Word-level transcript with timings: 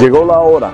Llegó 0.00 0.24
la 0.24 0.38
hora 0.38 0.72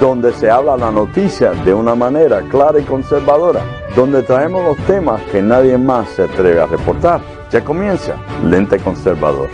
donde 0.00 0.32
se 0.32 0.48
habla 0.48 0.76
la 0.76 0.92
noticia 0.92 1.50
de 1.50 1.74
una 1.74 1.96
manera 1.96 2.42
clara 2.48 2.78
y 2.78 2.84
conservadora, 2.84 3.60
donde 3.96 4.22
traemos 4.22 4.64
los 4.64 4.76
temas 4.86 5.20
que 5.32 5.42
nadie 5.42 5.76
más 5.76 6.08
se 6.10 6.22
atreve 6.22 6.60
a 6.60 6.66
reportar. 6.66 7.20
Ya 7.50 7.64
comienza 7.64 8.14
Lente 8.44 8.78
Conservador. 8.78 9.48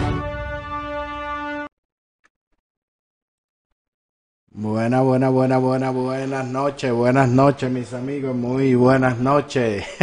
Buenas, 4.51 5.03
buenas, 5.03 5.33
buenas, 5.33 5.63
buenas, 5.63 5.95
buenas 5.95 6.47
noches, 6.47 6.93
buenas 6.93 7.31
noches 7.31 7.71
mis 7.71 7.95
amigos, 7.95 8.37
muy 8.37 8.75
buenas 8.75 9.19
noches. 9.19 9.87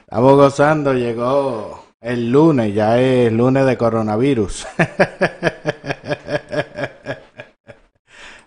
Estamos 0.00 0.36
gozando, 0.36 0.92
llegó 0.92 1.89
el 2.00 2.32
lunes, 2.32 2.74
ya 2.74 2.98
es 3.00 3.32
lunes 3.32 3.66
de 3.66 3.76
coronavirus. 3.76 4.66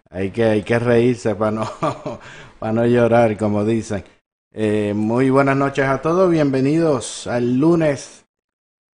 hay, 0.10 0.32
que, 0.32 0.44
hay 0.46 0.64
que 0.64 0.80
reírse 0.80 1.36
para 1.36 1.52
no, 1.52 1.70
no 2.62 2.86
llorar, 2.86 3.38
como 3.38 3.64
dicen. 3.64 4.04
Eh, 4.52 4.94
muy 4.96 5.30
buenas 5.30 5.56
noches 5.56 5.86
a 5.86 6.02
todos, 6.02 6.30
bienvenidos 6.30 7.28
al 7.28 7.58
lunes 7.58 8.26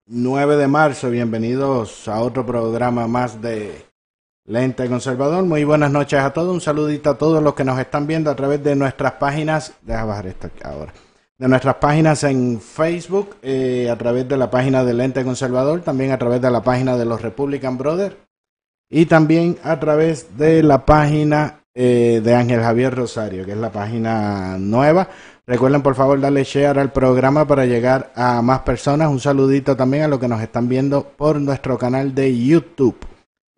9 0.06 0.56
de 0.56 0.68
marzo, 0.68 1.10
bienvenidos 1.10 2.08
a 2.08 2.20
otro 2.20 2.44
programa 2.44 3.06
más 3.06 3.40
de 3.40 3.86
Lente 4.44 4.88
Conservador. 4.88 5.44
Muy 5.44 5.64
buenas 5.64 5.90
noches 5.90 6.20
a 6.20 6.32
todos, 6.32 6.52
un 6.52 6.60
saludito 6.60 7.10
a 7.10 7.18
todos 7.18 7.42
los 7.42 7.54
que 7.54 7.64
nos 7.64 7.78
están 7.78 8.06
viendo 8.06 8.30
a 8.30 8.36
través 8.36 8.62
de 8.62 8.76
nuestras 8.76 9.12
páginas. 9.12 9.74
Deja 9.82 10.04
bajar 10.04 10.26
esto 10.26 10.50
ahora 10.62 10.92
de 11.38 11.48
nuestras 11.48 11.76
páginas 11.76 12.24
en 12.24 12.60
Facebook, 12.60 13.36
eh, 13.42 13.88
a 13.90 13.96
través 13.96 14.28
de 14.28 14.36
la 14.36 14.50
página 14.50 14.84
del 14.84 15.00
Ente 15.00 15.24
Conservador, 15.24 15.80
también 15.80 16.12
a 16.12 16.18
través 16.18 16.40
de 16.40 16.50
la 16.50 16.62
página 16.62 16.96
de 16.96 17.04
los 17.04 17.20
Republican 17.20 17.76
Brothers 17.76 18.16
y 18.88 19.06
también 19.06 19.58
a 19.62 19.78
través 19.78 20.36
de 20.36 20.62
la 20.62 20.86
página 20.86 21.60
eh, 21.74 22.20
de 22.24 22.34
Ángel 22.34 22.60
Javier 22.60 22.94
Rosario, 22.94 23.44
que 23.44 23.52
es 23.52 23.58
la 23.58 23.70
página 23.70 24.56
nueva. 24.58 25.08
Recuerden 25.46 25.82
por 25.82 25.94
favor 25.94 26.20
darle 26.20 26.44
share 26.44 26.78
al 26.78 26.92
programa 26.92 27.46
para 27.46 27.66
llegar 27.66 28.12
a 28.14 28.40
más 28.42 28.60
personas. 28.60 29.08
Un 29.08 29.20
saludito 29.20 29.76
también 29.76 30.04
a 30.04 30.08
los 30.08 30.18
que 30.18 30.28
nos 30.28 30.40
están 30.40 30.68
viendo 30.68 31.08
por 31.16 31.40
nuestro 31.40 31.76
canal 31.76 32.14
de 32.14 32.36
YouTube 32.36 32.96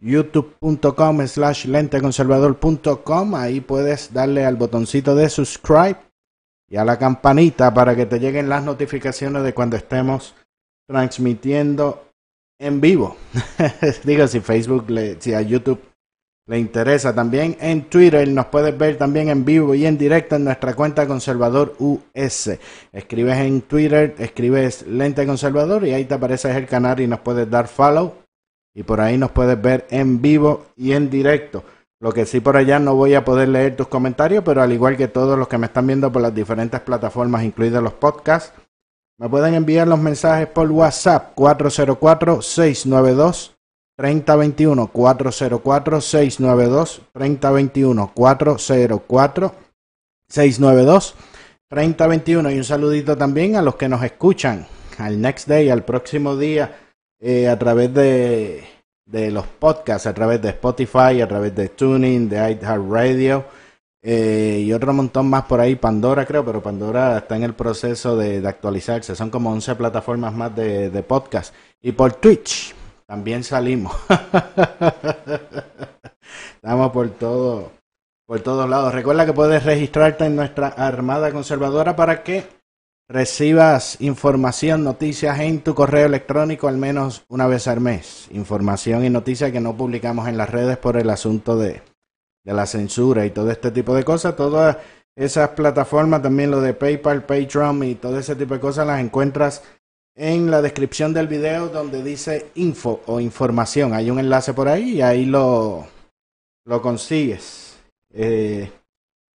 youtube.com 0.00 1.26
slash 1.26 1.66
lenteconservador.com 1.66 3.34
ahí 3.34 3.60
puedes 3.60 4.12
darle 4.12 4.46
al 4.46 4.54
botoncito 4.54 5.16
de 5.16 5.28
subscribe 5.28 5.96
y 6.70 6.76
a 6.76 6.84
la 6.84 6.98
campanita 6.98 7.72
para 7.72 7.96
que 7.96 8.06
te 8.06 8.20
lleguen 8.20 8.48
las 8.48 8.62
notificaciones 8.62 9.42
de 9.42 9.54
cuando 9.54 9.76
estemos 9.76 10.34
transmitiendo 10.86 12.08
en 12.58 12.80
vivo. 12.80 13.16
Digo, 14.04 14.26
si 14.26 14.40
Facebook, 14.40 14.90
le, 14.90 15.20
si 15.20 15.34
a 15.34 15.40
YouTube 15.40 15.80
le 16.48 16.58
interesa 16.58 17.14
también. 17.14 17.56
En 17.60 17.84
Twitter 17.84 18.26
nos 18.28 18.46
puedes 18.46 18.76
ver 18.76 18.96
también 18.96 19.28
en 19.28 19.44
vivo 19.44 19.74
y 19.74 19.86
en 19.86 19.98
directo 19.98 20.36
en 20.36 20.44
nuestra 20.44 20.74
cuenta 20.74 21.06
Conservador 21.06 21.76
US. 21.78 22.58
Escribes 22.92 23.38
en 23.38 23.60
Twitter, 23.62 24.14
escribes 24.18 24.86
Lente 24.86 25.26
Conservador 25.26 25.86
y 25.86 25.92
ahí 25.92 26.06
te 26.06 26.14
aparece 26.14 26.50
el 26.56 26.66
canal 26.66 27.00
y 27.00 27.06
nos 27.06 27.20
puedes 27.20 27.48
dar 27.48 27.68
follow. 27.68 28.14
Y 28.74 28.82
por 28.82 29.00
ahí 29.00 29.18
nos 29.18 29.30
puedes 29.30 29.60
ver 29.60 29.86
en 29.90 30.22
vivo 30.22 30.66
y 30.76 30.92
en 30.92 31.10
directo. 31.10 31.64
Lo 32.00 32.12
que 32.12 32.26
sí 32.26 32.40
por 32.40 32.56
allá 32.56 32.78
no 32.78 32.94
voy 32.94 33.14
a 33.14 33.24
poder 33.24 33.48
leer 33.48 33.74
tus 33.76 33.88
comentarios, 33.88 34.44
pero 34.44 34.62
al 34.62 34.72
igual 34.72 34.96
que 34.96 35.08
todos 35.08 35.36
los 35.38 35.48
que 35.48 35.58
me 35.58 35.66
están 35.66 35.86
viendo 35.86 36.12
por 36.12 36.22
las 36.22 36.34
diferentes 36.34 36.80
plataformas, 36.80 37.42
incluidos 37.42 37.82
los 37.82 37.94
podcasts, 37.94 38.52
me 39.18 39.28
pueden 39.28 39.54
enviar 39.54 39.88
los 39.88 39.98
mensajes 39.98 40.46
por 40.46 40.70
WhatsApp 40.70 41.36
404-692. 41.36 43.58
3021 43.98 44.92
404 44.92 46.00
692 46.00 47.02
3021 47.12 48.12
404 48.14 49.54
692 50.28 51.14
3021 51.68 52.50
y 52.52 52.58
un 52.58 52.64
saludito 52.64 53.18
también 53.18 53.56
a 53.56 53.62
los 53.62 53.74
que 53.74 53.88
nos 53.88 54.04
escuchan 54.04 54.68
al 54.98 55.20
next 55.20 55.48
day, 55.48 55.68
al 55.68 55.84
próximo 55.84 56.36
día 56.36 56.78
eh, 57.18 57.48
a 57.48 57.58
través 57.58 57.92
de 57.92 58.62
de 59.08 59.30
los 59.30 59.46
podcasts 59.46 60.06
a 60.06 60.14
través 60.14 60.40
de 60.42 60.50
Spotify, 60.50 61.20
a 61.22 61.28
través 61.28 61.54
de 61.54 61.70
Tuning, 61.70 62.28
de 62.28 62.36
iHeartRadio 62.36 63.44
eh, 64.02 64.62
y 64.64 64.72
otro 64.72 64.92
montón 64.92 65.28
más 65.28 65.44
por 65.44 65.60
ahí, 65.60 65.74
Pandora 65.74 66.24
creo, 66.24 66.44
pero 66.44 66.62
Pandora 66.62 67.18
está 67.18 67.36
en 67.36 67.42
el 67.42 67.54
proceso 67.54 68.16
de, 68.16 68.46
actualizarse. 68.46 69.16
Son 69.16 69.30
como 69.30 69.50
11 69.50 69.74
plataformas 69.74 70.34
más 70.34 70.54
de, 70.54 70.90
de 70.90 71.02
podcast. 71.02 71.54
Y 71.80 71.92
por 71.92 72.12
Twitch 72.14 72.74
también 73.06 73.42
salimos. 73.42 73.96
Estamos 76.54 76.92
por 76.92 77.08
todo, 77.10 77.72
por 78.26 78.40
todos 78.40 78.68
lados. 78.68 78.94
Recuerda 78.94 79.24
que 79.26 79.32
puedes 79.32 79.64
registrarte 79.64 80.26
en 80.26 80.36
nuestra 80.36 80.68
Armada 80.68 81.32
Conservadora 81.32 81.96
para 81.96 82.22
que 82.22 82.44
recibas 83.08 84.00
información, 84.00 84.84
noticias 84.84 85.40
en 85.40 85.60
tu 85.60 85.74
correo 85.74 86.06
electrónico 86.06 86.68
al 86.68 86.76
menos 86.76 87.24
una 87.28 87.46
vez 87.46 87.66
al 87.66 87.80
mes. 87.80 88.28
Información 88.32 89.04
y 89.04 89.10
noticias 89.10 89.50
que 89.50 89.60
no 89.60 89.76
publicamos 89.76 90.28
en 90.28 90.36
las 90.36 90.50
redes 90.50 90.76
por 90.76 90.96
el 90.96 91.08
asunto 91.10 91.56
de, 91.56 91.82
la 92.44 92.66
censura 92.66 93.26
y 93.26 93.30
todo 93.30 93.50
este 93.50 93.70
tipo 93.70 93.94
de 93.94 94.04
cosas. 94.04 94.36
Todas 94.36 94.76
esas 95.16 95.50
plataformas, 95.50 96.22
también 96.22 96.50
lo 96.50 96.60
de 96.60 96.74
PayPal, 96.74 97.24
Patreon 97.24 97.82
y 97.84 97.94
todo 97.94 98.18
ese 98.18 98.36
tipo 98.36 98.54
de 98.54 98.60
cosas 98.60 98.86
las 98.86 99.00
encuentras 99.00 99.62
en 100.14 100.50
la 100.50 100.62
descripción 100.62 101.12
del 101.12 101.28
video 101.28 101.68
donde 101.68 102.02
dice 102.02 102.50
info 102.54 103.02
o 103.06 103.20
información. 103.20 103.94
Hay 103.94 104.10
un 104.10 104.18
enlace 104.18 104.52
por 104.52 104.68
ahí 104.68 104.96
y 104.96 105.02
ahí 105.02 105.24
lo, 105.24 105.86
lo 106.64 106.82
consigues. 106.82 107.78
Eh, 108.12 108.70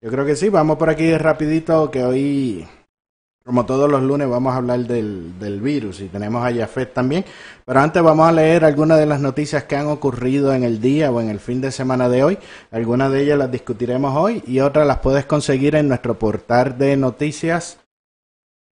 yo 0.00 0.10
creo 0.10 0.24
que 0.24 0.34
sí, 0.34 0.48
vamos 0.48 0.78
por 0.78 0.90
aquí 0.90 1.16
rapidito 1.16 1.90
que 1.90 2.02
hoy 2.02 2.66
como 3.44 3.66
todos 3.66 3.90
los 3.90 4.02
lunes 4.02 4.28
vamos 4.28 4.54
a 4.54 4.56
hablar 4.56 4.80
del, 4.80 5.38
del, 5.38 5.60
virus 5.60 6.00
y 6.00 6.08
tenemos 6.08 6.44
a 6.44 6.54
Jafet 6.54 6.92
también. 6.92 7.24
Pero 7.64 7.80
antes 7.80 8.02
vamos 8.02 8.28
a 8.28 8.32
leer 8.32 8.64
algunas 8.64 8.98
de 8.98 9.06
las 9.06 9.20
noticias 9.20 9.64
que 9.64 9.76
han 9.76 9.88
ocurrido 9.88 10.54
en 10.54 10.62
el 10.62 10.80
día 10.80 11.10
o 11.10 11.20
en 11.20 11.28
el 11.28 11.40
fin 11.40 11.60
de 11.60 11.72
semana 11.72 12.08
de 12.08 12.22
hoy. 12.22 12.38
Algunas 12.70 13.10
de 13.10 13.22
ellas 13.22 13.38
las 13.38 13.50
discutiremos 13.50 14.16
hoy 14.16 14.44
y 14.46 14.60
otras 14.60 14.86
las 14.86 14.98
puedes 14.98 15.24
conseguir 15.24 15.74
en 15.74 15.88
nuestro 15.88 16.18
portal 16.18 16.78
de 16.78 16.96
noticias 16.96 17.78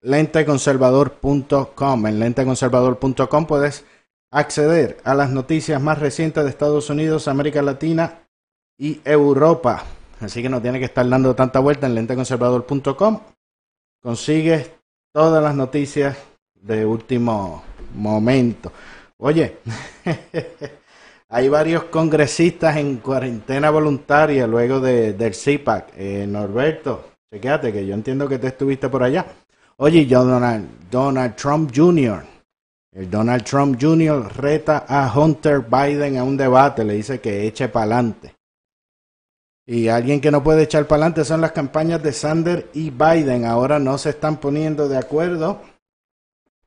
lenteconservador.com. 0.01 2.07
En 2.07 2.19
lenteconservador.com 2.19 3.45
puedes 3.45 3.85
acceder 4.31 4.97
a 5.05 5.15
las 5.15 5.29
noticias 5.29 5.81
más 5.81 5.99
recientes 5.99 6.43
de 6.43 6.49
Estados 6.49 6.89
Unidos, 6.89 7.29
América 7.29 7.61
Latina 7.61 8.27
y 8.77 8.99
Europa. 9.05 9.83
Así 10.19 10.41
que 10.41 10.49
no 10.49 10.61
tiene 10.61 10.79
que 10.79 10.85
estar 10.85 11.07
dando 11.07 11.35
tanta 11.35 11.59
vuelta 11.59 11.87
en 11.87 11.95
lenteconservador.com 11.95 13.21
consigues 14.07 14.71
todas 15.13 15.43
las 15.43 15.53
noticias 15.53 16.15
de 16.61 16.85
último 16.85 17.61
momento. 17.93 18.71
Oye, 19.17 19.57
hay 21.29 21.49
varios 21.49 21.83
congresistas 21.83 22.77
en 22.77 22.99
cuarentena 22.99 23.69
voluntaria 23.69 24.47
luego 24.47 24.79
de, 24.79 25.11
del 25.11 25.35
CIPAC. 25.35 25.89
Eh, 25.97 26.25
Norberto, 26.25 27.15
chequéate 27.33 27.73
que 27.73 27.85
yo 27.85 27.95
entiendo 27.95 28.29
que 28.29 28.39
te 28.39 28.47
estuviste 28.47 28.87
por 28.87 29.03
allá. 29.03 29.25
Oye, 29.75 30.05
Donald, 30.05 30.89
Donald 30.89 31.35
Trump 31.35 31.73
Jr., 31.75 32.23
el 32.93 33.11
Donald 33.11 33.43
Trump 33.43 33.77
Jr. 33.77 34.37
reta 34.37 34.85
a 34.87 35.11
Hunter 35.13 35.65
Biden 35.69 36.15
a 36.15 36.23
un 36.23 36.37
debate, 36.37 36.85
le 36.85 36.93
dice 36.93 37.19
que 37.19 37.45
eche 37.45 37.67
para 37.67 37.95
adelante. 37.95 38.36
Y 39.69 39.89
alguien 39.89 40.21
que 40.21 40.31
no 40.31 40.41
puede 40.41 40.63
echar 40.63 40.87
para 40.87 41.03
adelante 41.03 41.25
son 41.25 41.41
las 41.41 41.51
campañas 41.51 42.01
de 42.01 42.13
Sanders 42.13 42.65
y 42.73 42.89
Biden. 42.89 43.45
Ahora 43.45 43.79
no 43.79 43.97
se 43.97 44.11
están 44.11 44.37
poniendo 44.37 44.87
de 44.87 44.97
acuerdo 44.97 45.61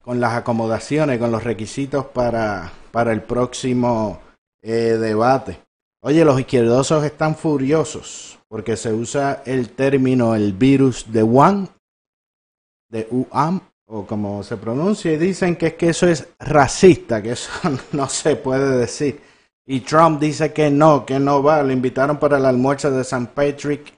con 0.02 0.20
las 0.20 0.34
acomodaciones, 0.34 1.18
con 1.18 1.32
los 1.32 1.42
requisitos 1.42 2.04
para, 2.06 2.70
para 2.92 3.12
el 3.12 3.22
próximo 3.22 4.20
eh, 4.62 4.98
debate. 5.00 5.58
Oye, 6.02 6.24
los 6.26 6.38
izquierdosos 6.38 7.02
están 7.04 7.36
furiosos 7.36 8.38
porque 8.50 8.76
se 8.76 8.92
usa 8.92 9.42
el 9.46 9.70
término 9.70 10.34
el 10.34 10.52
virus 10.52 11.10
de 11.12 11.22
Wuhan, 11.22 11.68
de 12.90 13.06
UAM, 13.10 13.60
o 13.86 14.04
como 14.04 14.42
se 14.42 14.56
pronuncia, 14.56 15.12
y 15.12 15.18
dicen 15.18 15.54
que 15.56 15.68
es 15.68 15.74
que 15.74 15.90
eso 15.90 16.08
es 16.08 16.26
racista, 16.38 17.22
que 17.22 17.32
eso 17.32 17.50
no 17.92 18.08
se 18.08 18.36
puede 18.36 18.76
decir. 18.76 19.20
Y 19.72 19.82
Trump 19.82 20.20
dice 20.20 20.52
que 20.52 20.68
no, 20.68 21.06
que 21.06 21.20
no 21.20 21.44
va. 21.44 21.62
Lo 21.62 21.72
invitaron 21.72 22.18
para 22.18 22.38
el 22.38 22.44
almuerzo 22.44 22.90
de 22.90 23.04
San 23.04 23.28
Patrick 23.28 23.94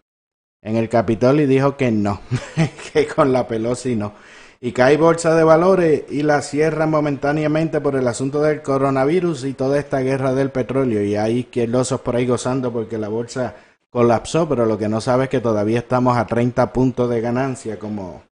en 0.60 0.76
el 0.76 0.90
Capitolio 0.90 1.44
y 1.44 1.46
dijo 1.46 1.78
que 1.78 1.90
no, 1.90 2.20
que 2.92 3.06
con 3.06 3.32
la 3.32 3.48
Pelosi 3.48 3.96
no. 3.96 4.12
Y 4.60 4.72
cae 4.72 4.98
bolsa 4.98 5.34
de 5.34 5.44
valores 5.44 6.04
y 6.10 6.24
la 6.24 6.42
cierran 6.42 6.90
momentáneamente 6.90 7.80
por 7.80 7.96
el 7.96 8.06
asunto 8.06 8.42
del 8.42 8.60
coronavirus 8.60 9.46
y 9.46 9.54
toda 9.54 9.78
esta 9.78 10.00
guerra 10.00 10.34
del 10.34 10.50
petróleo. 10.50 11.02
Y 11.02 11.16
hay 11.16 11.38
izquierdosos 11.38 12.02
por 12.02 12.16
ahí 12.16 12.26
gozando 12.26 12.70
porque 12.70 12.98
la 12.98 13.08
bolsa 13.08 13.56
colapsó, 13.88 14.46
pero 14.46 14.66
lo 14.66 14.76
que 14.76 14.90
no 14.90 15.00
sabe 15.00 15.24
es 15.24 15.30
que 15.30 15.40
todavía 15.40 15.78
estamos 15.78 16.18
a 16.18 16.26
30 16.26 16.70
puntos 16.70 17.08
de 17.08 17.22
ganancia 17.22 17.78
como, 17.78 18.24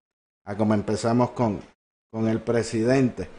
a 0.43 0.57
como 0.57 0.73
empezamos 0.73 1.29
con, 1.29 1.61
con 2.11 2.27
el 2.27 2.41
presidente. 2.41 3.29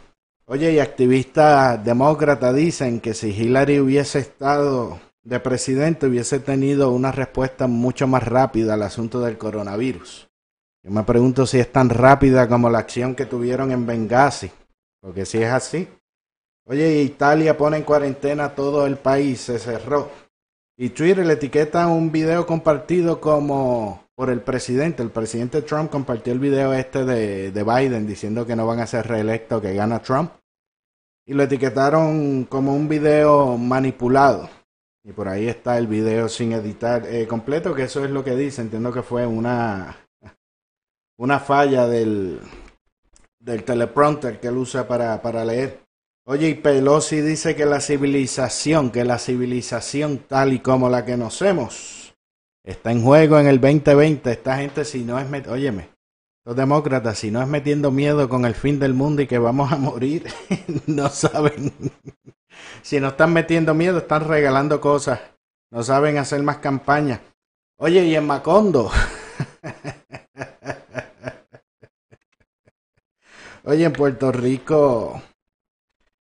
Oye, 0.52 0.72
y 0.72 0.80
activistas 0.80 1.84
demócratas 1.84 2.52
dicen 2.56 2.98
que 2.98 3.14
si 3.14 3.28
Hillary 3.28 3.78
hubiese 3.78 4.18
estado 4.18 4.98
de 5.22 5.38
presidente 5.38 6.08
hubiese 6.08 6.40
tenido 6.40 6.90
una 6.90 7.12
respuesta 7.12 7.68
mucho 7.68 8.08
más 8.08 8.24
rápida 8.26 8.74
al 8.74 8.82
asunto 8.82 9.20
del 9.20 9.38
coronavirus. 9.38 10.28
Yo 10.82 10.90
me 10.90 11.04
pregunto 11.04 11.46
si 11.46 11.60
es 11.60 11.70
tan 11.70 11.88
rápida 11.88 12.48
como 12.48 12.68
la 12.68 12.80
acción 12.80 13.14
que 13.14 13.26
tuvieron 13.26 13.70
en 13.70 13.86
Benghazi, 13.86 14.50
porque 15.00 15.24
si 15.24 15.38
es 15.38 15.52
así. 15.52 15.86
Oye, 16.66 17.00
Italia 17.00 17.56
pone 17.56 17.76
en 17.76 17.84
cuarentena 17.84 18.52
todo 18.52 18.88
el 18.88 18.96
país, 18.96 19.42
se 19.42 19.56
cerró. 19.60 20.10
Y 20.76 20.88
Twitter 20.88 21.24
le 21.24 21.34
etiqueta 21.34 21.86
un 21.86 22.10
video 22.10 22.44
compartido 22.44 23.20
como 23.20 24.02
por 24.16 24.30
el 24.30 24.40
presidente. 24.40 25.04
El 25.04 25.10
presidente 25.10 25.62
Trump 25.62 25.92
compartió 25.92 26.32
el 26.32 26.40
video 26.40 26.74
este 26.74 27.04
de, 27.04 27.52
de 27.52 27.62
Biden 27.62 28.04
diciendo 28.04 28.44
que 28.44 28.56
no 28.56 28.66
van 28.66 28.80
a 28.80 28.86
ser 28.88 29.06
reelectos, 29.06 29.62
que 29.62 29.74
gana 29.74 30.02
Trump. 30.02 30.32
Y 31.26 31.34
lo 31.34 31.42
etiquetaron 31.42 32.44
como 32.44 32.74
un 32.74 32.88
video 32.88 33.56
manipulado. 33.56 34.48
Y 35.04 35.12
por 35.12 35.28
ahí 35.28 35.48
está 35.48 35.78
el 35.78 35.86
video 35.86 36.28
sin 36.28 36.52
editar 36.52 37.06
eh, 37.06 37.26
completo, 37.26 37.74
que 37.74 37.84
eso 37.84 38.04
es 38.04 38.10
lo 38.10 38.24
que 38.24 38.36
dice. 38.36 38.62
Entiendo 38.62 38.92
que 38.92 39.02
fue 39.02 39.26
una, 39.26 39.96
una 41.16 41.40
falla 41.40 41.86
del, 41.86 42.40
del 43.38 43.64
teleprompter 43.64 44.40
que 44.40 44.48
él 44.48 44.56
usa 44.56 44.86
para, 44.86 45.20
para 45.22 45.44
leer. 45.44 45.80
Oye, 46.26 46.48
y 46.48 46.54
Pelosi 46.54 47.22
dice 47.22 47.56
que 47.56 47.64
la 47.64 47.80
civilización, 47.80 48.90
que 48.90 49.04
la 49.04 49.18
civilización 49.18 50.18
tal 50.18 50.52
y 50.52 50.60
como 50.60 50.88
la 50.88 51.04
conocemos, 51.04 52.14
está 52.62 52.92
en 52.92 53.02
juego 53.02 53.38
en 53.38 53.46
el 53.46 53.60
2020. 53.60 54.30
Esta 54.30 54.56
gente, 54.58 54.84
si 54.84 55.02
no 55.02 55.18
es, 55.18 55.48
óyeme, 55.48 55.89
los 56.44 56.56
demócratas, 56.56 57.18
si 57.18 57.30
no 57.30 57.42
es 57.42 57.48
metiendo 57.48 57.90
miedo 57.90 58.28
con 58.28 58.44
el 58.44 58.54
fin 58.54 58.78
del 58.78 58.94
mundo 58.94 59.22
y 59.22 59.26
que 59.26 59.38
vamos 59.38 59.72
a 59.72 59.76
morir, 59.76 60.26
no 60.86 61.08
saben 61.08 61.72
si 62.82 63.00
no 63.00 63.08
están 63.08 63.32
metiendo 63.32 63.74
miedo, 63.74 63.98
están 63.98 64.26
regalando 64.26 64.80
cosas. 64.80 65.20
No 65.70 65.82
saben 65.82 66.18
hacer 66.18 66.42
más 66.42 66.58
campaña. 66.58 67.20
Oye, 67.78 68.04
y 68.04 68.14
en 68.14 68.26
Macondo. 68.26 68.90
Oye, 73.64 73.84
en 73.84 73.92
Puerto 73.92 74.32
Rico. 74.32 75.22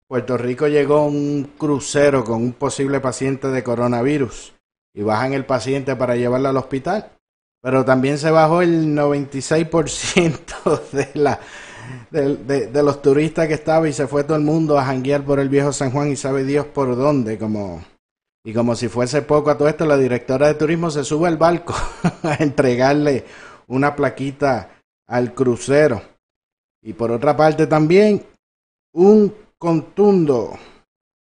Puerto 0.07 0.37
Rico 0.37 0.69
llegó 0.69 1.07
un 1.07 1.53
crucero 1.57 2.25
con 2.25 2.43
un 2.43 2.53
posible 2.53 3.01
paciente 3.01 3.49
de 3.49 3.63
coronavirus 3.63 4.55
y 4.95 5.03
bajan 5.03 5.35
el 5.35 5.45
paciente 5.45 5.97
para 5.97 6.17
llevarlo 6.17 6.49
al 6.49 6.57
hospital. 6.57 7.13
Pero 7.61 7.85
también 7.85 8.19
se 8.19 8.31
bajó 8.31 8.63
el 8.63 8.95
96% 8.95 10.91
de 10.93 11.11
la 11.15 11.41
de, 12.11 12.83
los 12.83 13.03
turistas 13.03 13.49
que 13.49 13.55
estaba 13.55 13.89
y 13.89 13.93
se 13.93 14.07
fue 14.07 14.25
todo 14.25 14.37
el 14.37 14.43
mundo 14.43 14.79
a 14.79 14.85
janguear 14.85 15.25
por 15.25 15.41
el 15.41 15.49
viejo 15.49 15.73
San 15.73 15.91
Juan 15.91 16.11
y 16.11 16.17
sabe 16.17 16.45
Dios 16.45 16.67
por 16.67 16.97
dónde, 16.97 17.39
como 17.39 17.83
y 18.45 18.53
como 18.55 18.75
si 18.75 18.89
fuese 18.89 19.23
poco 19.23 19.51
a 19.51 19.59
todo 19.59 19.69
esto, 19.69 19.85
la 19.85 19.97
directora 19.97 20.47
de 20.47 20.55
turismo 20.55 20.91
se 20.91 21.05
sube 21.05 21.29
al 21.29 21.37
barco 21.37 21.75
a 22.23 22.35
entregarle 22.43 23.25
una 23.67 23.95
plaquita 23.95 24.71
al 25.07 25.35
crucero. 25.35 26.01
Y 26.83 26.93
por 26.93 27.11
otra 27.11 27.37
parte 27.37 27.67
también 27.67 28.25
un 28.95 29.35
contundo 29.59 30.57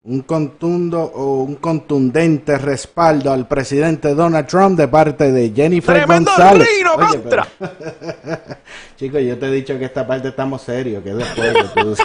un 0.04 0.22
contundo 0.22 1.02
o 1.02 1.42
un 1.42 1.56
contundente 1.56 2.56
respaldo 2.56 3.32
al 3.32 3.48
presidente 3.48 4.14
Donald 4.14 4.46
Trump 4.46 4.78
de 4.78 4.88
parte 4.88 5.32
de 5.32 5.52
Jennifer 5.54 5.96
¡Tremendo 5.96 6.30
González. 6.30 6.68
contra! 6.96 7.48
Chicos, 8.96 9.22
yo 9.22 9.38
te 9.38 9.46
he 9.46 9.50
dicho 9.50 9.78
que 9.78 9.84
esta 9.84 10.06
parte 10.06 10.28
estamos 10.28 10.62
serios, 10.62 11.02
que 11.02 11.14
después 11.14 11.54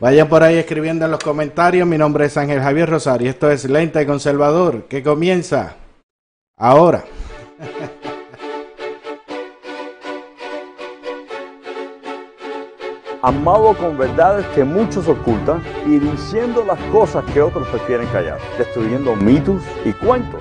Vayan 0.00 0.28
por 0.28 0.42
ahí 0.42 0.56
escribiendo 0.56 1.04
en 1.04 1.10
los 1.10 1.20
comentarios. 1.20 1.86
Mi 1.86 1.96
nombre 1.96 2.26
es 2.26 2.36
Ángel 2.36 2.60
Javier 2.60 2.88
Rosario. 2.88 3.30
Esto 3.30 3.50
es 3.50 3.64
Lente 3.64 4.04
Conservador, 4.04 4.84
que 4.88 5.02
comienza 5.02 5.76
ahora. 6.58 7.04
amado 13.22 13.74
con 13.76 13.96
verdades 13.96 14.46
que 14.54 14.64
muchos 14.64 15.08
ocultan 15.08 15.62
y 15.86 15.98
diciendo 15.98 16.64
las 16.66 16.78
cosas 16.92 17.24
que 17.32 17.40
otros 17.40 17.66
prefieren 17.68 18.06
callar, 18.08 18.38
destruyendo 18.58 19.16
mitos 19.16 19.62
y 19.84 19.92
cuentos. 19.92 20.40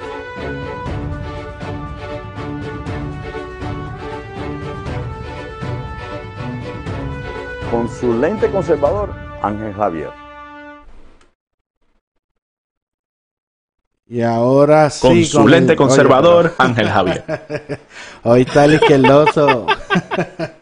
Con 7.71 7.89
su 7.89 8.13
lente 8.13 8.49
conservador, 8.49 9.09
Ángel 9.41 9.73
Javier. 9.73 10.25
Y 14.07 14.21
ahora 14.21 14.89
sí. 14.91 15.01
Con 15.01 15.25
su 15.25 15.47
lente 15.47 15.75
conservador, 15.75 16.53
Ángel 16.59 16.87
Javier. 16.89 17.23
Hoy 18.23 18.41
está 18.41 18.65
el 18.65 18.75
izquierdoso. 18.75 19.65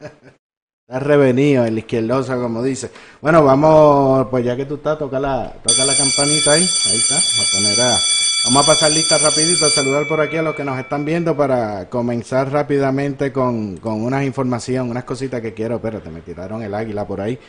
Está 0.94 1.08
revenido, 1.08 1.66
el 1.66 1.80
izquierdoso, 1.80 2.40
como 2.40 2.62
dice. 2.62 2.92
Bueno, 3.20 3.44
vamos, 3.44 4.28
pues 4.30 4.46
ya 4.46 4.56
que 4.56 4.66
tú 4.66 4.76
estás, 4.76 5.00
toca 5.00 5.20
la, 5.20 5.52
toca 5.64 5.86
la 5.86 5.98
campanita 5.98 6.52
ahí. 6.52 6.62
Ahí 6.62 6.98
está. 6.98 7.16
Vamos 7.16 7.50
a 7.50 7.58
poner 7.58 7.82
a, 7.82 8.00
vamos 8.46 8.64
a 8.64 8.68
pasar 8.68 8.92
lista 8.92 9.18
rapidito, 9.18 9.68
saludar 9.72 10.08
por 10.08 10.22
aquí 10.22 10.38
a 10.38 10.44
los 10.44 10.54
que 10.54 10.64
nos 10.64 10.78
están 10.78 11.04
viendo 11.04 11.36
para 11.36 11.90
comenzar 11.90 12.52
rápidamente 12.52 13.34
con, 13.34 13.78
con 13.78 14.04
unas 14.04 14.24
informaciones, 14.24 14.92
unas 14.92 15.04
cositas 15.04 15.42
que 15.42 15.56
quiero. 15.56 15.78
Espérate, 15.78 16.12
me 16.12 16.22
tiraron 16.22 16.62
el 16.62 16.76
águila 16.76 17.08
por 17.08 17.22
ahí. 17.22 17.40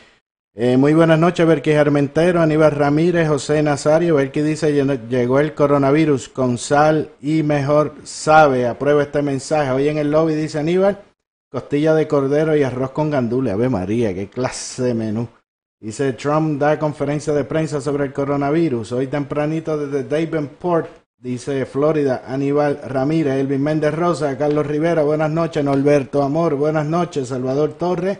Eh, 0.55 0.77
muy 0.77 0.95
buenas 0.95 1.19
noches, 1.19 1.45
Berkis 1.45 1.75
Armentero, 1.75 2.41
Aníbal 2.41 2.71
Ramírez, 2.71 3.27
José 3.27 3.61
Nazario. 3.61 4.15
Berkis 4.15 4.43
dice, 4.43 4.73
llegó 5.07 5.39
el 5.39 5.53
coronavirus 5.53 6.29
con 6.29 6.57
sal 6.57 7.11
y 7.21 7.43
mejor 7.43 7.93
sabe. 8.05 8.65
Aprueba 8.65 9.03
este 9.03 9.21
mensaje. 9.21 9.69
Hoy 9.69 9.87
en 9.87 9.99
el 9.99 10.09
lobby 10.09 10.33
dice 10.33 10.57
Aníbal 10.57 10.97
Costilla 11.49 11.93
de 11.93 12.07
cordero 12.07 12.55
y 12.55 12.63
arroz 12.63 12.91
con 12.91 13.09
gandule. 13.09 13.51
Ave 13.51 13.69
María, 13.69 14.13
qué 14.13 14.29
clase 14.29 14.83
de 14.83 14.93
menú. 14.93 15.27
Dice 15.79 16.13
Trump 16.13 16.59
da 16.59 16.79
conferencia 16.79 17.33
de 17.33 17.43
prensa 17.43 17.79
sobre 17.79 18.05
el 18.05 18.13
coronavirus. 18.13 18.93
Hoy 18.93 19.07
tempranito 19.07 19.77
desde 19.77 20.03
Davenport, 20.03 20.89
dice 21.17 21.65
Florida, 21.65 22.23
Aníbal 22.27 22.79
Ramírez, 22.87 23.35
Elvin 23.35 23.61
Méndez 23.61 23.93
Rosa, 23.93 24.37
Carlos 24.37 24.65
Rivera, 24.65 25.03
buenas 25.03 25.29
noches, 25.29 25.63
Norberto 25.63 26.23
Amor, 26.23 26.55
buenas 26.55 26.85
noches, 26.85 27.27
Salvador 27.27 27.73
Torres 27.73 28.17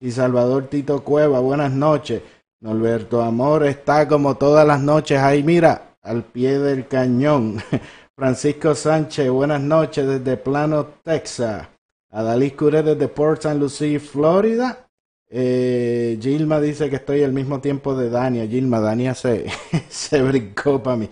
y 0.00 0.10
Salvador 0.10 0.66
Tito 0.66 1.04
Cueva, 1.04 1.38
buenas 1.38 1.70
noches. 1.70 2.22
Norberto 2.60 3.22
Amor 3.22 3.64
está 3.66 4.08
como 4.08 4.36
todas 4.36 4.66
las 4.66 4.80
noches 4.80 5.18
ahí, 5.18 5.42
mira, 5.42 5.96
al 6.02 6.24
pie 6.24 6.58
del 6.58 6.88
cañón. 6.88 7.62
Francisco 8.16 8.74
Sánchez, 8.74 9.30
buenas 9.30 9.60
noches 9.60 10.06
desde 10.08 10.38
Plano, 10.38 10.86
Texas. 11.04 11.68
Adalys 12.16 12.54
Curé 12.54 12.82
desde 12.82 13.08
Port 13.08 13.44
St. 13.44 13.58
Lucie, 13.58 14.00
Florida. 14.00 14.88
Eh, 15.28 16.18
Gilma 16.18 16.62
dice 16.62 16.88
que 16.88 16.96
estoy 16.96 17.22
al 17.22 17.34
mismo 17.34 17.60
tiempo 17.60 17.94
de 17.94 18.08
Dania. 18.08 18.46
Gilma, 18.46 18.80
Dania 18.80 19.14
se, 19.14 19.44
se 19.90 20.22
brincó 20.22 20.82
para 20.82 20.96
mí. 20.96 21.10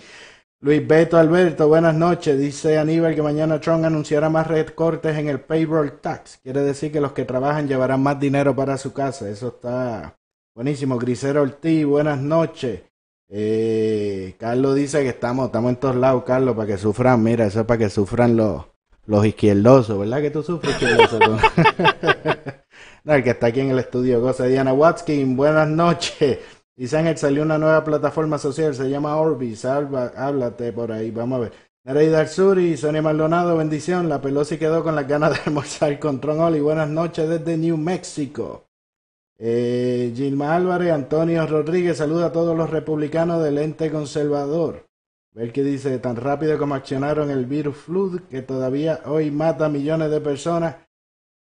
Luis 0.61 0.87
Beto 0.88 1.18
Alberto, 1.18 1.68
buenas 1.68 1.94
noches. 1.94 2.38
Dice 2.38 2.78
Aníbal 2.78 3.14
que 3.14 3.20
mañana 3.20 3.61
Trump 3.61 3.84
anunciará 3.84 4.30
más 4.30 4.46
recortes 4.46 5.18
en 5.18 5.28
el 5.28 5.40
payroll 5.40 6.00
tax. 6.00 6.38
Quiere 6.42 6.62
decir 6.62 6.90
que 6.90 7.02
los 7.02 7.12
que 7.12 7.26
trabajan 7.26 7.68
llevarán 7.68 8.02
más 8.02 8.18
dinero 8.18 8.56
para 8.56 8.78
su 8.78 8.94
casa. 8.94 9.28
Eso 9.28 9.49
está 9.49 10.16
buenísimo. 10.54 10.96
Grisero 10.96 11.42
Ortiz, 11.42 11.84
buenas 11.84 12.18
noches. 12.18 12.80
Eh, 13.28 14.37
Carlos 14.38 14.75
dice 14.75 15.02
que 15.02 15.11
estamos, 15.11 15.46
estamos 15.46 15.68
en 15.68 15.76
todos 15.76 15.96
lados, 15.96 16.25
Carlos, 16.25 16.56
para 16.56 16.68
que 16.68 16.78
sufran. 16.78 17.23
Mira, 17.23 17.44
eso 17.44 17.61
es 17.61 17.66
para 17.66 17.78
que 17.78 17.90
sufran 17.90 18.37
los, 18.37 18.64
los 19.06 19.26
izquierdosos, 19.26 19.99
¿verdad 19.99 20.20
que 20.20 20.30
tú 20.30 20.42
sufres 20.42 20.73
izquierdoso? 20.73 21.18
no, 23.04 23.14
el 23.14 23.23
que 23.23 23.30
está 23.30 23.49
aquí 23.49 23.61
en 23.61 23.70
el 23.70 23.78
estudio 23.78 24.20
goza. 24.20 24.46
Diana 24.46 24.73
Watkin, 24.73 25.37
buenas 25.37 25.68
noches. 25.68 26.38
Dice 26.76 26.96
Ángel, 26.96 27.16
salió 27.16 27.42
una 27.42 27.58
nueva 27.58 27.84
plataforma 27.84 28.38
social, 28.38 28.75
se 28.75 28.90
llama 28.90 29.16
Orbis, 29.16 29.64
háblate 29.64 30.73
por 30.73 30.90
ahí, 30.90 31.11
vamos 31.11 31.37
a 31.37 31.40
ver. 31.42 31.52
Nereida 31.84 32.20
Arzuri, 32.20 32.78
Sonia 32.78 33.02
Maldonado, 33.02 33.58
bendición. 33.58 34.08
La 34.08 34.20
Pelosi 34.20 34.56
quedó 34.56 34.82
con 34.82 34.96
las 34.96 35.06
ganas 35.06 35.32
de 35.32 35.40
almorzar 35.44 35.99
con 35.99 36.18
Tron 36.18 36.40
Oli. 36.40 36.61
Buenas 36.61 36.88
noches 36.88 37.28
desde 37.28 37.58
New 37.58 37.76
Mexico. 37.76 38.64
Eh, 39.38 40.12
Gilma 40.16 40.54
Álvarez, 40.54 40.92
Antonio 40.92 41.46
Rodríguez, 41.46 41.99
saluda 41.99 42.26
a 42.26 42.32
todos 42.32 42.56
los 42.56 42.70
republicanos 42.70 43.42
del 43.44 43.58
ente 43.58 43.90
conservador. 43.90 44.87
Que 45.35 45.64
dice, 45.64 45.99
tan 45.99 46.14
rápido 46.14 46.57
como 46.59 46.76
accionaron 46.76 47.29
el 47.29 47.45
virus 47.45 47.76
flu, 47.76 48.21
que 48.31 48.43
todavía 48.43 49.00
hoy 49.05 49.33
mata 49.33 49.69
millones 49.69 50.12
de 50.12 50.21
personas. 50.21 50.76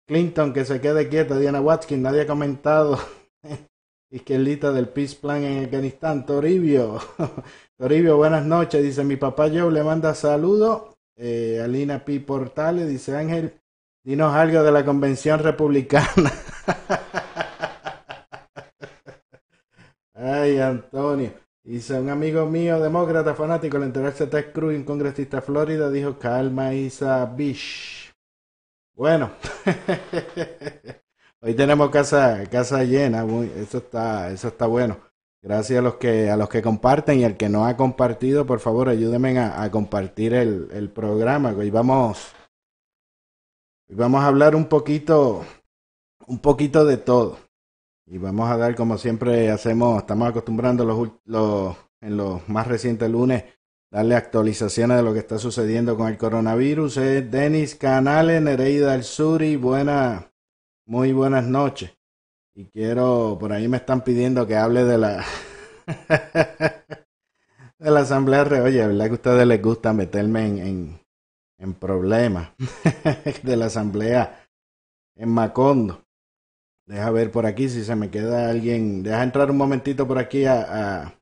Clinton, 0.05 0.51
que 0.51 0.65
se 0.65 0.81
quede 0.81 1.07
quieta. 1.07 1.39
Diana 1.39 1.61
Watkins, 1.61 2.01
nadie 2.01 2.21
ha 2.21 2.27
comentado. 2.27 2.99
Izquierdita 4.11 4.73
del 4.73 4.89
Peace 4.89 5.15
Plan 5.15 5.43
en 5.43 5.63
Afganistán. 5.63 6.25
Toribio. 6.25 6.99
Toribio, 7.77 8.17
buenas 8.17 8.45
noches. 8.45 8.83
Dice, 8.83 9.05
mi 9.05 9.15
papá 9.15 9.47
Joe 9.47 9.71
le 9.71 9.81
manda 9.81 10.13
saludos. 10.13 10.97
Eh, 11.15 11.61
Alina 11.63 12.03
P. 12.03 12.19
Portales, 12.19 12.87
dice 12.87 13.15
Ángel, 13.15 13.61
dinos 14.03 14.33
algo 14.33 14.61
de 14.61 14.71
la 14.73 14.83
convención 14.83 15.39
republicana. 15.39 16.33
Ay, 20.13 20.59
Antonio. 20.59 21.31
Dice 21.69 21.99
un 21.99 22.09
amigo 22.09 22.47
mío, 22.47 22.79
demócrata 22.79 23.35
fanático, 23.35 23.77
al 23.77 23.83
enterarse 23.83 24.25
de 24.25 24.31
Ted 24.31 24.51
Cruz, 24.53 24.73
un 24.73 24.83
congresista 24.83 25.39
Florida, 25.39 25.91
dijo 25.91 26.17
calma 26.17 26.73
Isa 26.73 27.23
Bish. 27.27 28.11
Bueno, 28.95 29.33
hoy 31.41 31.53
tenemos 31.53 31.91
casa, 31.91 32.43
casa 32.49 32.83
llena, 32.83 33.23
eso 33.55 33.77
está, 33.77 34.31
eso 34.31 34.47
está 34.47 34.65
bueno. 34.65 34.97
Gracias 35.43 35.77
a 35.77 35.83
los 35.83 35.97
que, 35.97 36.31
a 36.31 36.37
los 36.37 36.49
que 36.49 36.63
comparten 36.63 37.19
y 37.19 37.23
al 37.23 37.37
que 37.37 37.49
no 37.49 37.67
ha 37.67 37.77
compartido, 37.77 38.47
por 38.47 38.59
favor, 38.59 38.89
ayúdenme 38.89 39.37
a, 39.37 39.69
compartir 39.69 40.33
el, 40.33 40.69
el, 40.71 40.89
programa. 40.89 41.51
Hoy 41.55 41.69
vamos, 41.69 42.33
hoy 43.87 43.95
vamos 43.95 44.23
a 44.23 44.25
hablar 44.25 44.55
un 44.55 44.65
poquito, 44.65 45.45
un 46.25 46.39
poquito 46.39 46.83
de 46.83 46.97
todo. 46.97 47.37
Y 48.11 48.17
vamos 48.17 48.49
a 48.49 48.57
dar, 48.57 48.73
como 48.73 48.97
siempre 48.97 49.51
hacemos, 49.51 49.99
estamos 49.99 50.27
acostumbrando 50.27 50.83
los, 50.83 51.11
los, 51.25 51.77
en 52.01 52.17
los 52.17 52.49
más 52.49 52.65
recientes 52.65 53.07
lunes, 53.07 53.43
darle 53.91 54.15
actualizaciones 54.15 54.97
de 54.97 55.03
lo 55.03 55.13
que 55.13 55.19
está 55.19 55.37
sucediendo 55.37 55.95
con 55.95 56.07
el 56.07 56.17
coronavirus. 56.17 56.97
Es 56.97 57.29
Denis 57.29 57.75
Canales, 57.75 58.41
Nereida 58.41 58.93
del 58.93 59.03
Sur 59.03 59.43
y 59.43 59.57
buena, 59.57 60.33
muy 60.87 61.13
buenas 61.13 61.45
noches. 61.45 61.95
Y 62.55 62.65
quiero, 62.65 63.37
por 63.39 63.53
ahí 63.53 63.67
me 63.67 63.77
están 63.77 64.03
pidiendo 64.03 64.47
que 64.47 64.57
hable 64.57 64.85
de 64.85 64.97
la 64.97 65.23
de 67.77 67.91
la 67.91 67.99
asamblea 67.99 68.41
Oye, 68.63 68.87
¿verdad 68.87 69.05
que 69.05 69.11
a 69.11 69.13
ustedes 69.13 69.45
les 69.45 69.61
gusta 69.61 69.93
meterme 69.93 70.47
en, 70.47 70.99
en 71.59 71.73
problemas 71.75 72.53
de 73.43 73.55
la 73.55 73.67
asamblea 73.67 74.47
en 75.15 75.29
Macondo? 75.29 76.08
Deja 76.89 77.11
ver 77.11 77.29
por 77.31 77.45
aquí 77.45 77.69
si 77.69 77.85
se 77.85 77.95
me 77.95 78.09
queda 78.09 78.49
alguien. 78.49 79.03
Deja 79.03 79.21
entrar 79.21 79.51
un 79.51 79.57
momentito 79.57 80.07
por 80.07 80.17
aquí 80.17 80.45
a, 80.45 81.13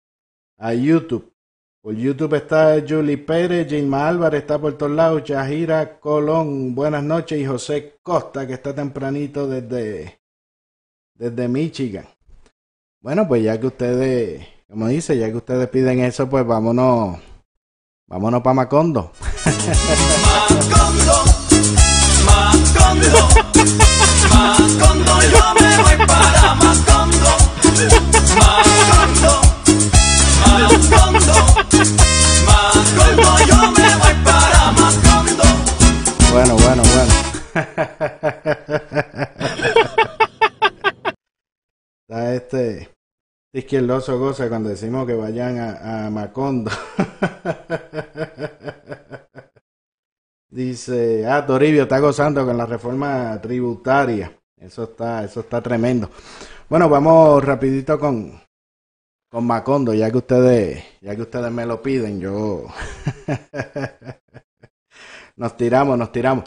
a, 0.58 0.74
YouTube. 0.74 1.34
Por 1.82 1.94
YouTube 1.94 2.36
está 2.36 2.82
Julie 2.88 3.18
Pérez, 3.18 3.68
Gilma 3.68 4.08
Álvarez 4.08 4.44
está 4.44 4.58
por 4.58 4.78
todos 4.78 4.94
lados, 4.94 5.26
Yajira 5.26 6.00
Colón, 6.00 6.74
buenas 6.74 7.04
noches, 7.04 7.38
y 7.38 7.46
José 7.46 8.00
Costa, 8.02 8.48
que 8.48 8.54
está 8.54 8.74
tempranito 8.74 9.46
desde, 9.46 10.22
desde 11.16 11.48
Michigan. 11.50 12.06
Bueno, 13.02 13.28
pues 13.28 13.44
ya 13.44 13.60
que 13.60 13.68
ustedes, 13.68 14.48
como 14.70 14.88
dice, 14.88 15.18
ya 15.18 15.30
que 15.30 15.36
ustedes 15.36 15.68
piden 15.68 16.00
eso, 16.00 16.30
pues 16.30 16.48
vámonos, 16.48 17.20
vámonos 18.08 18.42
para 18.42 18.54
Macondo. 18.54 19.12
Macondo, 20.66 21.24
Macondo, 22.26 23.47
Macondo, 23.58 25.14
yo 25.32 25.46
me 25.60 25.72
voy 25.78 25.98
para 26.06 26.56
Macondo, 26.56 27.32
Macondo, 28.38 29.34
Macondo, 30.46 31.38
Macondo, 32.46 33.32
yo 33.48 33.60
me 33.72 33.90
voy 33.96 34.16
para 34.24 34.62
Macondo. 34.74 35.46
Bueno, 36.32 36.54
bueno, 36.56 36.84
bueno. 36.84 37.14
Está 42.10 42.34
este 42.36 42.90
izquierdoso 43.54 44.20
goza 44.20 44.48
cuando 44.50 44.70
decimos 44.70 45.08
que 45.08 45.14
vayan 45.16 45.58
a, 45.60 46.10
Macondo. 46.12 46.72
Dice, 50.50 51.26
ah, 51.28 51.46
Toribio 51.46 51.84
está 51.84 52.00
gozando 52.00 52.46
con 52.46 52.58
la 52.58 52.66
reforma 52.66 53.40
tributaria. 53.42 54.32
Eso 54.56 54.86
está, 54.86 55.24
eso 55.24 55.42
está 55.42 55.62
tremendo. 55.62 56.10
Bueno, 56.70 56.90
vamos 56.90 57.44
rapidito 57.44 58.00
con, 58.00 58.40
con 59.30 59.46
Macondo, 59.46 59.94
ya 59.94 60.10
que 60.10 60.18
ustedes, 60.18 60.84
ya 61.02 61.16
que 61.16 61.22
ustedes 61.22 61.52
me 61.52 61.66
lo 61.66 61.82
piden, 61.82 62.20
yo 62.20 62.66
nos 65.36 65.58
tiramos, 65.58 65.98
nos 65.98 66.12
tiramos. 66.12 66.46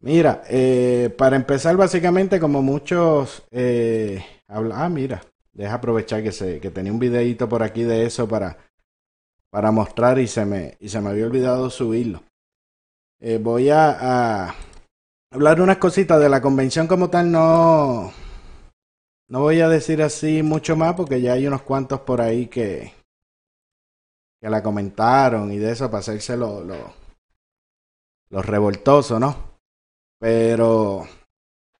Mira, 0.00 0.42
eh, 0.48 1.14
para 1.16 1.36
empezar, 1.36 1.76
básicamente, 1.76 2.40
como 2.40 2.62
muchos 2.62 3.44
eh, 3.50 4.24
hablan, 4.48 4.80
ah, 4.80 4.88
mira, 4.88 5.22
deja 5.52 5.74
aprovechar 5.74 6.22
que 6.22 6.32
se, 6.32 6.60
que 6.60 6.70
tenía 6.70 6.92
un 6.92 6.98
videito 6.98 7.48
por 7.48 7.62
aquí 7.62 7.82
de 7.82 8.06
eso 8.06 8.28
para, 8.28 8.56
para 9.50 9.70
mostrar 9.70 10.18
y 10.18 10.26
se 10.26 10.44
me, 10.44 10.76
y 10.80 10.88
se 10.88 11.00
me 11.00 11.10
había 11.10 11.26
olvidado 11.26 11.70
subirlo. 11.70 12.22
Eh, 13.24 13.38
voy 13.38 13.70
a, 13.70 14.52
hablar 15.30 15.60
unas 15.60 15.76
cositas 15.76 16.18
de 16.18 16.28
la 16.28 16.42
convención 16.42 16.88
como 16.88 17.08
tal, 17.08 17.30
no, 17.30 18.12
no 19.28 19.40
voy 19.40 19.60
a 19.60 19.68
decir 19.68 20.02
así 20.02 20.42
mucho 20.42 20.74
más 20.74 20.94
porque 20.94 21.20
ya 21.20 21.34
hay 21.34 21.46
unos 21.46 21.62
cuantos 21.62 22.00
por 22.00 22.20
ahí 22.20 22.48
que, 22.48 22.92
que 24.40 24.50
la 24.50 24.60
comentaron 24.60 25.52
y 25.52 25.58
de 25.58 25.70
eso 25.70 25.88
para 25.88 26.00
hacerse 26.00 26.36
lo, 26.36 26.64
lo, 26.64 26.94
lo 28.30 28.42
revoltoso, 28.42 29.20
¿no? 29.20 29.52
Pero, 30.18 31.06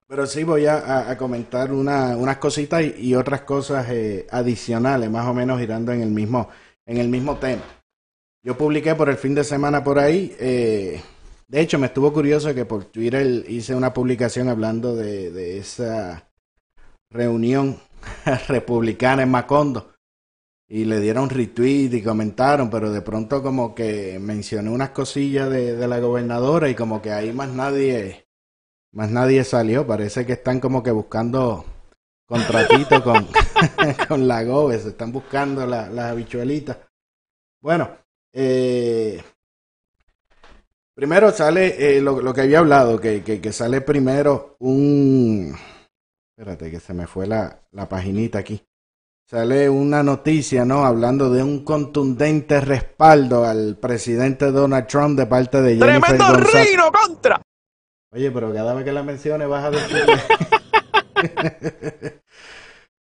pero 0.07 0.25
sí 0.25 0.45
voy 0.45 0.65
a, 0.65 1.13
comentar 1.17 1.73
una, 1.73 2.15
unas 2.15 2.37
cositas 2.37 2.81
y, 2.97 3.15
otras 3.15 3.41
cosas 3.41 3.89
eh, 3.89 4.27
adicionales, 4.31 5.11
más 5.11 5.27
o 5.27 5.33
menos 5.33 5.59
girando 5.59 5.91
en 5.91 6.03
el 6.03 6.11
mismo, 6.11 6.47
en 6.85 6.99
el 6.99 7.09
mismo 7.09 7.37
tema. 7.37 7.63
Yo 8.41 8.57
publiqué 8.57 8.95
por 8.95 9.09
el 9.09 9.17
fin 9.17 9.35
de 9.35 9.43
semana 9.43 9.83
por 9.83 9.99
ahí. 9.99 10.33
Eh, 10.39 11.01
de 11.53 11.61
hecho, 11.61 11.77
me 11.77 11.85
estuvo 11.85 12.11
curioso 12.11 12.51
que 12.55 12.65
por 12.65 12.85
Twitter 12.85 13.45
hice 13.47 13.75
una 13.75 13.93
publicación 13.93 14.49
hablando 14.49 14.95
de, 14.95 15.59
esa 15.59 16.27
reunión 17.11 17.79
republicana 18.47 19.21
en 19.21 19.29
Macondo 19.29 19.93
y 20.67 20.85
le 20.85 20.99
dieron 20.99 21.29
retweet 21.29 21.93
y 21.93 22.01
comentaron, 22.01 22.71
pero 22.71 22.91
de 22.91 23.03
pronto 23.03 23.43
como 23.43 23.75
que 23.75 24.17
mencioné 24.19 24.71
unas 24.71 24.89
cosillas 24.89 25.47
de, 25.51 25.87
la 25.87 25.99
gobernadora 25.99 26.69
y 26.69 26.73
como 26.73 27.03
que 27.03 27.11
ahí 27.11 27.31
más 27.31 27.49
nadie 27.49 28.25
más 28.91 29.11
nadie 29.11 29.43
salió. 29.43 29.85
Parece 29.85 30.25
que 30.25 30.33
están 30.33 30.59
como 30.59 30.81
que 30.81 30.89
buscando 30.89 31.65
contratito 32.25 33.03
con, 33.03 33.27
con 34.07 34.27
la 34.27 34.43
GOBE. 34.43 34.79
Se 34.79 34.89
están 34.89 35.11
buscando 35.11 35.67
las 35.67 35.99
habichuelitas. 35.99 36.77
Bueno, 37.61 37.95
eh, 38.33 39.21
primero 40.93 41.31
sale 41.31 41.97
eh, 41.97 42.01
lo, 42.01 42.33
que 42.33 42.41
había 42.41 42.59
hablado, 42.59 42.99
que, 42.99 43.23
que, 43.23 43.51
sale 43.51 43.81
primero 43.81 44.55
un... 44.59 45.55
Espérate, 46.35 46.71
que 46.71 46.79
se 46.79 46.93
me 46.93 47.07
fue 47.07 47.27
la, 47.27 47.59
la 47.71 47.87
paginita 47.87 48.39
aquí. 48.39 48.63
Sale 49.29 49.69
una 49.69 50.03
noticia, 50.03 50.65
¿no? 50.65 50.85
Hablando 50.85 51.29
de 51.29 51.43
un 51.43 51.63
contundente 51.63 52.59
respaldo 52.59 53.45
al 53.45 53.77
presidente 53.77 54.51
Donald 54.51 54.87
Trump 54.87 55.17
de 55.17 55.25
parte 55.25 55.61
de 55.61 55.77
Jennifer 55.77 56.17
¡Tremendo 56.17 56.51
reino 56.51 56.91
contra! 56.91 57.41
Oye, 58.11 58.29
pero 58.31 58.53
cada 58.53 58.73
vez 58.73 58.83
que 58.83 58.91
la 58.91 59.03
menciones 59.03 59.47
vas 59.47 59.65
a 59.65 59.71
decirle. 59.71 60.13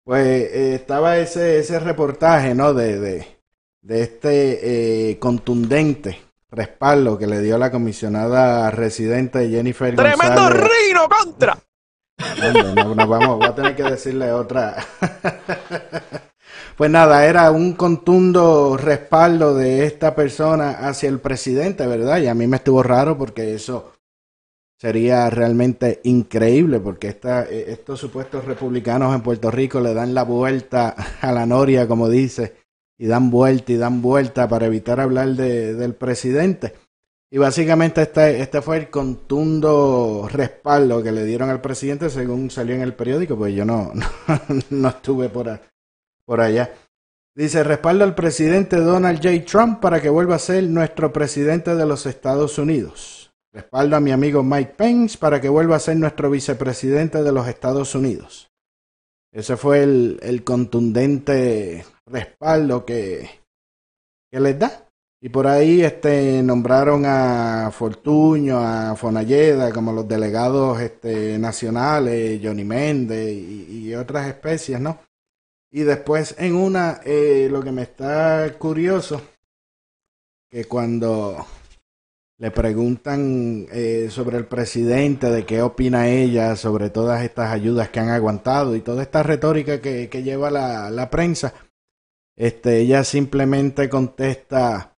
pues 0.05 0.27
eh, 0.27 0.75
estaba 0.77 1.19
ese, 1.19 1.59
ese 1.59 1.81
reportaje, 1.81 2.55
¿no? 2.55 2.73
De, 2.73 2.99
de, 2.99 3.27
de 3.83 4.03
este 4.03 5.11
eh, 5.11 5.19
contundente 5.19 6.19
respaldo 6.55 7.19
que 7.19 7.27
le 7.27 7.41
dio 7.41 7.59
la 7.59 7.71
comisionada 7.71 8.71
residente 8.71 9.49
Jennifer 9.49 9.95
¡Tremendo 9.95 10.49
reino 10.51 11.09
contra! 11.09 11.59
no, 12.75 13.09
vamos, 13.09 13.39
voy 13.39 13.47
a 13.47 13.55
tener 13.55 13.75
que 13.75 13.83
decirle 13.83 14.31
otra. 14.33 14.77
pues 16.77 16.91
nada, 16.91 17.27
era 17.27 17.51
un 17.51 17.75
contundo 17.75 18.77
respaldo 18.77 19.55
de 19.55 19.85
esta 19.85 20.15
persona 20.15 20.71
hacia 20.71 21.09
el 21.09 21.19
presidente, 21.19 21.87
¿verdad? 21.87 22.19
Y 22.19 22.29
a 22.29 22.35
mí 22.35 22.47
me 22.47 22.57
estuvo 22.57 22.83
raro 22.83 23.19
porque 23.19 23.55
eso 23.55 23.93
sería 24.79 25.31
realmente 25.31 26.01
increíble 26.05 26.79
porque 26.79 27.09
esta, 27.09 27.45
eh, 27.45 27.67
estos 27.69 28.01
supuestos 28.01 28.45
republicanos 28.45 29.15
en 29.15 29.23
Puerto 29.23 29.51
Rico 29.51 29.81
le 29.81 29.95
dan 29.95 30.15
la 30.15 30.25
vuelta 30.25 30.95
a 31.21 31.33
la 31.33 31.47
noria, 31.47 31.89
como 31.89 32.09
dice, 32.09 32.64
y 32.99 33.07
dan 33.07 33.31
vuelta 33.31 33.73
y 33.73 33.77
dan 33.77 34.03
vuelta 34.03 34.49
para 34.49 34.67
evitar 34.67 35.01
hablar 35.01 35.29
de, 35.31 35.75
del 35.75 35.95
presidente. 35.95 36.75
Y 37.31 37.39
básicamente 37.39 38.03
este, 38.03 38.41
este 38.41 38.63
fue 38.63 38.77
el 38.77 38.91
contundo 38.91 40.29
respaldo 40.31 41.03
que 41.03 41.11
le 41.11 41.25
dieron 41.25 41.51
al 41.51 41.61
presidente 41.61 42.09
según 42.09 42.51
salió 42.51 42.75
en 42.77 42.83
el 42.83 42.95
periódico, 42.95 43.37
pues 43.37 43.55
yo 43.55 43.65
no, 43.65 43.93
no, 44.71 44.89
estuve 44.89 45.29
por, 45.29 45.61
por 46.25 46.41
allá. 46.41 46.73
Dice, 47.37 47.65
respaldo 47.65 48.05
al 48.05 48.15
presidente 48.15 48.77
Donald 48.77 49.21
J. 49.21 49.45
Trump 49.45 49.81
para 49.81 50.01
que 50.01 50.09
vuelva 50.09 50.37
a 50.37 50.39
ser 50.39 50.63
nuestro 50.65 51.13
presidente 51.13 51.75
de 51.75 51.87
los 51.87 52.07
Estados 52.07 52.59
Unidos. 52.59 53.33
Respaldo 53.53 53.97
a 53.97 54.01
mi 54.01 54.11
amigo 54.11 54.43
Mike 54.43 54.75
Pence 54.77 55.17
para 55.17 55.41
que 55.41 55.49
vuelva 55.49 55.77
a 55.77 55.81
ser 55.81 55.97
nuestro 55.97 56.29
vicepresidente 56.29 57.23
de 57.23 57.33
los 57.33 57.47
Estados 57.47 57.95
Unidos. 57.95 58.51
Ese 59.33 59.57
fue 59.57 59.83
el, 59.83 60.43
contundente 60.45 61.85
respaldo 62.07 62.85
que, 62.85 63.29
que 64.31 64.41
les 64.41 64.59
da. 64.59 64.89
Y 65.25 65.31
por 65.31 65.47
ahí 65.47 65.81
este, 65.81 66.43
nombraron 66.43 67.05
a 67.07 67.71
Fortuño, 67.73 68.59
a 68.59 68.95
Fonalleda 68.95 69.73
como 69.73 69.91
los 69.91 70.07
delegados 70.07 70.79
este, 70.83 71.39
nacionales, 71.39 72.41
Johnny 72.43 72.65
Méndez 72.65 73.33
y, 73.33 73.95
otras 73.95 74.27
especies, 74.27 74.81
¿no? 74.81 74.99
Y 75.71 75.81
después 75.81 76.35
en 76.37 76.57
una, 76.57 77.01
eh, 77.05 77.49
lo 77.51 77.63
que 77.63 77.73
me 77.73 77.83
está 77.83 78.53
curioso, 78.59 79.23
que 80.51 80.67
cuando 80.67 81.47
le 82.39 82.51
preguntan 82.51 83.67
eh, 83.73 84.09
sobre 84.11 84.37
el 84.37 84.47
presidente, 84.47 85.31
de 85.31 85.47
qué 85.47 85.63
opina 85.63 86.09
ella 86.09 86.55
sobre 86.57 86.91
todas 86.91 87.23
estas 87.23 87.51
ayudas 87.51 87.89
que 87.89 88.01
han 88.01 88.11
aguantado 88.11 88.77
y 88.77 88.81
toda 88.81 89.03
esta 89.03 89.23
retórica 89.23 89.81
que, 89.81 90.11
que 90.11 90.23
lleva 90.23 90.51
la, 90.51 90.91
la 90.91 91.09
prensa, 91.09 91.55
este, 92.37 92.79
ella 92.79 93.05
simplemente 93.05 93.89
contesta, 93.89 94.97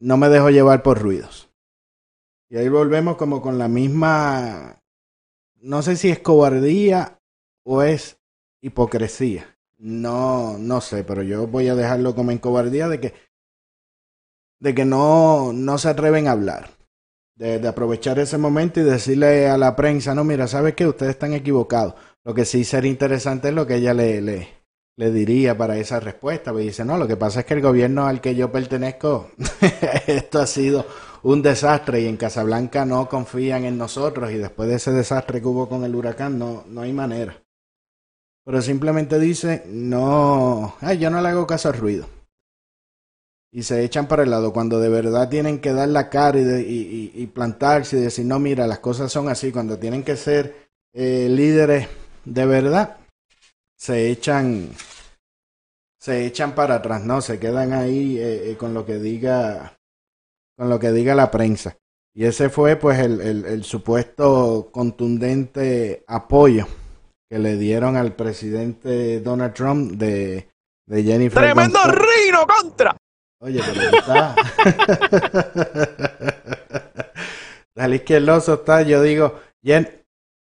no 0.00 0.16
me 0.16 0.28
dejo 0.28 0.50
llevar 0.50 0.82
por 0.82 1.00
ruidos. 1.00 1.50
Y 2.50 2.56
ahí 2.56 2.68
volvemos 2.68 3.16
como 3.16 3.40
con 3.40 3.58
la 3.58 3.68
misma, 3.68 4.82
no 5.60 5.82
sé 5.82 5.96
si 5.96 6.10
es 6.10 6.18
cobardía 6.18 7.18
o 7.64 7.82
es 7.82 8.18
hipocresía. 8.60 9.56
No, 9.78 10.58
no 10.58 10.80
sé, 10.80 11.02
pero 11.02 11.22
yo 11.22 11.46
voy 11.46 11.68
a 11.68 11.74
dejarlo 11.74 12.14
como 12.14 12.30
en 12.30 12.38
cobardía 12.38 12.88
de 12.88 13.00
que, 13.00 13.14
de 14.60 14.74
que 14.74 14.84
no, 14.84 15.52
no 15.52 15.78
se 15.78 15.88
atreven 15.88 16.28
a 16.28 16.32
hablar. 16.32 16.70
De, 17.34 17.66
aprovechar 17.66 18.20
ese 18.20 18.38
momento 18.38 18.78
y 18.78 18.84
decirle 18.84 19.48
a 19.48 19.58
la 19.58 19.74
prensa, 19.74 20.14
no, 20.14 20.22
mira, 20.22 20.46
¿sabes 20.46 20.74
qué? 20.74 20.86
Ustedes 20.86 21.12
están 21.12 21.32
equivocados. 21.32 21.94
Lo 22.22 22.34
que 22.34 22.44
sí 22.44 22.62
sería 22.62 22.90
interesante 22.90 23.48
es 23.48 23.54
lo 23.54 23.66
que 23.66 23.76
ella 23.76 23.94
le, 23.94 24.20
le, 24.20 24.61
le 24.96 25.10
diría 25.10 25.56
para 25.56 25.76
esa 25.76 26.00
respuesta. 26.00 26.52
Pues 26.52 26.66
dice, 26.66 26.84
no, 26.84 26.96
lo 26.96 27.06
que 27.06 27.16
pasa 27.16 27.40
es 27.40 27.46
que 27.46 27.54
el 27.54 27.62
gobierno 27.62 28.06
al 28.06 28.20
que 28.20 28.34
yo 28.34 28.50
pertenezco, 28.50 29.30
esto 30.06 30.40
ha 30.40 30.46
sido 30.46 30.86
un 31.22 31.42
desastre 31.42 32.00
y 32.00 32.06
en 32.06 32.16
Casablanca 32.16 32.84
no 32.84 33.08
confían 33.08 33.64
en 33.64 33.78
nosotros 33.78 34.32
y 34.32 34.38
después 34.38 34.68
de 34.68 34.76
ese 34.76 34.92
desastre 34.92 35.40
que 35.40 35.46
hubo 35.46 35.68
con 35.68 35.84
el 35.84 35.94
huracán 35.94 36.38
no, 36.38 36.64
no 36.68 36.82
hay 36.82 36.92
manera. 36.92 37.40
Pero 38.44 38.60
simplemente 38.60 39.20
dice, 39.20 39.62
no, 39.68 40.74
ay, 40.80 40.98
yo 40.98 41.10
no 41.10 41.20
le 41.20 41.28
hago 41.28 41.46
caso 41.46 41.68
al 41.68 41.78
ruido. 41.78 42.06
Y 43.52 43.62
se 43.62 43.84
echan 43.84 44.08
para 44.08 44.24
el 44.24 44.30
lado 44.30 44.52
cuando 44.52 44.80
de 44.80 44.88
verdad 44.88 45.28
tienen 45.28 45.60
que 45.60 45.72
dar 45.72 45.88
la 45.88 46.08
cara 46.08 46.40
y, 46.40 46.44
de, 46.44 46.62
y 46.62 47.26
plantarse 47.28 47.98
y 47.98 48.00
decir, 48.00 48.24
no, 48.24 48.38
mira, 48.38 48.66
las 48.66 48.78
cosas 48.80 49.12
son 49.12 49.28
así, 49.28 49.52
cuando 49.52 49.78
tienen 49.78 50.02
que 50.02 50.16
ser 50.16 50.70
eh, 50.94 51.28
líderes 51.28 51.86
de 52.24 52.46
verdad, 52.46 52.96
se 53.82 54.10
echan 54.10 54.70
se 56.00 56.24
echan 56.24 56.54
para 56.54 56.76
atrás, 56.76 57.04
no, 57.04 57.20
se 57.20 57.40
quedan 57.40 57.72
ahí 57.72 58.16
eh, 58.16 58.52
eh, 58.52 58.56
con 58.56 58.74
lo 58.74 58.86
que 58.86 59.00
diga 59.00 59.76
con 60.56 60.68
lo 60.70 60.78
que 60.78 60.92
diga 60.92 61.16
la 61.16 61.32
prensa. 61.32 61.76
Y 62.14 62.26
ese 62.26 62.48
fue 62.48 62.76
pues 62.76 63.00
el, 63.00 63.20
el, 63.20 63.44
el, 63.44 63.64
supuesto 63.64 64.68
contundente 64.70 66.04
apoyo 66.06 66.68
que 67.28 67.40
le 67.40 67.56
dieron 67.56 67.96
al 67.96 68.14
presidente 68.14 69.20
Donald 69.20 69.54
Trump 69.54 69.92
de, 69.92 70.48
de 70.86 71.02
Jennifer. 71.02 71.42
¡Tremendo 71.42 71.80
González. 71.80 72.06
rino 72.24 72.46
contra! 72.46 72.96
Oye, 73.40 73.60
pero 73.66 73.98
está. 73.98 74.36
Al 77.76 77.94
izquierdoso 77.94 78.54
está, 78.54 78.82
yo 78.82 79.02
digo, 79.02 79.40
Jen... 79.64 80.01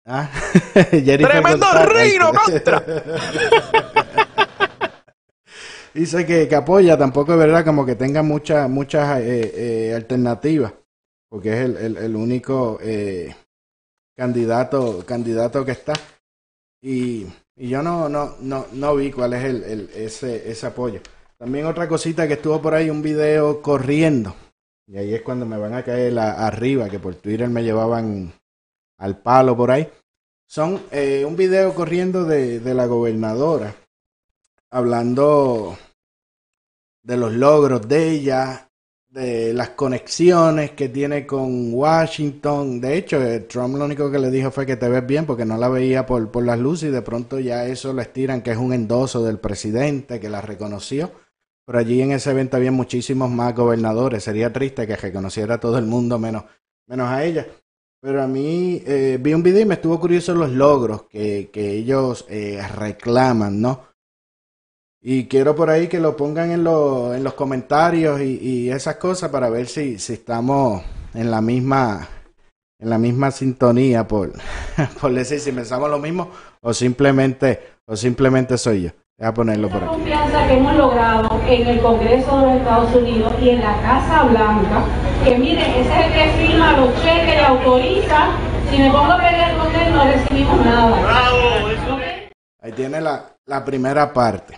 ¿Ah? 0.06 0.29
¡Tremendo 0.74 1.68
rino 1.86 2.32
contra! 2.34 2.84
Dice 5.94 6.25
que, 6.25 6.48
que, 6.48 6.56
apoya, 6.56 6.98
tampoco 6.98 7.34
es 7.34 7.39
verdad 7.39 7.65
como 7.65 7.86
que 7.86 7.96
tenga 7.96 8.22
muchas 8.22 8.70
muchas 8.70 9.20
eh, 9.22 9.89
eh, 9.89 9.94
alternativas, 9.96 10.74
porque 11.29 11.53
es 11.53 11.60
el, 11.65 11.77
el, 11.77 11.98
el 11.98 12.15
único 12.15 12.79
eh, 12.82 13.36
candidato 14.15 15.03
candidato 15.06 15.65
que 15.65 15.72
está. 15.72 15.94
Y, 16.82 17.25
y 17.56 17.70
yo 17.70 17.82
no, 17.82 18.07
no, 18.07 18.35
no, 18.40 18.68
no 18.72 18.96
vi 18.96 19.12
cuál 19.12 19.33
es 19.33 19.44
el, 19.44 19.64
el, 19.64 19.90
ese, 19.96 20.50
ese 20.50 20.68
apoyo. 20.68 21.01
También 21.38 21.66
otra 21.66 21.88
cosita 21.88 22.27
que 22.27 22.33
estuvo 22.33 22.62
por 22.62 22.74
ahí, 22.74 22.90
un 22.90 23.01
video 23.01 23.62
corriendo. 23.62 24.35
Y 24.88 24.98
ahí 24.98 25.14
es 25.14 25.22
cuando 25.22 25.46
me 25.46 25.57
van 25.57 25.74
a 25.74 25.83
caer 25.83 26.14
la, 26.14 26.31
arriba, 26.31 26.90
que 26.90 27.00
por 27.00 27.16
Twitter 27.16 27.50
me 27.50 27.64
llevaban 27.64 28.33
al 29.00 29.18
palo 29.18 29.57
por 29.57 29.72
ahí. 29.72 29.90
Son 30.46 30.81
eh, 30.92 31.25
un 31.25 31.35
video 31.35 31.74
corriendo 31.74 32.24
de, 32.24 32.59
de 32.59 32.74
la 32.74 32.85
gobernadora, 32.85 33.75
hablando 34.70 35.77
de 37.03 37.18
los 37.18 37.33
logros 37.33 37.88
de 37.88 38.09
ella, 38.12 38.70
de 39.09 39.53
las 39.53 39.70
conexiones 39.70 40.72
que 40.72 40.90
tiene 40.90 41.25
con 41.25 41.74
Washington. 41.74 42.79
De 42.79 42.98
hecho, 42.98 43.22
eh, 43.22 43.42
Trump 43.42 43.75
lo 43.75 43.85
único 43.85 44.12
que 44.12 44.20
le 44.20 44.29
dijo 44.29 44.51
fue 44.51 44.66
que 44.66 44.77
te 44.77 44.88
ves 44.88 45.05
bien 45.05 45.25
porque 45.25 45.46
no 45.46 45.57
la 45.57 45.70
veía 45.70 46.05
por, 46.05 46.29
por 46.29 46.44
las 46.44 46.59
luces 46.59 46.90
y 46.90 46.92
de 46.92 47.01
pronto 47.01 47.40
ya 47.40 47.66
eso 47.66 47.94
le 47.94 48.03
estiran 48.03 48.42
que 48.42 48.51
es 48.51 48.57
un 48.57 48.74
endoso 48.74 49.24
del 49.24 49.40
presidente 49.40 50.20
que 50.20 50.29
la 50.29 50.42
reconoció. 50.42 51.12
Pero 51.66 51.79
allí 51.79 52.01
en 52.01 52.12
ese 52.12 52.31
evento 52.31 52.57
había 52.57 52.72
muchísimos 52.72 53.29
más 53.29 53.55
gobernadores. 53.55 54.24
Sería 54.24 54.51
triste 54.51 54.88
que 54.88 54.96
reconociera 54.96 55.55
a 55.55 55.59
todo 55.59 55.77
el 55.77 55.85
mundo 55.85 56.18
menos, 56.18 56.44
menos 56.88 57.07
a 57.07 57.24
ella. 57.24 57.46
Pero 58.01 58.24
a 58.24 58.27
mí 58.27 58.81
eh, 58.85 59.18
vi 59.20 59.33
un 59.33 59.44
video 59.44 59.62
y 59.62 59.66
me 59.66 59.74
estuvo 59.74 60.00
curioso 60.00 60.33
los 60.33 60.51
logros 60.51 61.03
que, 61.03 61.50
que 61.51 61.72
ellos 61.72 62.25
eh, 62.29 62.62
reclaman, 62.75 63.62
¿no? 63.62 63.90
Y 65.01 65.27
quiero 65.27 65.55
por 65.55 65.70
ahí 65.70 65.88
que 65.88 66.00
lo 66.00 66.16
pongan 66.16 66.51
en, 66.51 66.64
lo, 66.64 67.14
en 67.14 67.24
los 67.24 67.33
comentarios 67.33 68.22
y, 68.22 68.40
y, 68.42 68.70
esas 68.70 68.98
cosas 68.98 69.29
para 69.29 69.50
ver 69.50 69.68
si, 69.68 69.98
si 69.98 70.14
estamos 70.14 70.83
en 71.14 71.31
la 71.31 71.40
misma 71.42 72.07
en 72.81 72.90
la 72.90 72.98
misma 72.98 73.31
sintonía 73.31 74.07
por, 74.07 74.31
por 75.01 75.14
decir 75.14 75.40
si 75.40 75.51
pensamos 75.51 75.90
lo 75.90 76.00
mismo 76.00 76.29
o 76.62 76.74
simplemente 76.74 77.59
o 77.85 77.96
simplemente 77.96 78.57
soy 78.57 78.83
yo. 78.83 78.90
Voy 79.18 79.27
a 79.27 79.33
ponerlo 79.33 79.70
por 79.70 79.83
aquí. 79.83 79.96
Confianza 79.96 80.48
que 80.48 80.53
hemos 80.53 80.75
logrado 80.75 81.28
en 81.50 81.68
el 81.68 81.79
Congreso 81.81 82.38
de 82.40 82.46
los 82.46 82.55
Estados 82.57 82.96
Unidos 82.96 83.33
y 83.42 83.50
en 83.50 83.62
la 83.62 83.81
Casa 83.81 84.24
Blanca, 84.24 84.83
que 85.24 85.38
mire, 85.38 85.62
ese 85.81 85.90
es 85.90 86.05
el 86.05 86.14
que 86.14 86.48
firma 86.48 86.77
los 86.77 86.94
cheques 87.01 87.35
y 87.35 87.40
autoriza. 87.40 88.31
Si 88.70 88.77
me 88.77 88.92
pongo 88.92 89.12
a 89.12 89.18
pelear 89.18 89.57
con 89.57 89.75
él, 89.75 89.94
no 89.94 90.03
recibimos 90.05 90.66
nada. 90.66 91.01
¡Bravo! 91.01 92.07
Ahí 92.62 92.72
tiene 92.74 93.01
la, 93.01 93.35
la 93.46 93.66
primera 93.66 94.14
parte 94.14 94.57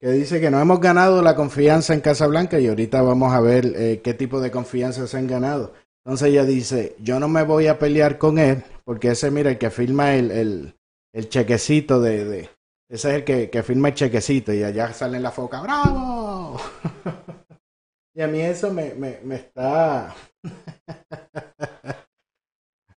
que 0.00 0.10
dice 0.10 0.38
que 0.38 0.50
no 0.50 0.60
hemos 0.60 0.80
ganado 0.80 1.22
la 1.22 1.34
confianza 1.34 1.94
en 1.94 2.02
Casablanca 2.02 2.60
y 2.60 2.66
ahorita 2.66 3.00
vamos 3.00 3.32
a 3.32 3.40
ver 3.40 3.72
eh, 3.74 4.02
qué 4.04 4.12
tipo 4.12 4.38
de 4.38 4.50
confianza 4.50 5.06
se 5.06 5.16
han 5.16 5.26
ganado. 5.26 5.72
Entonces 6.04 6.28
ella 6.28 6.44
dice, 6.44 6.94
yo 6.98 7.18
no 7.18 7.26
me 7.26 7.42
voy 7.42 7.68
a 7.68 7.78
pelear 7.78 8.18
con 8.18 8.38
él, 8.38 8.62
porque 8.84 9.12
ese, 9.12 9.30
mira, 9.30 9.50
el 9.50 9.56
que 9.56 9.70
firma 9.70 10.14
el, 10.14 10.30
el, 10.30 10.74
el 11.14 11.28
chequecito 11.30 12.02
de, 12.02 12.24
de, 12.26 12.50
Ese 12.94 13.08
es 13.08 13.14
el 13.16 13.24
que, 13.24 13.50
que 13.50 13.64
firma 13.64 13.88
el 13.88 13.94
chequecito 13.94 14.52
y 14.52 14.62
allá 14.62 14.92
sale 14.92 15.18
la 15.18 15.32
foca, 15.32 15.60
¡bravo! 15.60 16.60
y 18.14 18.22
a 18.22 18.28
mí 18.28 18.40
eso 18.40 18.72
me, 18.72 18.94
me, 18.94 19.18
me 19.24 19.34
está... 19.34 20.14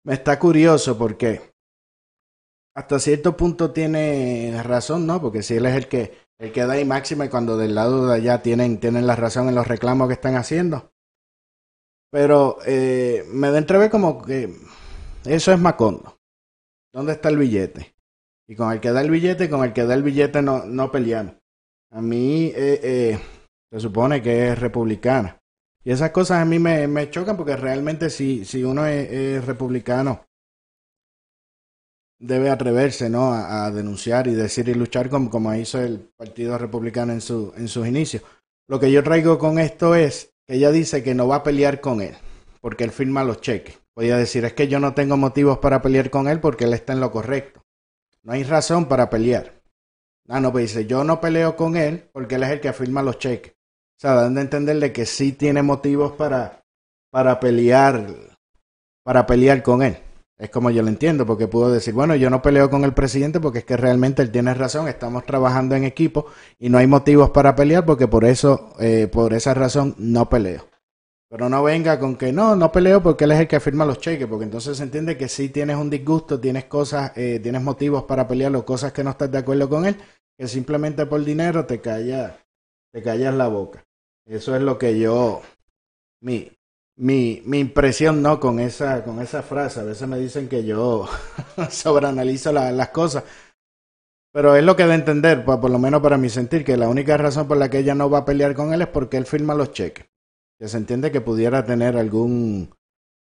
me 0.03 0.13
está 0.13 0.37
curioso 0.37 0.95
porque 0.99 1.51
hasta 2.75 2.99
cierto 2.99 3.35
punto 3.35 3.71
tiene 3.71 4.61
razón, 4.61 5.07
¿no? 5.07 5.19
Porque 5.19 5.41
si 5.41 5.55
él 5.55 5.65
es 5.65 5.75
el 5.75 5.87
que 5.87 6.15
el 6.37 6.51
que 6.51 6.67
da 6.67 6.73
ahí 6.73 6.85
máxima 6.85 7.25
y 7.25 7.29
cuando 7.29 7.57
del 7.57 7.73
lado 7.73 8.05
de 8.05 8.17
allá 8.17 8.43
tienen, 8.43 8.79
tienen 8.79 9.07
la 9.07 9.15
razón 9.15 9.49
en 9.49 9.55
los 9.55 9.67
reclamos 9.67 10.09
que 10.09 10.13
están 10.13 10.35
haciendo. 10.35 10.93
Pero 12.11 12.59
eh, 12.67 13.25
me 13.29 13.49
da 13.49 13.57
entrever 13.57 13.89
como 13.89 14.21
que 14.21 14.55
eso 15.25 15.51
es 15.51 15.57
Macondo. 15.57 16.19
¿Dónde 16.93 17.13
está 17.13 17.29
el 17.29 17.37
billete? 17.37 17.96
Y 18.47 18.55
con 18.55 18.71
el 18.71 18.79
que 18.79 18.91
da 18.91 19.01
el 19.01 19.11
billete, 19.11 19.49
con 19.49 19.63
el 19.63 19.73
que 19.73 19.83
da 19.83 19.93
el 19.93 20.03
billete 20.03 20.41
no, 20.41 20.65
no 20.65 20.91
peleamos. 20.91 21.35
A 21.91 22.01
mí 22.01 22.51
eh, 22.55 22.79
eh, 22.83 23.19
se 23.71 23.79
supone 23.79 24.21
que 24.21 24.49
es 24.49 24.59
republicana. 24.59 25.37
Y 25.83 25.91
esas 25.91 26.11
cosas 26.11 26.41
a 26.41 26.45
mí 26.45 26.59
me, 26.59 26.87
me 26.87 27.09
chocan 27.09 27.37
porque 27.37 27.55
realmente 27.55 28.09
si, 28.09 28.45
si 28.45 28.63
uno 28.63 28.85
es, 28.85 29.45
republicano 29.45 30.25
debe 32.19 32.49
atreverse 32.49 33.09
¿no? 33.09 33.31
a, 33.31 33.69
denunciar 33.71 34.27
y 34.27 34.33
decir 34.33 34.67
y 34.69 34.73
luchar 34.73 35.09
como, 35.09 35.29
como 35.29 35.53
hizo 35.53 35.79
el 35.79 36.09
Partido 36.17 36.57
Republicano 36.57 37.13
en, 37.13 37.21
su, 37.21 37.53
en 37.55 37.67
sus 37.67 37.87
inicios. 37.87 38.23
Lo 38.67 38.79
que 38.79 38.91
yo 38.91 39.03
traigo 39.03 39.37
con 39.37 39.59
esto 39.59 39.95
es 39.95 40.33
que 40.45 40.55
ella 40.55 40.71
dice 40.71 41.03
que 41.03 41.15
no 41.15 41.27
va 41.27 41.37
a 41.37 41.43
pelear 41.43 41.79
con 41.79 42.01
él 42.01 42.15
porque 42.59 42.83
él 42.83 42.91
firma 42.91 43.23
los 43.23 43.39
cheques. 43.39 43.79
Podría 43.93 44.17
decir, 44.17 44.45
es 44.45 44.53
que 44.53 44.67
yo 44.67 44.79
no 44.79 44.93
tengo 44.93 45.15
motivos 45.15 45.59
para 45.59 45.81
pelear 45.81 46.09
con 46.09 46.27
él 46.27 46.39
porque 46.39 46.65
él 46.65 46.73
está 46.73 46.93
en 46.93 46.99
lo 46.99 47.11
correcto. 47.11 47.61
No 48.27 48.33
hay 48.33 48.43
razón 48.43 48.87
para 48.87 49.09
pelear. 49.09 49.53
Ah, 50.27 50.41
no, 50.41 50.51
pues 50.51 50.67
dice, 50.67 50.85
yo 50.85 51.05
no 51.05 51.21
peleo 51.21 51.55
con 51.55 51.77
él 51.77 52.09
porque 52.11 52.35
él 52.35 52.43
es 52.43 52.49
el 52.49 52.59
que 52.59 52.73
firma 52.73 53.01
los 53.01 53.19
cheques. 53.19 53.53
O 53.53 53.99
sea, 54.01 54.15
dando 54.15 54.41
a 54.41 54.43
entenderle 54.43 54.91
que 54.91 55.05
sí 55.05 55.31
tiene 55.31 55.63
motivos 55.63 56.11
para, 56.11 56.61
para 57.09 57.39
pelear, 57.39 58.05
para 59.01 59.25
pelear 59.25 59.63
con 59.63 59.81
él. 59.81 59.97
Es 60.37 60.49
como 60.49 60.71
yo 60.71 60.81
lo 60.81 60.89
entiendo, 60.89 61.25
porque 61.25 61.47
puedo 61.47 61.71
decir, 61.71 61.93
bueno, 61.93 62.17
yo 62.17 62.29
no 62.29 62.41
peleo 62.41 62.69
con 62.69 62.83
el 62.83 62.93
presidente 62.93 63.39
porque 63.39 63.59
es 63.59 63.65
que 63.65 63.77
realmente 63.77 64.21
él 64.21 64.29
tiene 64.29 64.53
razón, 64.53 64.89
estamos 64.89 65.25
trabajando 65.25 65.75
en 65.75 65.85
equipo 65.85 66.25
y 66.59 66.67
no 66.67 66.79
hay 66.79 66.85
motivos 66.85 67.29
para 67.29 67.55
pelear 67.55 67.85
porque 67.85 68.09
por 68.09 68.25
eso, 68.25 68.73
eh, 68.77 69.07
por 69.09 69.33
esa 69.33 69.53
razón, 69.53 69.95
no 69.97 70.29
peleo. 70.29 70.66
Pero 71.29 71.49
no 71.49 71.61
venga 71.61 71.99
con 71.99 72.15
que 72.15 72.31
no, 72.31 72.55
no 72.55 72.71
peleo 72.71 73.03
porque 73.03 73.25
él 73.25 73.31
es 73.31 73.39
el 73.41 73.47
que 73.47 73.59
firma 73.59 73.85
los 73.85 73.99
cheques, 73.99 74.27
porque 74.27 74.45
entonces 74.45 74.77
se 74.77 74.83
entiende 74.83 75.17
que 75.17 75.27
sí 75.27 75.49
tienes 75.49 75.75
un 75.75 75.89
disgusto, 75.89 76.39
tienes 76.39 76.65
cosas, 76.65 77.11
eh, 77.17 77.39
tienes 77.41 77.61
motivos 77.61 78.03
para 78.03 78.27
pelear 78.27 78.55
o 78.55 78.65
cosas 78.65 78.93
que 78.93 79.03
no 79.03 79.09
estás 79.09 79.29
de 79.29 79.39
acuerdo 79.39 79.67
con 79.67 79.85
él, 79.85 79.97
que 80.37 80.47
simplemente 80.47 81.05
por 81.05 81.23
dinero 81.25 81.65
te 81.65 81.81
callas, 81.81 82.33
te 82.93 83.01
callas 83.03 83.33
la 83.33 83.49
boca. 83.49 83.83
Eso 84.25 84.55
es 84.55 84.61
lo 84.61 84.77
que 84.77 84.97
yo, 84.97 85.41
mi, 86.21 86.49
mi, 86.95 87.41
mi 87.45 87.59
impresión 87.59 88.21
no 88.21 88.39
con 88.39 88.59
esa, 88.59 89.03
con 89.03 89.21
esa 89.21 89.43
frase. 89.43 89.81
A 89.81 89.83
veces 89.83 90.07
me 90.07 90.19
dicen 90.19 90.47
que 90.47 90.63
yo 90.63 91.07
sobreanalizo 91.69 92.53
las 92.53 92.89
cosas. 92.89 93.23
Pero 94.31 94.55
es 94.55 94.63
lo 94.63 94.75
que 94.75 94.85
de 94.85 94.93
entender, 94.93 95.43
por 95.43 95.69
lo 95.69 95.79
menos 95.79 96.01
para 96.01 96.17
mi 96.17 96.29
sentir, 96.29 96.63
que 96.63 96.77
la 96.77 96.89
única 96.89 97.17
razón 97.17 97.47
por 97.47 97.57
la 97.57 97.69
que 97.69 97.79
ella 97.79 97.95
no 97.95 98.09
va 98.09 98.19
a 98.19 98.25
pelear 98.25 98.53
con 98.53 98.73
él 98.73 98.81
es 98.81 98.87
porque 98.87 99.17
él 99.17 99.25
firma 99.25 99.55
los 99.55 99.71
cheques. 99.71 100.05
Que 100.59 100.67
se 100.67 100.77
entiende 100.77 101.11
que 101.11 101.21
pudiera 101.21 101.65
tener 101.65 101.95
algún, 101.97 102.73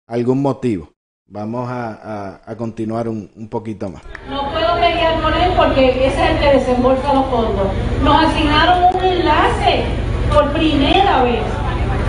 algún 0.08 0.42
motivo. 0.42 0.90
Vamos 1.26 1.70
a, 1.70 2.42
a, 2.46 2.58
continuar 2.58 3.08
un, 3.08 3.32
un, 3.36 3.48
poquito 3.48 3.90
más. 3.90 4.04
No 4.28 4.52
puedo 4.52 4.76
pelear 4.76 5.22
con 5.22 5.34
él 5.34 5.54
porque 5.56 6.06
ese 6.06 6.22
es 6.22 6.32
el 6.32 6.40
que 6.40 6.60
desembolsa 6.60 7.14
los 7.14 7.26
fondos. 7.28 7.68
Nos 8.04 8.26
asignaron 8.26 8.94
un 8.94 9.04
enlace 9.04 9.86
por 10.34 10.52
primera 10.52 11.24
vez. 11.24 11.44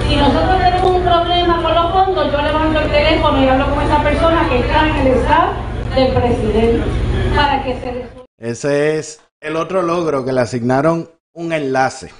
Si 0.08 0.16
nosotros 0.16 0.58
tenemos 0.58 0.96
un 0.96 1.02
problema 1.04 1.62
con 1.62 1.74
los 1.74 1.92
fondos, 1.92 2.32
yo 2.32 2.42
levanto 2.42 2.80
el 2.80 2.90
teléfono 2.90 3.40
y 3.42 3.48
hablo 3.48 3.72
con 3.72 3.84
esa 3.84 4.02
persona 4.02 4.48
que 4.48 4.58
está 4.58 4.88
en 4.88 5.06
el 5.06 5.06
staff 5.18 5.56
del 5.94 6.12
presidente 6.12 6.86
para 7.36 7.62
que 7.62 7.74
se 7.74 7.92
resuelva. 7.92 8.24
Ese 8.36 8.98
es 8.98 9.20
el 9.40 9.54
otro 9.54 9.82
logro 9.82 10.24
que 10.24 10.32
le 10.32 10.40
asignaron 10.40 11.08
un 11.32 11.52
enlace. 11.52 12.12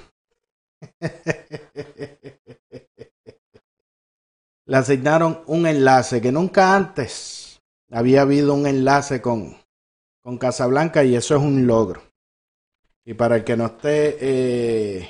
le 4.65 4.77
asignaron 4.77 5.41
un 5.45 5.67
enlace 5.67 6.21
que 6.21 6.31
nunca 6.31 6.75
antes 6.75 7.61
había 7.91 8.21
habido 8.21 8.53
un 8.53 8.65
enlace 8.65 9.21
con, 9.21 9.55
con 10.21 10.37
Casablanca 10.37 11.03
y 11.03 11.15
eso 11.15 11.35
es 11.35 11.41
un 11.41 11.67
logro. 11.67 12.01
Y 13.05 13.13
para 13.13 13.35
el 13.35 13.43
que 13.43 13.55
no 13.55 13.67
esté 13.67 14.17
eh, 14.19 15.09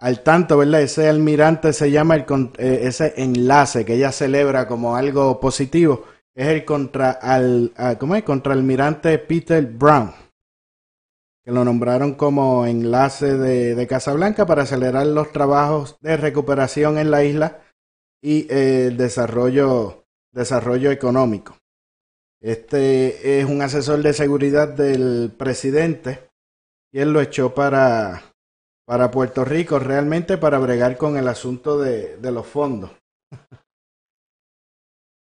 al 0.00 0.22
tanto, 0.22 0.56
¿verdad? 0.56 0.80
Ese 0.80 1.08
almirante 1.08 1.74
se 1.74 1.90
llama 1.90 2.16
eh, 2.16 2.80
ese 2.82 3.12
enlace 3.18 3.84
que 3.84 3.94
ella 3.94 4.12
celebra 4.12 4.66
como 4.66 4.96
algo 4.96 5.38
positivo. 5.38 6.04
Es 6.34 6.48
el 6.48 6.64
contra, 6.64 7.10
al, 7.12 7.72
¿cómo 7.98 8.14
es? 8.14 8.22
contra 8.22 8.54
almirante 8.54 9.18
Peter 9.18 9.64
Brown, 9.66 10.12
que 11.44 11.52
lo 11.52 11.64
nombraron 11.64 12.14
como 12.14 12.66
enlace 12.66 13.36
de, 13.36 13.74
de 13.74 13.86
Casablanca 13.86 14.46
para 14.46 14.62
acelerar 14.62 15.06
los 15.06 15.32
trabajos 15.32 15.98
de 16.00 16.16
recuperación 16.16 16.98
en 16.98 17.10
la 17.10 17.24
isla 17.24 17.60
y 18.22 18.46
el 18.52 18.96
desarrollo, 18.96 20.04
desarrollo 20.32 20.90
económico. 20.90 21.56
Este 22.40 23.40
es 23.40 23.46
un 23.46 23.62
asesor 23.62 24.02
de 24.02 24.12
seguridad 24.12 24.68
del 24.68 25.32
presidente 25.36 26.30
y 26.92 27.00
él 27.00 27.12
lo 27.12 27.20
echó 27.20 27.54
para, 27.54 28.22
para 28.86 29.10
Puerto 29.10 29.44
Rico 29.44 29.78
realmente 29.78 30.38
para 30.38 30.58
bregar 30.58 30.96
con 30.96 31.16
el 31.16 31.28
asunto 31.28 31.78
de, 31.78 32.16
de 32.18 32.32
los 32.32 32.46
fondos. 32.46 32.90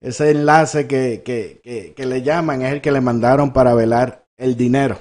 Ese 0.01 0.31
enlace 0.31 0.87
que, 0.87 1.21
que, 1.23 1.61
que, 1.63 1.93
que, 1.93 2.05
le 2.07 2.23
llaman 2.23 2.63
es 2.63 2.73
el 2.73 2.81
que 2.81 2.91
le 2.91 3.01
mandaron 3.01 3.53
para 3.53 3.75
velar 3.75 4.25
el 4.35 4.57
dinero 4.57 4.97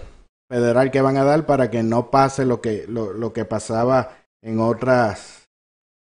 federal 0.51 0.91
que 0.91 1.01
van 1.01 1.17
a 1.17 1.25
dar 1.25 1.47
para 1.47 1.71
que 1.71 1.83
no 1.83 2.11
pase 2.11 2.45
lo 2.45 2.61
que, 2.61 2.85
lo, 2.89 3.13
lo 3.13 3.33
que 3.33 3.45
pasaba 3.45 4.19
en 4.43 4.59
otras, 4.59 5.49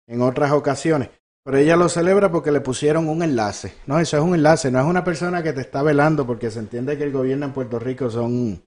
en 0.09 0.20
otras 0.20 0.50
ocasiones. 0.50 1.09
Pero 1.42 1.57
ella 1.57 1.76
lo 1.76 1.88
celebra 1.88 2.31
porque 2.31 2.53
le 2.53 2.61
pusieron 2.61 3.09
un 3.09 3.22
enlace. 3.22 3.74
No, 3.87 3.98
eso 3.98 4.18
es 4.18 4.22
un 4.22 4.35
enlace, 4.35 4.70
no 4.70 4.79
es 4.79 4.85
una 4.85 5.05
persona 5.05 5.42
que 5.42 5.53
te 5.53 5.62
está 5.62 5.83
velando 5.83 6.26
porque 6.26 6.50
se 6.50 6.59
entiende 6.59 6.98
que 6.98 7.05
el 7.05 7.12
gobierno 7.12 7.46
en 7.46 7.53
Puerto 7.53 7.79
Rico 7.79 8.11
son, 8.11 8.62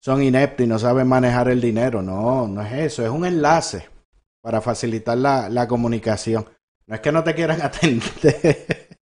son 0.00 0.22
ineptos 0.22 0.64
y 0.64 0.68
no 0.68 0.78
saben 0.78 1.06
manejar 1.06 1.48
el 1.48 1.60
dinero. 1.60 2.00
No, 2.00 2.48
no 2.48 2.62
es 2.62 2.72
eso, 2.72 3.04
es 3.04 3.10
un 3.10 3.26
enlace 3.26 3.88
para 4.42 4.62
facilitar 4.62 5.18
la, 5.18 5.50
la 5.50 5.68
comunicación. 5.68 6.46
No 6.86 6.94
es 6.94 7.00
que 7.00 7.12
no 7.12 7.22
te 7.22 7.34
quieran 7.34 7.60
atender. 7.62 8.98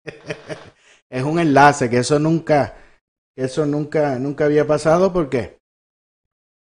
es 1.11 1.23
un 1.23 1.39
enlace, 1.39 1.91
que 1.91 1.99
eso 1.99 2.19
nunca, 2.19 2.75
eso 3.37 3.67
nunca, 3.67 4.19
nunca 4.19 4.47
había 4.47 4.67
pasado 4.67 5.13
porque 5.13 5.61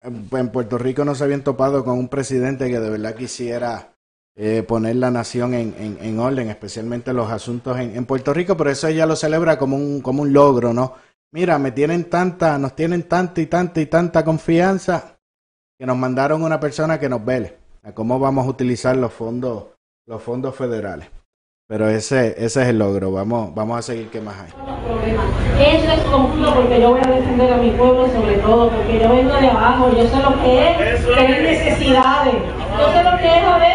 en 0.02 0.50
Puerto 0.50 0.78
Rico 0.78 1.04
no 1.04 1.16
se 1.16 1.26
habían 1.26 1.44
topado 1.44 1.84
con 1.84 2.00
un 2.00 2.08
presidente 2.08 2.70
que 2.70 2.80
de 2.80 2.90
verdad 2.90 3.16
quisiera 3.16 3.97
eh, 4.40 4.62
poner 4.62 4.98
la 4.98 5.10
nación 5.10 5.56
en, 5.56 5.74
en, 5.80 5.98
en, 6.00 6.20
orden, 6.20 6.50
especialmente 6.50 7.12
los 7.12 7.32
asuntos 7.32 7.80
en, 7.80 7.96
en, 7.96 8.06
Puerto 8.06 8.36
Rico, 8.36 8.56
pero 8.56 8.70
eso 8.70 8.88
ella 8.88 9.08
lo 9.08 9.16
celebra 9.16 9.58
como 9.58 9.76
un, 9.76 10.00
como 10.00 10.22
un 10.22 10.32
logro, 10.32 10.74
¿no? 10.74 10.94
Mira, 11.34 11.58
me 11.58 11.72
tienen 11.72 12.06
tanta, 12.06 12.60
nos 12.60 12.76
tienen 12.76 13.04
tanta 13.04 13.42
y 13.42 13.48
tanta 13.48 13.82
y 13.82 13.88
tanta 13.88 14.24
confianza 14.24 15.18
que 15.80 15.88
nos 15.88 15.98
mandaron 15.98 16.44
una 16.44 16.60
persona 16.60 17.00
que 17.00 17.10
nos 17.10 17.26
vele 17.26 17.58
a 17.82 17.94
cómo 17.94 18.20
vamos 18.20 18.46
a 18.46 18.50
utilizar 18.50 18.96
los 18.96 19.12
fondos, 19.12 19.70
los 20.06 20.22
fondos 20.22 20.56
federales. 20.56 21.10
Pero 21.68 21.90
ese, 21.90 22.36
ese 22.38 22.62
es 22.62 22.68
el 22.70 22.78
logro. 22.78 23.12
Vamos, 23.12 23.54
vamos 23.54 23.80
a 23.80 23.82
seguir 23.82 24.10
qué 24.10 24.22
más 24.22 24.36
hay. 24.40 24.52
Eso 25.60 25.92
es 25.92 26.00
confuso 26.04 26.54
porque 26.54 26.80
yo 26.80 26.92
voy 26.92 27.02
a 27.04 27.12
defender 27.12 27.54
a 27.54 27.58
mi 27.58 27.72
pueblo 27.72 28.08
sobre 28.08 28.38
todo, 28.38 28.70
porque 28.70 29.00
yo 29.02 29.10
vengo 29.10 29.34
de 29.34 29.50
abajo, 29.50 29.92
yo 29.92 30.08
sé 30.08 30.16
lo 30.22 30.42
que 30.42 30.94
es 30.94 31.06
tener 31.06 31.42
necesidades, 31.42 32.36
yo 32.36 33.04
lo 33.04 33.18
que 33.18 33.26
es 33.26 33.60
veces 33.60 33.67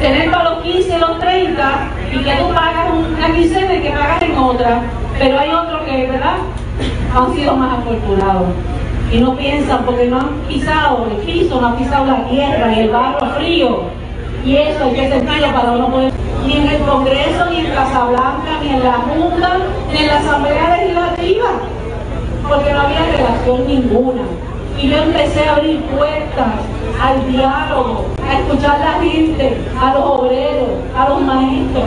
tener 0.00 0.30
para 0.30 0.50
los 0.50 0.62
15, 0.62 0.98
los 0.98 1.18
30 1.18 1.88
y 2.12 2.18
que 2.18 2.32
tú 2.36 2.54
pagas 2.54 2.86
una 2.92 3.34
quincena 3.34 3.74
y 3.74 3.80
que 3.80 3.90
pagas 3.90 4.22
en 4.22 4.38
otra, 4.38 4.82
pero 5.18 5.38
hay 5.38 5.50
otros 5.50 5.82
que, 5.82 6.06
¿verdad? 6.06 6.36
Han 7.14 7.34
sido 7.34 7.56
más 7.56 7.78
afortunados 7.78 8.48
y 9.12 9.18
no 9.18 9.36
piensan 9.36 9.84
porque 9.84 10.06
no 10.06 10.20
han 10.20 10.30
pisado 10.48 11.06
el 11.10 11.16
piso, 11.18 11.60
no 11.60 11.68
han 11.68 11.76
pisado 11.76 12.06
la 12.06 12.24
tierra 12.28 12.72
y 12.72 12.80
el 12.80 12.90
barro 12.90 13.26
frío 13.36 14.04
y 14.44 14.56
eso 14.56 14.84
hay 14.84 14.92
que 14.92 15.08
sentirlo 15.08 15.52
para 15.52 15.72
uno 15.72 15.90
poder. 15.90 16.12
Ni 16.46 16.56
en 16.58 16.68
el 16.68 16.82
Congreso, 16.82 17.46
ni 17.50 17.60
en 17.60 17.74
Casablanca, 17.74 18.58
ni 18.62 18.68
en 18.68 18.84
la 18.84 18.92
Junta, 18.92 19.58
ni 19.90 19.98
en 19.98 20.06
la 20.06 20.18
Asamblea 20.18 20.76
Legislativa, 20.76 21.50
porque 22.46 22.72
no 22.72 22.80
había 22.80 23.06
relación 23.16 23.66
ninguna. 23.66 24.22
Y 24.80 24.88
yo 24.88 24.96
empecé 24.96 25.48
a 25.48 25.56
abrir 25.56 25.80
puertas 25.82 26.48
al 27.00 27.26
diálogo, 27.30 28.06
a 28.28 28.38
escuchar 28.40 28.82
a 28.82 28.96
la 28.96 29.02
gente, 29.02 29.56
a 29.80 29.94
los 29.94 30.04
obreros, 30.04 30.68
a 30.96 31.08
los 31.08 31.22
maestros, 31.22 31.84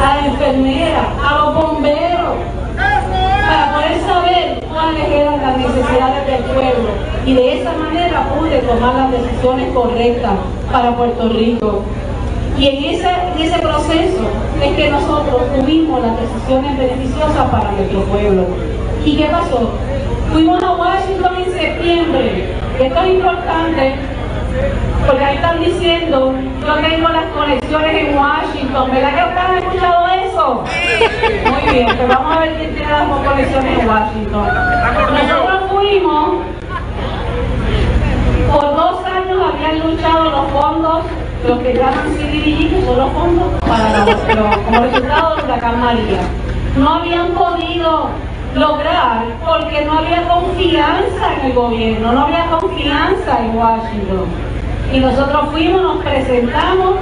a 0.00 0.16
las 0.16 0.26
enfermeras, 0.26 1.06
a 1.24 1.38
los 1.38 1.54
bomberos, 1.54 2.34
para 2.76 3.72
poder 3.72 4.00
saber 4.06 4.64
cuáles 4.72 5.08
eran 5.08 5.40
las 5.40 5.56
necesidades 5.58 6.26
del 6.26 6.44
pueblo. 6.44 6.88
Y 7.24 7.34
de 7.34 7.60
esa 7.60 7.72
manera 7.72 8.28
pude 8.34 8.58
tomar 8.58 8.94
las 8.94 9.10
decisiones 9.12 9.72
correctas 9.72 10.32
para 10.72 10.96
Puerto 10.96 11.28
Rico. 11.28 11.82
Y 12.58 12.66
en 12.66 12.84
ese, 12.84 13.08
en 13.08 13.42
ese 13.42 13.58
proceso 13.60 14.22
es 14.62 14.76
que 14.76 14.90
nosotros 14.90 15.42
tuvimos 15.56 16.02
las 16.02 16.16
decisiones 16.20 16.76
beneficiosas 16.76 17.48
para 17.50 17.70
nuestro 17.72 18.00
pueblo. 18.04 18.46
¿Y 19.04 19.16
qué 19.16 19.26
pasó? 19.26 19.70
Fuimos 20.32 20.62
a 20.62 20.72
Washington 20.72 21.37
septiembre. 21.58 22.44
Esto 22.78 23.02
es 23.02 23.10
importante 23.10 23.94
porque 25.06 25.24
ahí 25.24 25.36
están 25.36 25.60
diciendo, 25.60 26.34
yo 26.66 26.74
tengo 26.74 27.08
las 27.08 27.26
conexiones 27.26 27.94
en 27.94 28.16
Washington, 28.16 28.90
¿verdad 28.90 29.14
que 29.14 29.24
ustedes 29.24 29.48
han 29.48 29.58
escuchado 29.58 30.06
eso? 30.08 30.64
Muy 31.50 31.72
bien, 31.72 31.86
pues 31.96 32.08
vamos 32.08 32.36
a 32.36 32.40
ver 32.40 32.56
quién 32.56 32.74
tiene 32.74 32.90
las 32.90 33.08
conexiones 33.08 33.78
en 33.78 33.88
Washington. 33.88 34.48
Nosotros 35.12 35.70
fuimos, 35.70 36.30
por 38.52 38.76
dos 38.76 39.04
años 39.06 39.52
habían 39.52 39.78
luchado 39.80 40.24
los 40.24 40.50
fondos, 40.52 41.04
los 41.46 41.58
que 41.60 41.74
llaman 41.74 42.14
CDBG, 42.14 42.70
que 42.70 42.82
son 42.84 42.98
los 42.98 43.12
fondos 43.12 43.52
para 43.66 44.04
los, 44.04 44.56
como 44.58 44.80
resultado 44.80 45.36
de 45.36 45.48
la 45.48 45.72
María. 45.72 46.20
No 46.76 46.94
habían 46.94 47.28
podido 47.30 48.10
lograr 48.54 49.24
porque 49.44 49.84
no 49.84 49.98
había 49.98 50.26
confianza 50.28 51.34
en 51.38 51.46
el 51.46 51.52
gobierno, 51.52 52.12
no 52.12 52.20
había 52.22 52.48
confianza 52.50 53.44
en 53.44 53.56
Washington. 53.56 54.26
Y 54.92 55.00
nosotros 55.00 55.50
fuimos, 55.50 55.82
nos 55.82 55.98
presentamos, 56.02 57.00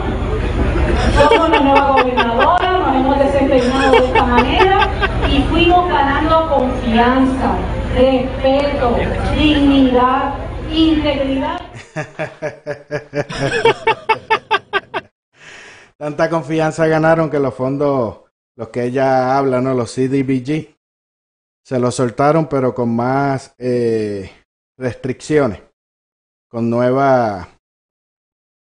somos 1.14 1.50
la 1.50 1.60
nueva 1.60 1.92
gobernadora, 1.92 2.78
nos 2.78 2.96
hemos 2.96 3.18
desempeñado 3.18 3.92
de 3.92 3.98
esta 3.98 4.24
manera 4.24 4.88
y 5.30 5.42
fuimos 5.42 5.86
ganando 5.88 6.48
confianza, 6.48 7.52
respeto, 7.94 8.96
dignidad, 9.36 10.34
integridad. 10.72 11.60
Tanta 15.98 16.28
confianza 16.28 16.86
ganaron 16.86 17.30
que 17.30 17.38
los 17.38 17.54
fondos, 17.54 18.18
los 18.54 18.68
que 18.68 18.84
ella 18.84 19.38
habla, 19.38 19.62
¿no? 19.62 19.72
Los 19.72 19.94
CDBG, 19.94 20.75
se 21.66 21.80
los 21.80 21.96
soltaron, 21.96 22.46
pero 22.46 22.72
con 22.72 22.94
más 22.94 23.52
eh, 23.58 24.30
restricciones, 24.78 25.60
con 26.48 26.70
nueva 26.70 27.48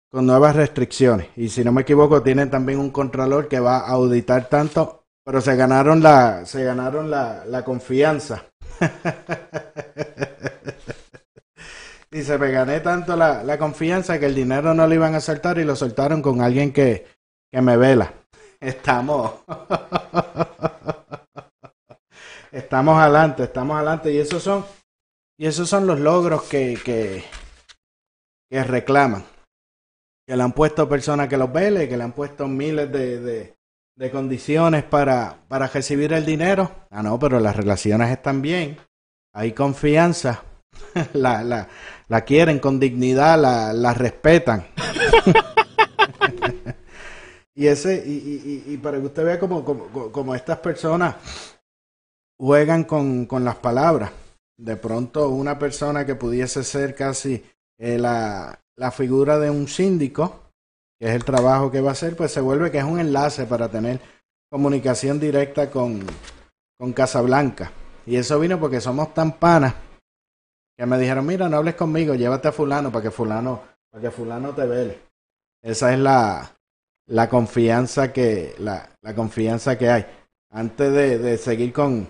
con 0.09 0.25
nuevas 0.25 0.55
restricciones. 0.55 1.27
Y 1.35 1.49
si 1.49 1.65
no 1.65 1.73
me 1.73 1.83
equivoco, 1.83 2.23
tienen 2.23 2.49
también 2.49 2.79
un 2.79 2.91
controlador 2.91 3.49
que 3.49 3.59
va 3.59 3.79
a 3.79 3.88
auditar 3.88 4.49
tanto, 4.49 5.07
pero 5.25 5.41
se 5.41 5.57
ganaron 5.57 6.01
la, 6.01 6.47
se 6.47 6.62
ganaron 6.62 7.11
la, 7.11 7.45
la 7.45 7.65
confianza. 7.65 8.45
Dice, 12.11 12.38
me 12.38 12.53
gané 12.53 12.79
tanto 12.81 13.17
la, 13.17 13.43
la 13.43 13.59
confianza 13.59 14.21
que 14.21 14.27
el 14.27 14.35
dinero 14.37 14.75
no 14.75 14.87
lo 14.87 14.95
iban 14.95 15.17
a 15.17 15.21
soltar 15.21 15.59
y 15.59 15.65
lo 15.65 15.75
soltaron 15.75 16.23
con 16.23 16.41
alguien 16.41 16.73
que, 16.73 17.05
que 17.51 17.62
me 17.62 17.77
vela. 17.77 18.12
Estamos. 18.61 19.33
estamos 22.53 22.99
adelante, 22.99 23.45
estamos 23.45 23.77
adelante. 23.77 24.12
Y 24.12 24.19
esos 24.19 24.43
son, 24.43 24.65
y 25.38 25.47
esos 25.47 25.69
son 25.69 25.87
los 25.87 25.99
logros 25.99 26.43
que, 26.45 26.79
que, 26.85 27.25
que 28.51 28.62
reclaman. 28.62 29.25
Que 30.27 30.37
le 30.37 30.43
han 30.43 30.53
puesto 30.53 30.88
personas 30.88 31.29
que 31.29 31.37
los 31.37 31.53
vele, 31.53 31.88
que 31.88 31.97
le 31.97 32.05
han 32.05 32.12
puesto 32.12 32.47
miles 32.47 32.93
de, 32.93 33.19
de, 33.19 33.55
de 33.97 34.11
condiciones 34.11 34.85
para, 34.85 35.38
para 35.49 35.67
recibir 35.67 36.12
el 36.12 36.25
dinero. 36.25 36.71
Ah, 36.91 37.03
no, 37.03 37.19
pero 37.19 37.41
las 37.41 37.57
relaciones 37.57 38.11
están 38.11 38.41
bien. 38.41 38.79
Hay 39.33 39.53
confianza. 39.53 40.45
la, 41.15 41.43
la, 41.43 41.69
la 42.09 42.21
quieren 42.23 42.59
con 42.59 42.79
dignidad, 42.79 43.38
la, 43.38 43.73
la 43.73 43.95
respetan. 43.95 44.67
y 47.55 47.67
ese, 47.67 48.03
y, 48.07 48.12
y, 48.12 48.73
y, 48.73 48.77
para 48.79 48.99
que 48.99 49.07
usted 49.07 49.25
vea 49.25 49.38
como, 49.38 49.65
como, 49.65 50.12
como 50.12 50.35
estas 50.35 50.59
personas 50.59 51.17
juegan 52.42 52.83
con, 52.83 53.26
con, 53.26 53.44
las 53.44 53.55
palabras. 53.55 54.11
De 54.59 54.76
pronto 54.76 55.28
una 55.28 55.61
persona 55.61 56.05
que 56.05 56.16
pudiese 56.16 56.64
ser 56.64 56.92
casi 56.96 57.44
eh, 57.78 57.98
la, 57.98 58.59
la 58.76 58.90
figura 58.90 59.38
de 59.38 59.48
un 59.48 59.68
síndico, 59.68 60.50
que 60.98 61.09
es 61.09 61.14
el 61.14 61.24
trabajo 61.24 61.70
que 61.70 61.81
va 61.81 61.90
a 61.90 61.92
hacer, 61.92 62.16
pues 62.16 62.33
se 62.33 62.40
vuelve 62.40 62.72
que 62.72 62.78
es 62.78 62.85
un 62.85 62.98
enlace 62.98 63.46
para 63.46 63.68
tener 63.68 64.00
comunicación 64.50 65.20
directa 65.20 65.70
con, 65.70 66.05
con 66.76 66.92
Casablanca. 66.92 67.70
Y 68.07 68.16
eso 68.16 68.40
vino 68.40 68.59
porque 68.59 68.81
somos 68.81 69.14
tan 69.14 69.38
panas 69.38 69.74
que 70.76 70.85
me 70.85 70.98
dijeron, 70.98 71.24
mira, 71.24 71.48
no 71.48 71.59
hables 71.59 71.76
conmigo, 71.76 72.16
llévate 72.16 72.48
a 72.48 72.52
fulano 72.52 72.90
para 72.90 73.05
que 73.05 73.11
fulano, 73.12 73.62
para 73.88 74.02
que 74.02 74.11
fulano 74.11 74.52
te 74.52 74.66
vele. 74.66 74.98
Esa 75.62 75.92
es 75.92 75.98
la, 76.00 76.57
la 77.07 77.28
confianza 77.28 78.12
que, 78.12 78.57
la, 78.59 78.90
la 79.00 79.14
confianza 79.14 79.78
que 79.78 79.90
hay. 79.90 80.07
Antes 80.50 80.92
de, 80.92 81.18
de 81.18 81.38
seguir 81.38 81.72
con, 81.72 82.09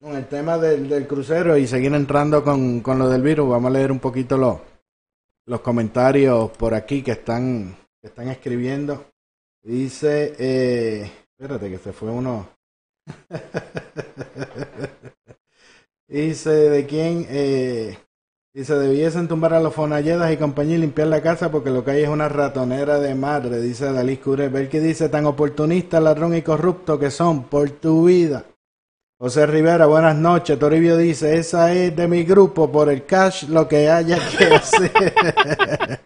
con 0.00 0.14
el 0.16 0.26
tema 0.26 0.58
del, 0.58 0.88
del, 0.88 1.06
crucero 1.08 1.56
y 1.56 1.66
seguir 1.66 1.92
entrando 1.92 2.44
con, 2.44 2.80
con 2.80 2.98
lo 2.98 3.08
del 3.08 3.22
virus, 3.22 3.48
vamos 3.48 3.70
a 3.70 3.72
leer 3.72 3.90
un 3.90 3.98
poquito 3.98 4.38
los, 4.38 4.58
los 5.46 5.60
comentarios 5.60 6.50
por 6.52 6.74
aquí 6.74 7.02
que 7.02 7.12
están, 7.12 7.76
que 8.00 8.06
están 8.06 8.28
escribiendo. 8.28 9.06
Dice, 9.62 10.34
eh, 10.38 11.10
espérate 11.30 11.68
que 11.70 11.78
se 11.78 11.92
fue 11.92 12.10
uno. 12.10 12.48
Dice, 16.06 16.50
¿de 16.50 16.86
quién? 16.86 17.26
Eh, 17.28 17.98
dice, 18.54 18.74
debiesen 18.78 19.28
tumbar 19.28 19.52
a 19.52 19.60
los 19.60 19.74
fonalledas 19.74 20.32
y 20.32 20.38
compañía 20.38 20.76
y 20.76 20.80
limpiar 20.80 21.08
la 21.08 21.20
casa 21.20 21.50
porque 21.50 21.68
lo 21.68 21.84
que 21.84 21.90
hay 21.90 22.02
es 22.04 22.08
una 22.08 22.30
ratonera 22.30 22.98
de 22.98 23.14
madre, 23.14 23.60
dice 23.60 23.92
Dalí 23.92 24.16
Cure. 24.16 24.48
Ver 24.48 24.70
que 24.70 24.80
dice, 24.80 25.10
tan 25.10 25.26
oportunista, 25.26 26.00
ladrón 26.00 26.34
y 26.34 26.40
corrupto 26.40 26.98
que 26.98 27.10
son 27.10 27.44
por 27.44 27.68
tu 27.72 28.06
vida. 28.06 28.46
José 29.20 29.46
Rivera, 29.46 29.86
buenas 29.86 30.14
noches. 30.14 30.56
Toribio 30.60 30.96
dice, 30.96 31.36
esa 31.38 31.72
es 31.72 31.96
de 31.96 32.06
mi 32.06 32.22
grupo, 32.22 32.70
por 32.70 32.88
el 32.88 33.04
cash 33.04 33.48
lo 33.48 33.66
que 33.66 33.90
haya 33.90 34.16
que 34.16 34.44
hacer. 34.54 36.00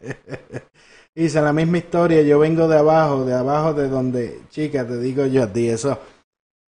dice, 1.14 1.42
la 1.42 1.53
misma 1.53 1.77
historia, 1.77 2.22
yo 2.22 2.38
vengo 2.38 2.66
de 2.68 2.79
abajo, 2.79 3.27
de 3.27 3.35
abajo 3.35 3.75
de 3.75 3.90
donde, 3.90 4.40
chica, 4.48 4.87
te 4.87 4.98
digo 4.98 5.27
yo 5.27 5.42
a 5.42 5.53
ti, 5.53 5.68
eso 5.68 5.98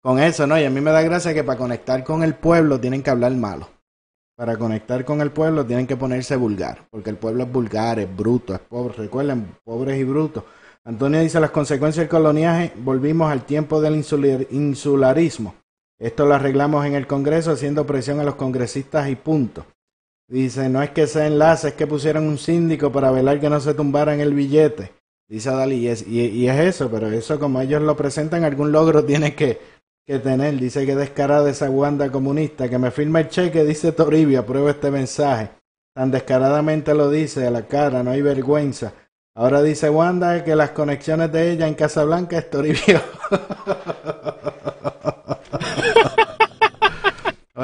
con 0.03 0.19
eso, 0.19 0.45
¿no? 0.45 0.59
Y 0.59 0.65
a 0.65 0.69
mí 0.69 0.81
me 0.81 0.91
da 0.91 1.01
gracia 1.01 1.33
que 1.33 1.43
para 1.43 1.57
conectar 1.57 2.03
con 2.03 2.21
el 2.21 2.35
pueblo 2.35 2.79
tienen 2.79 3.01
que 3.01 3.09
hablar 3.09 3.31
malo. 3.31 3.67
Para 4.37 4.55
conectar 4.55 5.03
con 5.03 5.21
el 5.21 5.31
pueblo 5.31 5.65
tienen 5.65 5.87
que 5.87 5.97
ponerse 5.97 6.35
vulgar, 6.35 6.85
porque 6.91 7.09
el 7.09 7.17
pueblo 7.17 7.45
es 7.45 7.51
vulgar, 7.51 7.97
es 7.97 8.15
bruto, 8.15 8.53
es 8.53 8.59
pobre. 8.59 8.93
Recuerden, 8.95 9.47
pobres 9.63 9.99
y 9.99 10.03
brutos. 10.03 10.43
Antonio 10.83 11.21
dice 11.21 11.39
las 11.39 11.49
consecuencias 11.49 12.03
del 12.03 12.09
coloniaje, 12.09 12.71
volvimos 12.75 13.31
al 13.31 13.45
tiempo 13.45 13.81
del 13.81 13.95
insular, 13.95 14.45
insularismo. 14.51 15.55
Esto 15.99 16.25
lo 16.25 16.35
arreglamos 16.35 16.85
en 16.85 16.95
el 16.95 17.07
Congreso 17.07 17.51
haciendo 17.51 17.85
presión 17.85 18.19
a 18.19 18.23
los 18.23 18.35
congresistas 18.35 19.09
y 19.09 19.15
punto. 19.15 19.65
Dice, 20.27 20.69
no 20.69 20.81
es 20.81 20.89
que 20.89 21.07
sea 21.07 21.27
enlace, 21.27 21.69
es 21.69 21.73
que 21.75 21.87
pusieron 21.87 22.27
un 22.27 22.37
síndico 22.37 22.91
para 22.91 23.11
velar 23.11 23.39
que 23.39 23.49
no 23.49 23.59
se 23.59 23.73
tumbaran 23.73 24.19
el 24.19 24.33
billete. 24.33 24.91
Dice 25.27 25.49
Dalí, 25.51 25.77
y 25.77 25.87
es, 25.87 26.07
y 26.07 26.47
es 26.47 26.59
eso, 26.59 26.89
pero 26.91 27.09
eso 27.09 27.39
como 27.39 27.61
ellos 27.61 27.81
lo 27.81 27.95
presentan, 27.95 28.43
algún 28.43 28.71
logro 28.71 29.03
tiene 29.05 29.35
que, 29.35 29.59
que 30.05 30.19
tener. 30.19 30.59
Dice 30.59 30.85
que 30.85 30.95
descarada 30.95 31.49
esa 31.49 31.69
Wanda 31.69 32.11
comunista. 32.11 32.69
Que 32.69 32.77
me 32.77 32.91
firma 32.91 33.21
el 33.21 33.29
cheque, 33.29 33.63
dice 33.63 33.91
Toribio. 33.91 34.39
Aprueba 34.39 34.71
este 34.71 34.91
mensaje. 34.91 35.49
Tan 35.93 36.11
descaradamente 36.11 36.93
lo 36.93 37.09
dice 37.09 37.47
a 37.47 37.51
la 37.51 37.67
cara, 37.67 38.03
no 38.03 38.11
hay 38.11 38.21
vergüenza. 38.21 38.93
Ahora 39.33 39.61
dice 39.61 39.89
Wanda 39.89 40.43
que 40.43 40.55
las 40.55 40.71
conexiones 40.71 41.31
de 41.31 41.51
ella 41.51 41.67
en 41.67 41.73
Casablanca 41.73 42.37
es 42.37 42.49
Toribio. 42.49 43.01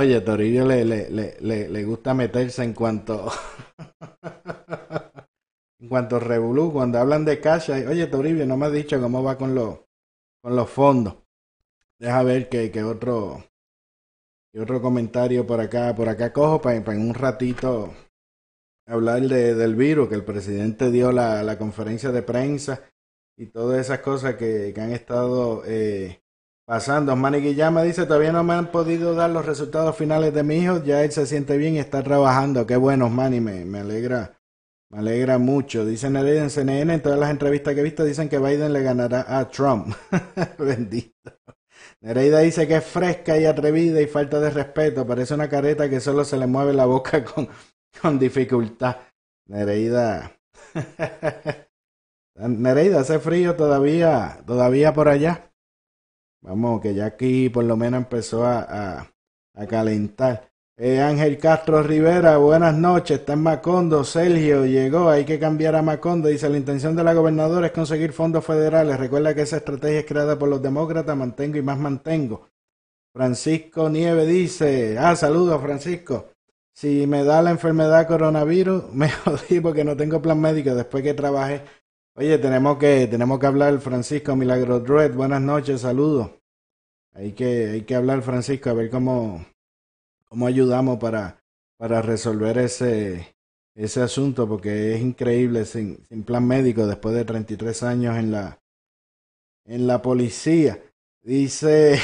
Oye, 0.02 0.20
Toribio 0.22 0.66
le, 0.66 0.84
le, 0.84 1.12
le, 1.12 1.70
le, 1.70 1.84
gusta 1.84 2.16
meterse 2.16 2.64
en 2.64 2.74
cuanto. 2.74 3.30
en 5.80 5.88
cuanto 5.88 6.20
revolú, 6.20 6.74
cuando 6.74 6.98
hablan 6.98 7.24
de 7.24 7.40
cash. 7.40 7.70
Oye, 7.70 8.08
Toribio, 8.08 8.48
no 8.48 8.58
me 8.58 8.66
has 8.66 8.72
dicho 8.72 9.00
cómo 9.00 9.22
va 9.22 9.38
con, 9.38 9.54
los 9.54 9.82
con 10.42 10.56
los 10.56 10.68
fondos. 10.72 11.18
Deja 12.00 12.24
ver 12.24 12.50
que, 12.50 12.72
que 12.72 12.82
otro 12.82 13.44
otro 14.60 14.82
comentario 14.82 15.46
por 15.46 15.60
acá. 15.60 15.94
Por 15.94 16.10
acá 16.10 16.34
cojo 16.34 16.60
para, 16.60 16.78
en 16.78 17.08
un 17.08 17.14
ratito 17.14 17.94
hablar 18.88 19.22
de, 19.22 19.54
del 19.54 19.76
virus, 19.76 20.10
que 20.10 20.16
el 20.16 20.26
presidente 20.26 20.90
dio 20.90 21.12
la, 21.12 21.44
la 21.44 21.60
conferencia 21.60 22.12
de 22.12 22.24
prensa 22.24 22.92
y 23.38 23.52
todas 23.52 23.80
esas 23.80 24.00
cosas 24.00 24.34
que, 24.34 24.72
que 24.74 24.82
han 24.82 24.94
estado 24.94 25.62
eh, 25.68 26.24
pasando. 26.65 27.15
Manny 27.15 27.39
Guillama 27.39 27.84
dice, 27.84 28.06
todavía 28.06 28.32
no 28.32 28.43
me 28.43 28.54
han 28.54 28.71
podido 28.71 29.13
dar 29.13 29.30
los 29.30 29.45
resultados 29.45 29.95
finales 29.95 30.34
de 30.34 30.43
mi 30.43 30.58
hijo, 30.58 30.84
ya 30.84 31.04
él 31.04 31.12
se 31.12 31.26
siente 31.26 31.58
bien 31.58 31.76
y 31.76 31.80
está 31.80 32.04
trabajando. 32.04 32.65
Qué 32.65 32.76
bueno, 32.76 33.10
Manny, 33.10 33.39
me, 33.41 33.80
alegra. 33.80 34.38
Me 34.89 35.00
alegra 35.00 35.38
mucho. 35.38 35.86
Dice 35.86 36.10
Nereida 36.10 36.43
en 36.43 36.50
CNN, 36.50 36.93
en 36.93 37.02
todas 37.02 37.19
las 37.19 37.30
entrevistas 37.30 37.74
que 37.74 37.80
he 37.80 37.84
visto, 37.84 38.04
dicen 38.04 38.28
que 38.30 38.39
Biden 38.39 38.74
le 38.74 38.84
ganará 38.84 39.39
a 39.39 39.50
Trump. 39.50 39.95
Bendito. 40.58 41.32
Nereida 42.02 42.39
dice 42.39 42.67
que 42.67 42.78
es 42.78 42.86
fresca 42.86 43.38
y 43.38 43.45
atrevida 43.45 44.02
y 44.02 44.08
falta 44.08 44.39
de 44.39 44.50
respeto. 44.50 45.06
Parece 45.06 45.34
una 45.34 45.47
careta 45.47 45.89
que 45.89 46.00
solo 46.00 46.26
se 46.26 46.38
le 46.38 46.47
mueve 46.47 46.74
la 46.74 46.86
boca 46.86 47.24
con, 47.24 47.47
con 48.02 48.19
dificultad. 48.19 48.97
Nereida. 49.47 50.32
Nereida, 52.36 53.02
hace 53.02 53.19
frío 53.19 53.56
todavía, 53.56 54.41
todavía 54.45 54.93
por 54.93 55.10
allá. 55.10 55.51
Vamos, 56.41 56.82
que 56.82 56.93
ya 56.95 57.06
aquí 57.06 57.49
por 57.49 57.63
lo 57.65 57.77
menos 57.77 57.99
empezó 57.99 58.45
a, 58.45 59.13
a, 59.54 59.67
calentar. 59.67 60.49
Eh, 60.75 60.99
Ángel 60.99 61.38
Castro 61.38 61.84
Rivera, 61.84 62.38
buenas 62.38 62.73
noches, 62.75 63.19
está 63.19 63.34
en 63.34 63.43
Macondo. 63.43 64.04
Sergio 64.04 64.65
llegó, 64.65 65.10
hay 65.10 65.23
que 65.23 65.38
cambiar 65.39 65.75
a 65.75 65.84
Macondo. 65.84 66.30
Dice, 66.30 66.49
la 66.49 66.58
intención 66.58 66.95
de 66.95 67.04
la 67.04 67.13
gobernadora 67.13 67.67
es 67.67 67.73
conseguir 67.73 68.12
fondos 68.13 68.43
federales. 68.43 68.99
Recuerda 68.99 69.36
que 69.36 69.43
esa 69.43 69.58
estrategia 69.58 69.99
es 69.99 70.06
creada 70.06 70.39
por 70.39 70.49
los 70.49 70.62
demócratas, 70.62 71.15
mantengo 71.15 71.58
y 71.58 71.62
más 71.62 71.77
mantengo. 71.77 72.49
Francisco 73.13 73.89
Nieve 73.89 74.25
dice, 74.25 74.97
ah, 74.97 75.15
saludos 75.15 75.62
Francisco. 75.62 76.32
Si 76.73 77.06
me 77.06 77.23
da 77.23 77.41
la 77.43 77.51
enfermedad 77.51 78.08
coronavirus, 78.08 78.86
me 78.93 79.10
jodí 79.10 79.60
porque 79.60 79.84
no 79.84 79.95
tengo 79.95 80.21
plan 80.21 80.41
médico 80.41 80.73
después 80.73 81.04
que 81.04 81.13
trabajé. 81.13 81.62
Oye, 82.13 82.38
tenemos 82.39 82.78
que, 82.78 83.08
tenemos 83.08 83.39
que 83.39 83.45
hablar, 83.45 83.80
Francisco 83.80 84.36
Milagro 84.36 84.82
Dread, 84.82 85.13
buenas 85.13 85.41
noches, 85.41 85.80
saludos. 85.80 86.30
Hay 87.13 87.32
que, 87.32 87.69
hay 87.69 87.82
que 87.84 87.95
hablar, 87.95 88.21
Francisco, 88.21 88.69
a 88.69 88.74
ver 88.74 88.89
cómo, 88.89 89.45
cómo 90.26 90.45
ayudamos 90.45 91.00
para, 91.00 91.41
para 91.78 92.02
resolver 92.02 92.58
ese, 92.58 93.34
ese 93.76 94.02
asunto, 94.02 94.45
porque 94.45 94.93
es 94.93 95.02
increíble 95.02 95.63
sin, 95.63 96.04
sin 96.10 96.24
plan 96.24 96.45
médico 96.45 96.86
después 96.86 97.15
de 97.15 97.24
33 97.24 97.84
años 97.84 98.17
en 98.17 98.32
la, 98.32 98.60
en 99.63 99.88
la 99.88 100.02
policía. 100.02 100.84
Dice, 101.21 101.97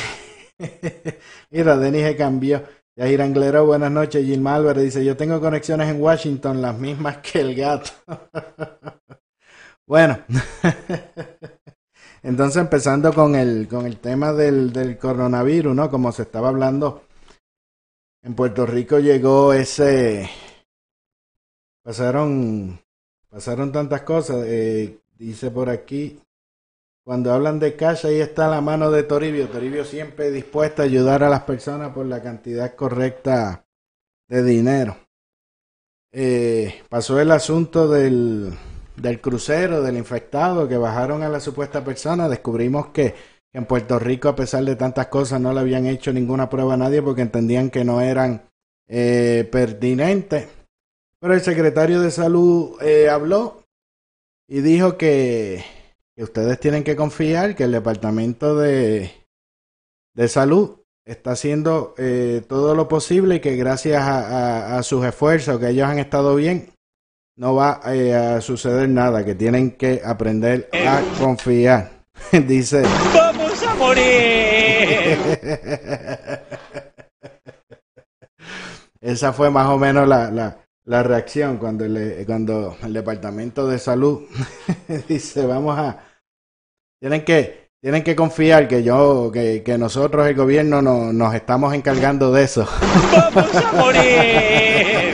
mira, 1.52 1.78
Denis 1.78 2.16
cambió. 2.16 2.64
Yahir 2.96 3.22
Anglero, 3.22 3.66
buenas 3.66 3.92
noches. 3.92 4.26
Gilma 4.26 4.56
Álvarez 4.56 4.86
dice, 4.86 5.04
yo 5.04 5.18
tengo 5.18 5.42
conexiones 5.42 5.90
en 5.90 6.02
Washington, 6.02 6.62
las 6.62 6.80
mismas 6.80 7.18
que 7.18 7.42
el 7.42 7.56
gato. 7.56 7.92
bueno, 9.88 10.20
entonces 12.22 12.62
empezando 12.62 13.14
con 13.14 13.36
el, 13.36 13.68
con 13.68 13.86
el 13.86 13.98
tema 13.98 14.34
del, 14.34 14.72
del 14.72 14.98
coronavirus, 14.98 15.74
¿no? 15.74 15.90
Como 15.90 16.12
se 16.12 16.24
estaba 16.24 16.50
hablando 16.50 17.08
en 18.28 18.36
Puerto 18.36 18.66
Rico 18.66 19.00
llegó 19.00 19.54
ese 19.54 20.30
pasaron 21.82 22.78
pasaron 23.30 23.72
tantas 23.72 24.02
cosas 24.02 24.44
eh, 24.46 25.00
dice 25.18 25.50
por 25.50 25.70
aquí 25.70 26.20
cuando 27.06 27.32
hablan 27.32 27.58
de 27.58 27.78
cash 27.78 28.06
ahí 28.06 28.20
está 28.20 28.50
la 28.50 28.60
mano 28.60 28.92
de 28.92 29.04
Toribio 29.04 29.48
Toribio 29.48 29.86
siempre 29.86 30.30
dispuesto 30.30 30.82
a 30.82 30.86
ayudar 30.86 31.24
a 31.24 31.30
las 31.30 31.44
personas 31.44 31.94
por 31.94 32.06
la 32.06 32.22
cantidad 32.22 32.76
correcta 32.76 33.66
de 34.28 34.44
dinero 34.44 34.98
eh, 36.12 36.82
pasó 36.90 37.22
el 37.22 37.32
asunto 37.32 37.88
del, 37.88 38.52
del 39.02 39.22
crucero, 39.22 39.82
del 39.82 39.98
infectado, 39.98 40.68
que 40.68 40.78
bajaron 40.78 41.24
a 41.24 41.30
la 41.30 41.40
supuesta 41.40 41.84
persona, 41.84 42.28
descubrimos 42.28 42.88
que 42.88 43.16
en 43.54 43.66
Puerto 43.66 43.98
Rico, 43.98 44.30
a 44.30 44.36
pesar 44.36 44.64
de 44.66 44.76
tantas 44.76 45.08
cosas, 45.08 45.40
no 45.40 45.54
le 45.54 45.62
habían 45.62 45.88
hecho 45.88 46.12
ninguna 46.12 46.50
prueba 46.50 46.74
a 46.74 46.78
nadie 46.78 47.02
porque 47.02 47.22
entendían 47.22 47.70
que 47.70 47.84
no 47.84 48.02
eran 48.02 48.50
eh, 48.88 49.48
pertinentes. 49.52 50.48
Pero 51.20 51.34
el 51.34 51.42
secretario 51.42 52.02
de 52.02 52.12
salud 52.12 52.82
eh, 52.82 53.10
habló 53.10 53.64
y 54.48 54.62
dijo 54.62 54.98
que, 54.98 55.64
ustedes 56.18 56.60
tienen 56.60 56.84
que 56.84 56.96
confiar 56.96 57.56
que 57.56 57.64
el 57.64 57.72
departamento 57.72 58.56
de, 58.56 59.12
de 60.16 60.28
salud 60.28 60.78
está 61.08 61.32
haciendo 61.32 61.96
eh, 61.98 62.44
todo 62.48 62.76
lo 62.76 62.88
posible 62.88 63.36
y 63.36 63.40
que 63.40 63.56
gracias 63.56 64.04
a, 64.04 64.82
sus 64.84 65.06
esfuerzos, 65.06 65.60
que 65.60 65.70
ellos 65.70 65.88
han 65.88 66.00
estado 66.00 66.36
bien, 66.36 66.70
no 67.38 67.56
va 67.56 67.80
eh, 67.86 68.14
a 68.14 68.42
suceder 68.42 68.90
nada, 68.90 69.24
que 69.24 69.36
tienen 69.36 69.72
que 69.72 70.02
aprender 70.04 70.70
a 70.74 71.02
confiar. 71.20 72.04
Dice. 72.32 72.84
¡Vamos 73.14 73.64
a 73.64 73.76
morir! 73.76 74.04
Esa 79.00 79.32
fue 79.32 79.52
más 79.52 79.68
o 79.68 79.78
menos 79.78 80.08
la, 80.08 80.32
la, 80.32 80.58
la 80.86 81.04
reacción 81.04 81.58
cuando, 81.58 81.86
cuando 82.26 82.76
el 82.84 82.94
Departamento 82.94 83.68
de 83.68 83.78
Salud 83.78 84.24
dice, 85.08 85.46
vamos 85.46 85.78
a... 85.78 86.00
Tienen 87.00 87.24
que, 87.24 87.70
tienen 87.80 88.04
que 88.04 88.16
confiar 88.16 88.68
que 88.68 88.82
yo, 88.84 89.30
que, 89.32 89.62
que 89.64 89.78
nosotros, 89.78 90.26
el 90.28 90.34
gobierno, 90.36 90.82
no, 90.82 91.14
nos 91.14 91.36
estamos 91.36 91.76
encargando 91.76 92.32
de 92.32 92.44
eso. 92.44 92.68
¡Vamos 93.12 93.56
a 93.56 93.72
morir! 93.74 95.14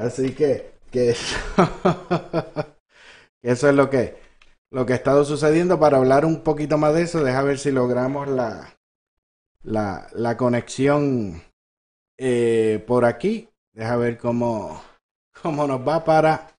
Así 0.00 0.32
que, 0.32 0.72
que 0.90 1.10
eso, 3.42 3.68
es 3.68 3.74
lo 3.74 3.90
que, 3.90 4.16
lo 4.70 4.86
que 4.86 4.94
ha 4.94 4.96
estado 4.96 5.24
sucediendo. 5.24 5.78
Para 5.78 5.98
hablar 5.98 6.24
un 6.24 6.42
poquito 6.42 6.78
más 6.78 6.94
de 6.94 7.02
eso, 7.02 7.22
deja 7.22 7.42
ver 7.42 7.58
si 7.58 7.70
logramos 7.70 8.26
la, 8.28 8.78
la, 9.62 10.08
la 10.14 10.36
conexión 10.38 11.42
eh, 12.16 12.82
por 12.86 13.04
aquí. 13.04 13.50
Deja 13.74 13.96
ver 13.96 14.16
cómo, 14.16 14.82
cómo 15.42 15.66
nos 15.66 15.86
va 15.86 16.02
para 16.02 16.56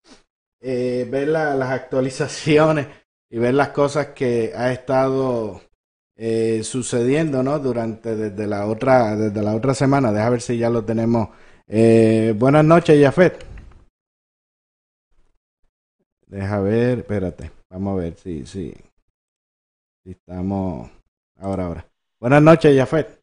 eh, 0.61 1.07
ver 1.09 1.29
las 1.29 1.71
actualizaciones 1.71 2.87
y 3.27 3.39
ver 3.39 3.55
las 3.55 3.69
cosas 3.69 4.07
que 4.07 4.53
ha 4.55 4.71
estado 4.71 5.61
eh, 6.15 6.61
sucediendo, 6.63 7.41
¿no? 7.41 7.57
Durante 7.57 8.15
desde 8.15 8.45
la 8.45 8.67
otra 8.67 9.15
desde 9.15 9.41
la 9.41 9.55
otra 9.55 9.73
semana. 9.73 10.11
Deja 10.11 10.29
ver 10.29 10.41
si 10.41 10.59
ya 10.59 10.69
lo 10.69 10.85
tenemos 10.85 11.29
eh, 11.71 12.33
buenas 12.35 12.65
noches, 12.65 13.01
Jafet. 13.01 13.45
Deja 16.27 16.59
ver, 16.59 16.99
espérate. 16.99 17.51
Vamos 17.69 17.97
a 17.97 18.03
ver 18.03 18.13
si, 18.15 18.45
si, 18.45 18.73
si 20.03 20.11
estamos. 20.11 20.91
Ahora, 21.39 21.65
ahora. 21.65 21.85
Buenas 22.19 22.41
noches, 22.41 22.77
Jafet. 22.77 23.21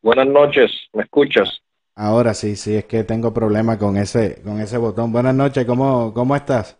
Buenas 0.00 0.28
noches, 0.28 0.70
¿me 0.92 1.02
escuchas? 1.02 1.60
Ahora 1.96 2.32
sí, 2.32 2.54
sí, 2.54 2.76
es 2.76 2.84
que 2.84 3.02
tengo 3.02 3.34
problema 3.34 3.76
con 3.76 3.96
ese, 3.96 4.40
con 4.42 4.60
ese 4.60 4.78
botón. 4.78 5.12
Buenas 5.12 5.34
noches, 5.34 5.64
¿cómo, 5.64 6.14
cómo 6.14 6.36
estás? 6.36 6.78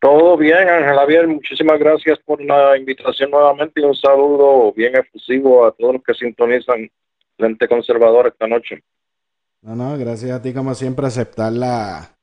Todo 0.00 0.38
bien, 0.38 0.66
Ángel 0.66 0.94
Javier, 0.94 1.28
muchísimas 1.28 1.78
gracias 1.78 2.18
por 2.20 2.42
la 2.42 2.78
invitación 2.78 3.30
nuevamente 3.30 3.82
y 3.82 3.84
un 3.84 3.94
saludo 3.94 4.72
bien 4.72 4.96
efusivo 4.96 5.66
a 5.66 5.72
todos 5.72 5.94
los 5.94 6.02
que 6.02 6.14
sintonizan 6.14 6.90
Lente 7.40 7.68
Conservador 7.68 8.28
esta 8.28 8.46
noche. 8.46 8.82
No, 9.62 9.74
no, 9.74 9.98
gracias 9.98 10.30
a 10.30 10.42
ti 10.42 10.54
como 10.54 10.74
siempre 10.74 11.06
aceptar 11.06 11.52
la, 11.52 12.16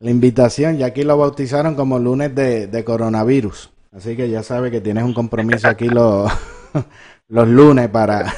la 0.00 0.10
invitación. 0.10 0.76
Ya 0.76 0.86
aquí 0.86 1.02
lo 1.02 1.16
bautizaron 1.16 1.74
como 1.74 1.98
lunes 1.98 2.34
de, 2.34 2.66
de 2.66 2.84
coronavirus. 2.84 3.70
Así 3.92 4.16
que 4.16 4.28
ya 4.28 4.42
sabe 4.42 4.70
que 4.70 4.80
tienes 4.80 5.04
un 5.04 5.14
compromiso 5.14 5.68
aquí 5.68 5.88
los, 5.88 6.30
los 7.28 7.48
lunes 7.48 7.88
para, 7.88 8.34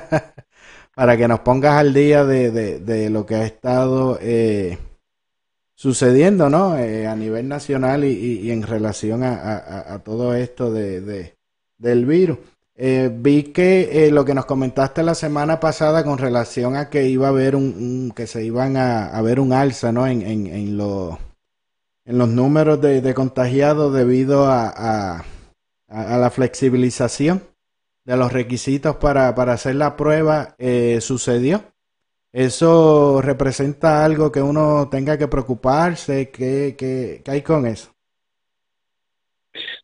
para 0.94 1.16
que 1.16 1.28
nos 1.28 1.40
pongas 1.40 1.76
al 1.76 1.94
día 1.94 2.24
de, 2.24 2.50
de, 2.80 3.10
lo 3.10 3.24
que 3.24 3.36
ha 3.36 3.44
estado 3.46 4.18
eh, 4.20 4.78
sucediendo 5.74 6.50
¿no? 6.50 6.76
Eh, 6.76 7.06
a 7.06 7.14
nivel 7.14 7.48
nacional 7.48 8.04
y, 8.04 8.50
en 8.50 8.62
relación 8.62 9.22
a, 9.22 9.94
a, 9.94 9.98
todo 10.00 10.34
esto 10.34 10.72
de, 10.72 11.36
del 11.78 12.04
virus. 12.04 12.38
Eh, 12.82 13.10
vi 13.12 13.42
que 13.52 14.06
eh, 14.06 14.10
lo 14.10 14.24
que 14.24 14.32
nos 14.32 14.46
comentaste 14.46 15.02
la 15.02 15.14
semana 15.14 15.60
pasada 15.60 16.02
con 16.02 16.16
relación 16.16 16.76
a 16.76 16.88
que 16.88 17.08
iba 17.08 17.26
a 17.26 17.28
haber 17.28 17.54
un, 17.54 18.10
que 18.16 18.26
se 18.26 18.42
iban 18.42 18.78
a, 18.78 19.20
ver 19.20 19.38
un 19.38 19.52
alza 19.52 19.92
¿no? 19.92 20.06
en, 20.06 20.78
los, 20.78 21.18
números 22.06 22.80
de, 22.80 23.12
contagiados 23.12 23.92
debido 23.92 24.46
a, 24.50 25.22
la 25.88 26.30
flexibilización 26.30 27.42
de 28.06 28.16
los 28.16 28.32
requisitos 28.32 28.96
para, 28.96 29.28
hacer 29.28 29.74
la 29.74 29.94
prueba 29.94 30.54
eh, 30.56 31.00
sucedió. 31.02 31.62
¿Eso 32.32 33.20
representa 33.20 34.06
algo 34.06 34.32
que 34.32 34.40
uno 34.40 34.88
tenga 34.90 35.18
que 35.18 35.28
preocuparse? 35.28 36.30
¿Qué, 36.30 36.76
qué, 36.78 37.20
qué 37.22 37.30
hay 37.30 37.42
con 37.42 37.66
eso? 37.66 37.90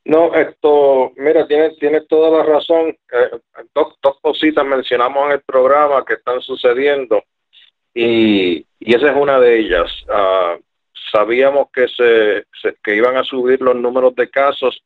No, 0.06 0.32
esto, 0.34 1.12
mira, 1.16 1.48
tienes, 1.48 1.76
tienes 1.78 2.06
toda 2.06 2.38
la 2.38 2.44
razón. 2.44 2.96
Eh, 3.12 3.30
dos, 3.74 3.98
dos, 4.00 4.20
cositas 4.22 4.64
mencionamos 4.64 5.26
en 5.26 5.32
el 5.32 5.40
programa 5.40 6.04
que 6.04 6.14
están 6.14 6.40
sucediendo 6.40 7.24
y, 7.92 8.64
y 8.78 8.94
esa 8.94 9.10
es 9.10 9.16
una 9.16 9.40
de 9.40 9.58
ellas. 9.58 9.90
Uh, 10.06 10.62
sabíamos 11.10 11.72
que 11.72 11.88
se, 11.88 12.44
se, 12.62 12.76
que 12.84 12.94
iban 12.94 13.16
a 13.16 13.24
subir 13.24 13.60
los 13.60 13.74
números 13.74 14.14
de 14.14 14.30
casos, 14.30 14.80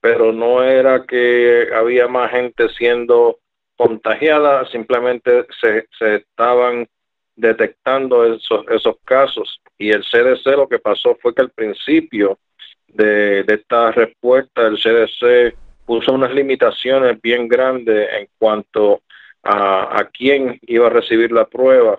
pero 0.00 0.32
no 0.32 0.62
era 0.62 1.04
que 1.04 1.70
había 1.74 2.06
más 2.06 2.30
gente 2.30 2.68
siendo 2.68 3.40
contagiada, 3.76 4.66
simplemente 4.66 5.46
se, 5.60 5.88
se 5.98 6.14
estaban 6.16 6.86
detectando 7.34 8.24
esos, 8.24 8.64
esos 8.68 8.94
casos 9.04 9.60
y 9.78 9.90
el 9.90 10.04
CDC 10.04 10.46
lo 10.56 10.68
que 10.68 10.78
pasó 10.78 11.16
fue 11.20 11.34
que 11.34 11.42
al 11.42 11.50
principio 11.50 12.38
de, 12.94 13.44
esta 13.46 13.92
respuesta, 13.92 14.66
el 14.66 14.76
CDC 14.76 15.56
puso 15.84 16.12
unas 16.12 16.32
limitaciones 16.32 17.20
bien 17.20 17.48
grandes 17.48 18.08
en 18.12 18.28
cuanto 18.38 19.02
a, 19.42 19.98
a 19.98 20.04
quién 20.08 20.58
iba 20.62 20.86
a 20.86 20.90
recibir 20.90 21.32
la 21.32 21.46
prueba 21.46 21.98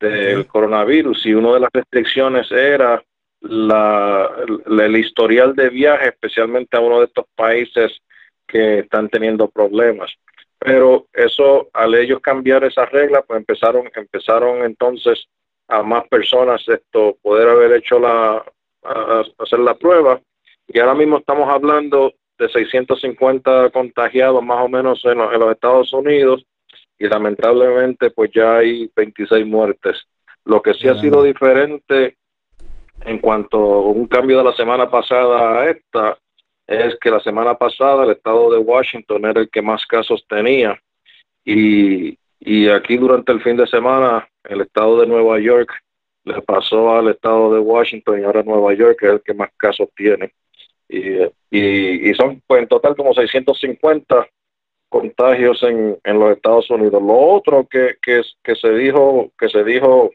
del 0.00 0.46
coronavirus 0.46 1.24
y 1.26 1.34
una 1.34 1.54
de 1.54 1.60
las 1.60 1.70
restricciones 1.72 2.50
era 2.52 3.02
la, 3.40 4.30
el 4.66 4.96
historial 4.96 5.54
de 5.54 5.68
viaje, 5.68 6.08
especialmente 6.08 6.76
a 6.76 6.80
uno 6.80 7.00
de 7.00 7.06
estos 7.06 7.26
países 7.34 8.00
que 8.46 8.80
están 8.80 9.08
teniendo 9.08 9.48
problemas. 9.48 10.12
Pero 10.58 11.06
eso, 11.12 11.68
al 11.72 11.94
ellos 11.94 12.20
cambiar 12.20 12.64
esa 12.64 12.86
regla, 12.86 13.22
pues 13.22 13.38
empezaron, 13.38 13.90
empezaron 13.94 14.64
entonces 14.64 15.26
a 15.68 15.82
más 15.82 16.06
personas 16.08 16.66
esto 16.68 17.16
poder 17.22 17.48
haber 17.48 17.72
hecho 17.72 17.98
la, 17.98 18.44
hacer 19.38 19.58
la 19.58 19.74
prueba. 19.74 20.20
Y 20.68 20.78
ahora 20.78 20.94
mismo 20.94 21.18
estamos 21.18 21.48
hablando 21.48 22.12
de 22.38 22.48
650 22.48 23.70
contagiados 23.70 24.42
más 24.42 24.64
o 24.64 24.68
menos 24.68 25.04
en 25.04 25.18
los, 25.18 25.52
Estados 25.52 25.92
Unidos 25.92 26.44
y 26.98 27.06
lamentablemente 27.06 28.10
pues 28.10 28.30
ya 28.34 28.56
hay 28.56 28.90
26 28.94 29.46
muertes. 29.46 30.02
Lo 30.44 30.60
que 30.60 30.74
sí 30.74 30.88
ha 30.88 31.00
sido 31.00 31.22
diferente 31.22 32.16
en 33.04 33.18
cuanto 33.18 33.58
a 33.58 33.80
un 33.90 34.06
cambio 34.06 34.38
de 34.38 34.44
la 34.44 34.54
semana 34.54 34.90
pasada 34.90 35.60
a 35.60 35.70
esta 35.70 36.18
es 36.66 36.96
que 37.00 37.10
la 37.10 37.20
semana 37.20 37.54
pasada 37.54 38.04
el 38.04 38.12
estado 38.12 38.50
de 38.52 38.58
Washington 38.58 39.24
era 39.26 39.40
el 39.40 39.50
que 39.50 39.62
más 39.62 39.84
casos 39.86 40.24
tenía. 40.28 40.80
Y, 41.44 42.18
y 42.40 42.68
aquí 42.68 42.96
durante 42.96 43.32
el 43.32 43.42
fin 43.42 43.56
de 43.56 43.66
semana 43.66 44.26
el 44.44 44.62
estado 44.62 45.00
de 45.00 45.06
Nueva 45.06 45.38
York 45.40 45.70
le 46.24 46.40
pasó 46.42 46.96
al 46.96 47.08
estado 47.08 47.54
de 47.54 47.60
Washington 47.60 48.20
y 48.20 48.24
ahora 48.24 48.42
Nueva 48.42 48.74
York 48.74 48.98
es 49.02 49.10
el 49.10 49.22
que 49.22 49.34
más 49.34 49.50
casos 49.56 49.88
tiene. 49.94 50.32
Y, 50.88 51.18
y, 51.50 52.14
son 52.14 52.42
pues 52.46 52.62
en 52.62 52.68
total 52.68 52.94
como 52.94 53.14
650 53.14 54.28
contagios 54.88 55.62
en, 55.62 55.98
en 56.04 56.18
los 56.18 56.36
Estados 56.36 56.70
Unidos. 56.70 57.02
Lo 57.02 57.18
otro 57.18 57.66
que, 57.68 57.96
que, 58.00 58.22
que 58.42 58.54
se 58.54 58.70
dijo, 58.70 59.32
que 59.38 59.48
se 59.48 59.64
dijo, 59.64 60.10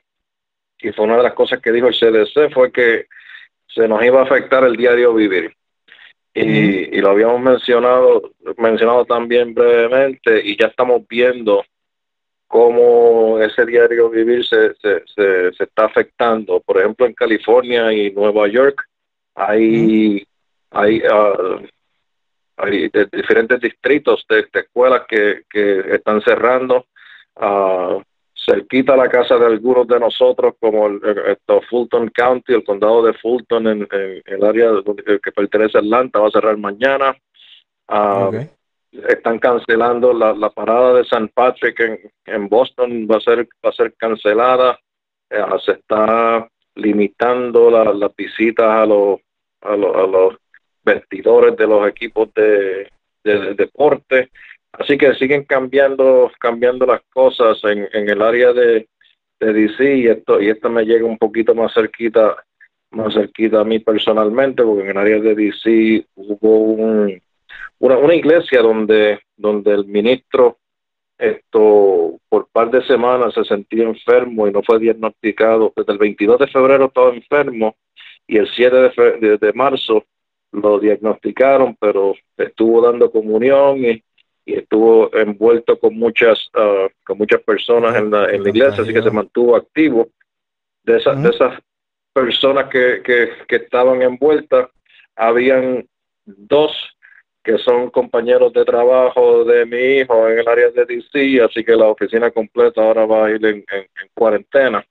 y 0.80 0.92
fue 0.92 1.06
una 1.06 1.18
de 1.18 1.24
las 1.24 1.34
cosas 1.34 1.60
que 1.60 1.72
dijo 1.72 1.88
el 1.88 1.96
CDC, 1.96 2.54
fue 2.54 2.72
que 2.72 3.06
se 3.68 3.88
nos 3.88 4.04
iba 4.04 4.20
a 4.20 4.24
afectar 4.24 4.64
el 4.64 4.76
diario 4.76 5.14
vivir. 5.14 5.54
Y, 6.34 6.96
y, 6.96 7.02
lo 7.02 7.10
habíamos 7.10 7.42
mencionado, 7.42 8.32
mencionado 8.58 9.04
también 9.06 9.54
brevemente, 9.54 10.42
y 10.46 10.56
ya 10.56 10.68
estamos 10.68 11.02
viendo 11.08 11.66
cómo 12.50 13.40
ese 13.40 13.64
diario 13.64 14.10
vivir 14.10 14.44
se, 14.44 14.74
se, 14.82 15.04
se, 15.16 15.64
está 15.64 15.86
afectando. 15.86 16.60
Por 16.62 16.80
ejemplo, 16.80 17.06
en 17.06 17.14
California 17.14 17.94
y 17.94 18.12
Nueva 18.12 18.48
York 18.48 18.84
hay, 19.36 20.26
hay, 20.72 21.00
uh, 21.00 21.62
hay 22.58 22.90
diferentes 23.12 23.62
distritos 23.62 24.26
de, 24.28 24.48
escuelas 24.52 25.04
que, 25.08 25.44
que 25.50 25.96
están 25.96 26.22
cerrando. 26.22 26.88
ah, 27.36 28.00
cerquita 28.46 28.96
la 28.96 29.10
casa 29.10 29.38
de 29.38 29.46
algunos 29.46 29.86
de 29.88 30.00
nosotros, 30.00 30.56
como 30.60 30.88
el, 30.88 31.00
Fulton 31.70 32.10
County, 32.10 32.54
el 32.54 32.64
condado 32.64 33.04
de 33.04 33.14
Fulton, 33.14 33.68
en, 33.68 33.88
el 33.92 34.44
área 34.44 34.72
que 35.24 35.32
pertenece 35.32 35.78
a 35.78 35.82
Atlanta, 35.82 36.20
va 36.20 36.30
a 36.30 36.32
cerrar 36.32 36.58
mañana. 36.58 37.16
Ah, 37.88 38.32
están 38.92 39.40
cancelando 39.40 40.14
la, 40.14 40.50
parada 40.50 40.96
de 40.96 41.06
San 41.06 41.28
Patrick 41.30 41.80
en, 42.26 42.50
Boston, 42.50 43.08
va 43.10 43.18
a 43.18 43.22
ser, 43.22 43.48
va 43.64 43.70
a 43.70 43.74
ser 43.74 43.94
cancelada. 43.96 44.80
Eh, 45.30 45.44
se 45.64 45.74
está 45.74 46.48
limitando 46.76 47.70
las 47.70 48.16
visitas 48.16 48.66
a 48.66 48.86
los, 48.86 49.20
a, 49.62 49.76
los, 49.76 50.36
vestidores 50.84 51.56
de 51.56 51.68
los 51.68 51.88
equipos 51.88 52.34
de, 52.34 52.90
de 53.24 53.54
deporte. 53.54 54.30
Así 54.72 54.98
que 54.98 55.14
siguen 55.16 55.44
cambiando, 55.44 56.32
cambiando 56.40 56.86
las 56.86 57.02
cosas 57.14 57.60
en, 57.64 57.88
en 57.92 58.10
el 58.10 58.22
área 58.22 58.54
de, 58.54 58.88
de 59.40 59.54
DC 59.54 59.98
y 59.98 60.08
esto, 60.08 60.42
y 60.42 60.50
esto 60.50 60.70
me 60.70 60.84
llega 60.84 61.06
un 61.06 61.18
poquito 61.18 61.56
más 61.56 61.74
cerquita, 61.74 62.36
más 62.92 63.14
cerquita 63.14 63.62
a 63.62 63.64
mí 63.64 63.80
personalmente, 63.80 64.64
porque 64.64 64.84
en 64.84 64.90
el 64.90 64.98
área 64.98 65.20
de 65.20 65.36
DC 65.36 66.06
hubo 66.16 66.60
un, 66.60 67.22
una, 67.80 67.98
una 67.98 68.16
iglesia 68.16 68.62
donde, 68.62 69.20
donde 69.38 69.74
el 69.74 69.86
ministro 69.86 70.58
esto 71.18 72.18
por 72.30 72.48
par 72.48 72.72
de 72.72 72.82
semanas 72.84 73.34
se 73.34 73.44
sentía 73.44 73.84
enfermo 73.84 74.48
y 74.48 74.52
no 74.52 74.64
fue 74.64 74.80
diagnosticado. 74.80 75.74
Desde 75.76 75.92
el 75.92 75.98
22 75.98 76.40
de 76.40 76.48
febrero 76.48 76.86
estaba 76.86 77.14
enfermo 77.14 77.76
y 78.26 78.38
el 78.38 78.48
7 78.48 78.76
de, 79.20 79.38
de 79.38 79.54
marzo 79.54 80.06
lo 80.52 80.80
diagnosticaron, 80.80 81.76
pero 81.80 82.16
estuvo 82.38 82.82
dando 82.82 83.12
comunión 83.12 83.84
y 83.84 84.02
y 84.50 84.56
estuvo 84.56 85.16
envuelto 85.16 85.78
con 85.78 85.96
muchas 85.96 86.50
uh, 86.56 86.90
con 87.06 87.20
muchas 87.20 87.40
personas 87.44 87.96
en 87.96 88.10
la, 88.10 88.32
en 88.32 88.44
la 88.44 88.50
iglesia, 88.50 88.82
así 88.82 88.92
que 88.92 89.04
se 89.04 89.12
mantuvo 89.12 89.56
activo. 89.56 90.10
De 90.84 90.98
esas, 90.98 91.22
de 91.22 91.30
esas 91.30 91.62
personas 92.14 92.68
que, 92.70 93.04
que, 93.04 93.30
que 93.48 93.58
estaban 93.58 94.02
envueltas, 94.02 94.70
habían 95.16 95.88
dos 96.26 96.72
que 97.50 97.58
son 97.58 97.90
compañeros 97.90 98.54
de 98.54 98.64
trabajo 98.64 99.44
de 99.44 99.66
mi 99.66 99.78
hijo 99.78 100.30
en 100.30 100.38
el 100.38 100.48
área 100.48 100.70
de 100.70 100.86
DC, 100.86 101.42
así 101.42 101.64
que 101.64 101.76
la 101.76 101.88
oficina 101.88 102.30
completa 102.30 102.80
ahora 102.80 103.08
va 103.08 103.26
a 103.26 103.32
ir 103.32 103.44
en, 103.44 103.66
en, 103.72 104.10
cuarentena. 104.14 104.86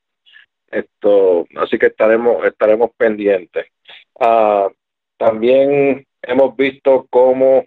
Esto, 0.68 1.46
así 1.54 1.78
que 1.78 1.86
estaremos 1.86 2.44
estaremos 2.44 2.90
pendientes. 2.96 3.66
Uh, 4.14 4.70
también 5.16 6.04
hemos 6.20 6.56
visto 6.56 7.06
cómo 7.08 7.64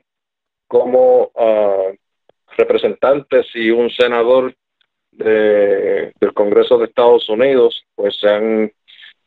como 0.67 1.31
uh, 1.35 1.95
representantes 2.57 3.45
y 3.53 3.71
un 3.71 3.89
senador 3.91 4.53
de, 5.11 6.11
del 6.19 6.33
Congreso 6.33 6.77
de 6.77 6.87
Estados 6.87 7.29
Unidos, 7.29 7.81
pues 7.95 8.19
se 8.19 8.27
han, 8.27 8.71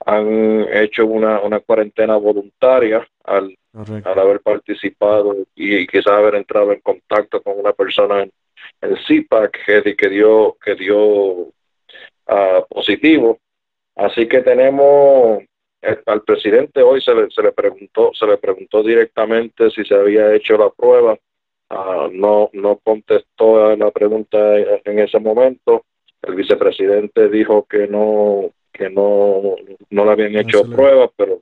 han 0.04 0.66
hecho 0.74 1.06
una, 1.06 1.40
una 1.40 1.60
cuarentena 1.60 2.16
voluntaria 2.16 3.08
al, 3.24 3.56
al 3.74 4.18
haber 4.18 4.40
participado 4.40 5.36
y, 5.54 5.86
quizás 5.86 6.08
haber 6.08 6.36
entrado 6.36 6.72
en 6.72 6.80
contacto 6.80 7.42
con 7.42 7.58
una 7.58 7.72
persona 7.72 8.22
en 8.22 8.32
el 8.80 8.98
CIPAC 9.06 9.64
que, 9.64 9.96
que 9.96 10.08
dio, 10.08 10.56
que 10.64 10.74
dio 10.74 10.96
uh, 10.98 11.52
positivo. 12.68 13.38
Así 13.96 14.26
que 14.26 14.40
tenemos 14.40 15.42
eh, 15.82 15.98
al 16.06 16.22
presidente 16.22 16.82
hoy 16.82 17.00
se 17.00 17.14
le, 17.14 17.30
se 17.30 17.42
le 17.42 17.52
preguntó 17.52 18.10
se 18.12 18.26
le 18.26 18.38
preguntó 18.38 18.82
directamente 18.82 19.70
si 19.70 19.84
se 19.84 19.94
había 19.94 20.34
hecho 20.34 20.56
la 20.56 20.70
prueba 20.70 21.16
Ah, 21.70 22.08
no, 22.12 22.50
no 22.52 22.78
contestó 22.84 23.74
la 23.74 23.90
pregunta 23.90 24.58
en 24.58 24.98
ese 24.98 25.18
momento. 25.18 25.84
El 26.22 26.36
vicepresidente 26.36 27.28
dijo 27.28 27.66
que 27.68 27.88
no, 27.88 28.50
que 28.72 28.90
no, 28.90 29.56
no 29.90 30.04
le 30.04 30.10
habían 30.10 30.36
hecho 30.36 30.70
pruebas, 30.70 31.10
pero 31.16 31.40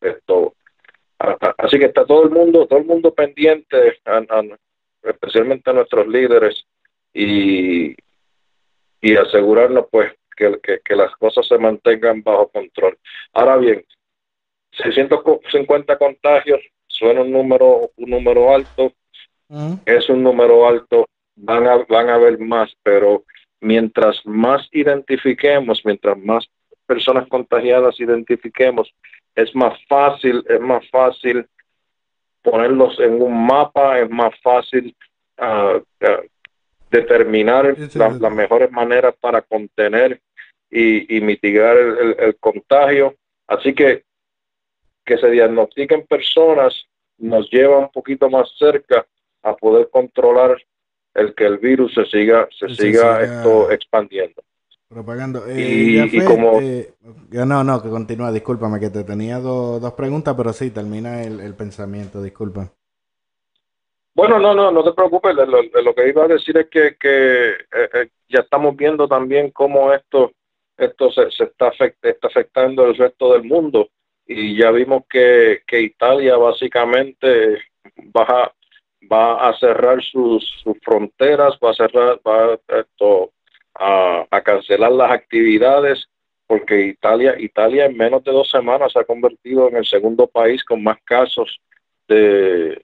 esto, 0.00 0.54
así 1.58 1.78
que 1.78 1.86
está 1.86 2.06
todo 2.06 2.24
el 2.24 2.30
mundo, 2.30 2.66
todo 2.66 2.78
el 2.78 2.86
mundo 2.86 3.12
pendiente, 3.12 3.98
especialmente 5.02 5.70
a 5.70 5.74
nuestros 5.74 6.08
líderes 6.08 6.64
y, 7.12 7.94
y 9.00 9.16
asegurarnos 9.16 9.86
pues 9.90 10.12
que, 10.36 10.80
que, 10.82 10.96
las 10.96 11.14
cosas 11.16 11.46
se 11.46 11.58
mantengan 11.58 12.22
bajo 12.22 12.48
control. 12.48 12.98
Ahora 13.34 13.58
bien, 13.58 13.84
650 14.72 15.98
contagios 15.98 16.60
suena 16.86 17.20
un 17.20 17.32
número, 17.32 17.90
un 17.96 18.10
número 18.10 18.54
alto, 18.54 18.92
es 19.84 20.08
un 20.08 20.22
número 20.22 20.66
alto, 20.66 21.06
van 21.36 21.66
a, 21.66 21.76
van 21.88 22.08
a 22.08 22.14
haber 22.14 22.38
más, 22.38 22.72
pero 22.82 23.24
mientras 23.60 24.24
más 24.24 24.66
identifiquemos, 24.72 25.82
mientras 25.84 26.16
más 26.16 26.48
personas 26.86 27.28
contagiadas 27.28 28.00
identifiquemos, 28.00 28.90
es 29.34 29.54
más 29.54 29.78
fácil, 29.86 30.44
es 30.48 30.60
más 30.60 30.88
fácil 30.90 31.46
ponerlos 32.42 32.98
en 33.00 33.20
un 33.20 33.46
mapa, 33.46 33.98
es 33.98 34.10
más 34.10 34.34
fácil 34.42 34.94
uh, 35.38 35.80
determinar 36.90 37.76
las 37.94 38.32
mejores 38.32 38.70
maneras 38.72 39.14
para 39.20 39.42
contener 39.42 40.20
y, 40.70 41.20
mitigar 41.20 41.76
el, 41.76 42.16
el, 42.18 42.36
contagio. 42.36 43.16
Así 43.46 43.74
que 43.74 44.04
que 45.04 45.18
se 45.18 45.30
diagnostiquen 45.30 46.06
personas 46.06 46.86
nos 47.18 47.50
lleva 47.50 47.78
un 47.78 47.90
poquito 47.90 48.30
más 48.30 48.48
cerca 48.56 49.06
a 49.42 49.56
poder 49.56 49.88
controlar 49.90 50.56
el 51.14 51.34
que 51.34 51.46
el 51.46 51.58
virus 51.58 51.94
se 51.94 52.04
siga 52.06 52.48
se, 52.56 52.68
siga, 52.74 53.22
esto 53.22 53.70
expandiendo 53.70 54.42
propagando. 54.90 55.46
Eh, 55.46 56.08
y, 56.12 56.24
como 56.24 56.60
eh, 56.60 56.92
no 57.30 57.62
no 57.62 57.80
que 57.80 57.88
continúa 57.88 58.32
discúlpame 58.32 58.80
que 58.80 58.90
te 58.90 59.04
tenía 59.04 59.38
dos 59.38 59.92
preguntas 59.92 60.34
pero 60.36 60.52
sí 60.52 60.70
termina 60.72 61.22
el, 61.22 61.54
pensamiento 61.54 62.20
disculpa. 62.20 62.72
Bueno 64.14 64.40
no 64.40 64.52
no 64.52 64.72
no 64.72 64.82
te 64.82 64.92
preocupes 64.92 65.36
lo, 65.36 65.94
que 65.94 66.08
iba 66.08 66.24
a 66.24 66.28
decir 66.28 66.58
es 66.58 66.68
que, 66.68 66.96
que 66.98 67.50
eh, 67.50 68.10
ya 68.28 68.40
estamos 68.40 68.76
viendo 68.76 69.06
también 69.06 69.52
cómo 69.52 69.92
esto 69.92 70.32
esto 70.76 71.12
se, 71.12 71.30
se 71.30 71.44
está, 71.44 71.70
está 72.02 72.26
afectando 72.26 72.86
el 72.86 72.96
resto 72.96 73.34
del 73.34 73.44
mundo. 73.44 73.90
Y 74.26 74.56
ya 74.56 74.70
vimos 74.70 75.02
que, 75.10 75.62
que 75.66 75.82
Italia 75.82 76.36
básicamente 76.36 77.58
baja 78.12 78.52
va 79.10 79.48
a 79.48 79.58
cerrar 79.58 80.02
sus, 80.02 80.62
fronteras, 80.82 81.58
va 81.62 81.70
a 81.70 81.74
cerrar, 81.74 82.20
va 82.26 82.58
esto, 82.68 83.32
a, 83.74 84.26
a, 84.30 84.40
cancelar 84.42 84.92
las 84.92 85.10
actividades, 85.10 86.08
porque 86.46 86.86
Italia, 86.86 87.36
Italia 87.38 87.86
en 87.86 87.96
menos 87.96 88.24
de 88.24 88.32
dos 88.32 88.50
semanas 88.50 88.92
se 88.92 88.98
ha 88.98 89.04
convertido 89.04 89.68
en 89.68 89.76
el 89.76 89.86
segundo 89.86 90.26
país 90.26 90.64
con 90.64 90.82
más 90.82 90.98
casos 91.04 91.60
de, 92.08 92.82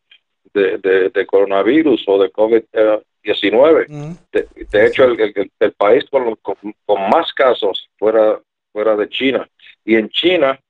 de, 0.52 1.26
coronavirus 1.26 2.04
o 2.06 2.18
de 2.22 2.32
COVID-19. 2.32 3.86
Mm. 3.88 4.12
De, 4.32 4.86
hecho, 4.86 5.04
el, 5.04 5.50
el, 5.58 5.72
país 5.72 6.04
con, 6.10 6.36
con, 6.36 7.10
más 7.10 7.32
casos 7.32 7.88
fuera, 7.98 8.40
fuera 8.72 8.94
de 8.96 9.08
China. 9.08 9.48
Y 9.84 9.96
en 9.96 10.08
China, 10.10 10.60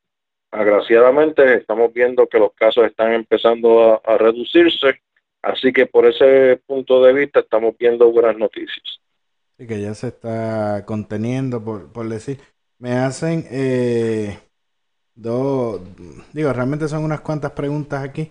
agraciadamente, 0.50 1.56
estamos 1.56 1.92
viendo 1.92 2.26
que 2.26 2.38
los 2.38 2.52
casos 2.54 2.86
están 2.86 3.12
empezando 3.12 4.00
a 4.04 4.16
reducirse 4.16 5.00
Así 5.46 5.72
que 5.72 5.86
por 5.86 6.06
ese 6.06 6.60
punto 6.66 7.04
de 7.04 7.12
vista 7.12 7.38
estamos 7.38 7.76
viendo 7.78 8.10
buenas 8.10 8.36
noticias. 8.36 9.00
Sí, 9.58 9.66
que 9.66 9.80
ya 9.80 9.94
se 9.94 10.08
está 10.08 10.84
conteniendo, 10.86 11.64
por, 11.64 11.92
por 11.92 12.08
decir. 12.08 12.40
Me 12.78 12.92
hacen 12.92 13.46
eh, 13.50 14.38
dos, 15.14 15.80
digo, 16.32 16.52
realmente 16.52 16.88
son 16.88 17.04
unas 17.04 17.20
cuantas 17.22 17.52
preguntas 17.52 18.04
aquí. 18.04 18.30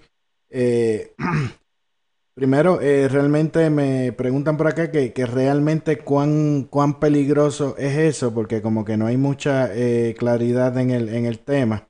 Eh, 0.49 1.15
primero, 2.35 2.79
eh, 2.81 3.07
realmente 3.07 3.69
me 3.71 4.11
preguntan 4.13 4.57
por 4.57 4.67
acá 4.67 4.91
que, 4.91 5.13
que, 5.13 5.25
realmente 5.25 5.97
cuán, 5.99 6.67
cuán 6.69 6.99
peligroso 6.99 7.75
es 7.77 7.97
eso, 7.97 8.33
porque 8.33 8.61
como 8.61 8.85
que 8.85 8.97
no 8.97 9.07
hay 9.07 9.17
mucha 9.17 9.71
claridad 10.17 10.77
en 10.77 10.91
el, 10.91 11.09
en 11.09 11.25
el 11.25 11.39
tema. 11.39 11.89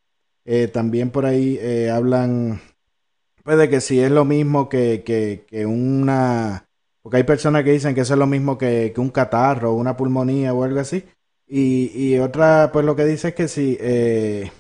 también 0.72 1.12
por 1.12 1.26
ahí 1.26 1.60
hablan 1.90 2.62
Puede 3.46 3.70
que 3.70 3.80
si 3.80 4.00
es 4.00 4.10
lo 4.10 4.26
mismo 4.26 4.70
que, 4.70 5.04
que, 5.06 5.66
una... 5.68 6.68
Porque 7.06 7.18
hay 7.18 7.24
personas 7.24 7.64
que 7.64 7.72
dicen 7.72 7.94
que 7.94 8.02
eso 8.02 8.14
es 8.14 8.20
lo 8.20 8.26
mismo 8.26 8.58
que, 8.58 8.92
un 8.98 9.12
catarro, 9.12 9.74
una 9.74 9.96
pulmonía 9.96 10.56
o 10.56 10.64
algo 10.64 10.80
así. 10.80 11.06
Y, 11.46 11.92
y 11.94 12.18
otra, 12.18 12.72
pues 12.74 12.84
lo 12.84 12.96
que 12.96 13.06
dice 13.06 13.28
es 13.28 13.36
que 13.36 13.48
si... 13.48 13.78
Eh, 13.80 14.52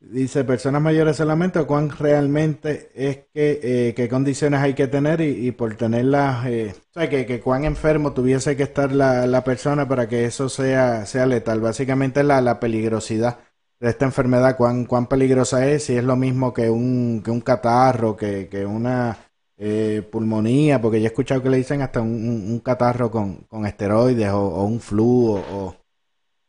dice 0.00 0.42
personas 0.42 0.82
mayores 0.82 1.16
solamente 1.16 1.60
o 1.60 1.66
cuán 1.68 1.90
realmente 1.90 2.90
es 2.92 3.18
que 3.32 3.60
eh, 3.62 3.94
qué 3.94 4.08
condiciones 4.08 4.60
hay 4.60 4.74
que 4.74 4.88
tener 4.88 5.20
y, 5.20 5.52
por 5.52 5.76
tenerlas, 5.76 6.44
eh, 6.46 6.74
o 6.76 6.92
sea, 6.92 7.08
que, 7.08 7.24
que, 7.24 7.40
cuán 7.40 7.64
enfermo 7.64 8.12
tuviese 8.12 8.56
que 8.56 8.64
estar 8.64 8.90
la, 8.90 9.28
la 9.28 9.44
persona 9.44 9.86
para 9.86 10.08
que 10.08 10.24
eso 10.24 10.48
sea, 10.48 11.06
sea 11.06 11.26
letal. 11.26 11.60
Básicamente 11.60 12.24
la, 12.24 12.40
la 12.40 12.58
peligrosidad 12.58 13.38
de 13.78 13.90
esta 13.90 14.06
enfermedad, 14.06 14.56
cuán, 14.56 14.86
cuán 14.86 15.06
peligrosa 15.06 15.68
es, 15.68 15.84
si 15.84 15.96
es 15.96 16.02
lo 16.02 16.16
mismo 16.16 16.52
que 16.52 16.68
un, 16.68 17.22
que 17.24 17.30
un 17.30 17.42
catarro, 17.42 18.16
que, 18.16 18.48
que 18.48 18.66
una 18.66 19.16
eh, 19.58 20.02
pulmonía, 20.10 20.80
porque 20.80 21.00
yo 21.00 21.04
he 21.04 21.08
escuchado 21.08 21.42
que 21.42 21.50
le 21.50 21.56
dicen 21.58 21.82
hasta 21.82 22.00
un, 22.00 22.60
catarro 22.64 23.10
con, 23.10 23.36
con 23.48 23.66
esteroides 23.66 24.30
o, 24.30 24.64
un 24.64 24.80
flu 24.80 25.36
o... 25.36 25.76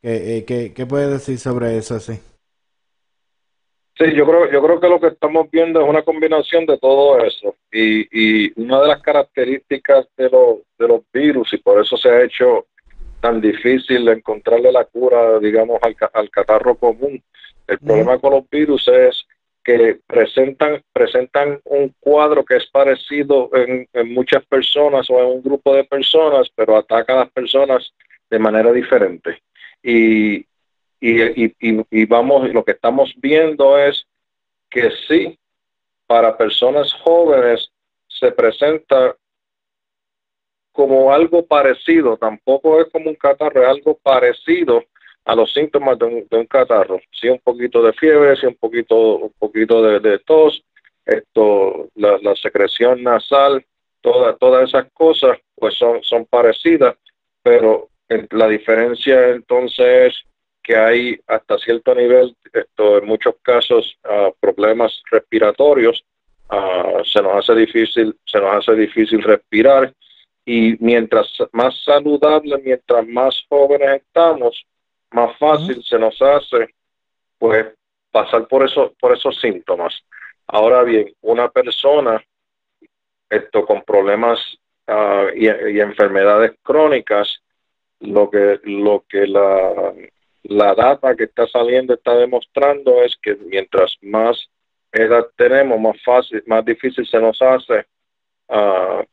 ¿qué, 0.01 0.45
eh, 0.47 0.73
¿Qué 0.73 0.85
puede 0.85 1.09
decir 1.09 1.37
sobre 1.39 1.77
eso? 1.77 1.99
Sí. 1.99 2.19
Sí, 3.97 4.13
yo 4.13 4.27
creo, 4.27 4.51
yo 4.51 4.61
creo 4.61 4.79
que 4.79 4.89
lo 4.89 4.99
que 4.99 5.07
estamos 5.07 5.49
viendo 5.49 5.81
es 5.81 5.89
una 5.89 6.03
combinación 6.03 6.67
de 6.67 6.77
todo 6.77 7.17
eso. 7.19 7.55
Y, 7.71 8.05
y 8.11 8.53
una 8.61 8.79
de 8.81 8.87
las 8.89 9.01
características 9.01 10.07
de, 10.15 10.29
los 10.29 10.57
de 10.77 10.87
los 10.87 11.01
virus, 11.11 11.51
y 11.53 11.57
por 11.57 11.81
eso 11.81 11.97
se 11.97 12.09
ha 12.09 12.23
hecho 12.23 12.67
tan 13.19 13.41
difícil 13.41 14.07
encontrarle 14.07 14.71
la 14.71 14.85
cura, 14.85 15.39
digamos, 15.39 15.79
al, 15.81 15.95
al 16.13 16.29
catarro 16.29 16.75
común. 16.75 17.23
El 17.65 17.79
problema 17.79 18.19
con 18.19 18.33
los 18.33 18.49
virus 18.51 18.87
es 18.87 19.26
que 19.67 19.99
presentan, 20.07 20.81
presentan 20.93 21.59
un 21.65 21.93
cuadro 21.99 22.45
que 22.45 22.55
es 22.55 22.65
parecido 22.67 23.49
en, 23.53 23.85
muchas 24.13 24.45
personas 24.45 25.09
o 25.09 25.19
en 25.19 25.25
un 25.25 25.43
grupo 25.43 25.75
de 25.75 25.83
personas, 25.83 26.47
pero 26.55 26.77
ataca 26.77 27.11
a 27.11 27.25
las 27.25 27.31
personas 27.31 27.93
de 28.29 28.39
manera 28.39 28.71
diferente. 28.71 29.43
Y, 29.83 30.37
y, 31.01 31.43
y, 31.45 31.53
y, 31.91 32.05
vamos, 32.05 32.49
lo 32.53 32.63
que 32.63 32.71
estamos 32.71 33.13
viendo 33.17 33.77
es 33.77 34.07
que 34.69 34.89
sí, 35.05 35.37
para 36.05 36.37
personas 36.37 36.93
jóvenes 37.03 37.69
se 38.07 38.31
presenta 38.31 39.17
como 40.71 41.11
algo 41.11 41.45
parecido, 41.45 42.15
tampoco 42.15 42.79
es 42.79 42.89
como 42.89 43.09
un 43.09 43.15
catarro, 43.15 43.63
es 43.63 43.67
algo 43.67 43.97
parecido 43.97 44.81
a 45.27 45.35
los 45.35 45.51
síntomas 45.51 45.99
de 45.99 46.05
un, 46.31 46.45
catarro. 46.45 47.01
Sí, 47.11 47.27
un 47.27 47.39
poquito 47.39 47.83
de 47.83 47.91
fiebre, 47.91 48.37
sí, 48.37 48.45
un 48.45 48.55
poquito, 48.55 49.17
un 49.17 49.33
poquito 49.37 49.81
de, 49.99 50.19
tos, 50.19 50.63
esto, 51.05 51.89
la, 51.95 52.17
la, 52.21 52.33
secreción 52.35 53.03
nasal, 53.03 53.65
todas 53.99 54.39
todas 54.39 54.69
esas 54.69 54.89
cosas, 54.93 55.37
pues 55.53 55.75
son, 55.75 56.01
son 56.01 56.25
parecidas, 56.25 56.95
pero 57.43 57.89
la 58.31 58.47
diferencia 58.47 59.31
entonces 59.31 60.13
es 60.13 60.23
que 60.63 60.77
hay 60.77 61.19
hasta 61.27 61.57
cierto 61.57 61.93
nivel, 61.93 62.33
esto, 62.53 62.99
en 62.99 63.05
muchos 63.05 63.35
casos, 63.41 63.97
uh, 64.05 64.31
problemas 64.39 65.01
respiratorios, 65.11 66.05
uh, 66.49 67.03
se 67.03 67.21
nos 67.21 67.35
hace 67.35 67.53
difícil, 67.53 68.15
se 68.25 68.39
nos 68.39 68.55
hace 68.55 68.75
difícil 68.77 69.21
respirar 69.23 69.93
y 70.45 70.77
mientras 70.79 71.27
más 71.51 71.83
saludable, 71.83 72.57
mientras 72.63 73.05
más 73.05 73.45
jóvenes 73.49 74.03
estamos, 74.03 74.65
más 75.11 75.37
fácil 75.37 75.83
se 75.83 75.97
nos 75.97 76.21
hace, 76.21 76.73
pues, 77.37 77.67
pasar 78.11 78.47
por 78.47 78.65
eso, 78.65 78.93
por 78.99 79.13
esos 79.13 79.39
síntomas. 79.39 79.93
Ahora 80.47 80.83
bien, 80.83 81.13
una 81.21 81.49
persona, 81.49 82.23
esto 83.29 83.65
con 83.65 83.83
problemas 83.83 84.39
uh, 84.87 85.29
y, 85.35 85.45
y 85.45 85.79
enfermedades 85.79 86.53
crónicas, 86.63 87.41
lo 87.99 88.29
que 88.29 88.59
lo 88.63 89.03
que 89.09 89.27
la 89.27 89.93
la 90.43 90.75
data 90.75 91.15
que 91.15 91.25
está 91.25 91.47
saliendo 91.47 91.93
está 91.93 92.15
demostrando 92.15 93.03
es 93.03 93.15
que 93.21 93.35
mientras 93.35 93.97
más 94.01 94.49
edad 94.91 95.27
tenemos, 95.35 95.79
más 95.79 96.01
fácil, 96.03 96.41
más 96.45 96.63
difícil 96.63 97.05
se 97.05 97.19
nos 97.19 97.41
hace 97.41 97.85
uh, 98.47 99.03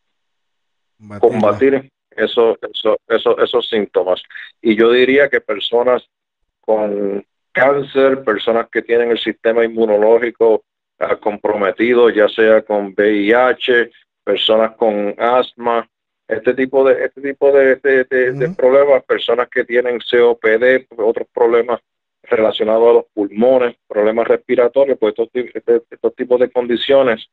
combatir 1.19 1.91
eso, 2.17 2.59
eso, 2.73 2.99
eso, 3.09 3.39
esos 3.39 3.69
síntomas. 3.69 4.23
Y 4.61 4.77
yo 4.77 4.91
diría 4.91 5.29
que 5.29 5.41
personas 5.41 6.09
con 6.61 7.25
cáncer, 7.53 8.25
personas 8.25 8.69
que 8.71 8.83
tienen 8.83 9.11
el 9.11 9.19
sistema 9.19 9.65
inmunológico 9.65 10.65
uh, 11.01 11.17
comprometido, 11.21 12.11
ya 12.11 12.29
sea 12.29 12.63
con 12.63 12.95
VIH, 12.97 13.91
personas 14.25 14.73
con 14.77 15.15
asma, 15.19 15.89
este 16.27 16.55
tipo 16.55 16.85
de 16.85 17.05
este 17.05 17.21
tipo 17.21 17.53
de, 17.53 17.77
problemas, 18.57 19.05
personas 19.05 19.49
que 19.49 19.65
tienen 19.65 19.99
COPD, 19.99 20.87
otros 20.97 21.29
problemas 21.33 21.81
relacionados 22.23 22.89
a 22.89 22.93
los 22.95 23.05
pulmones, 23.13 23.77
problemas 23.87 24.27
respiratorios, 24.27 24.99
pues 24.99 25.15
estos, 25.17 25.29
este, 25.33 25.83
estos 25.91 26.15
tipos 26.15 26.41
de 26.41 26.51
condiciones 26.51 27.29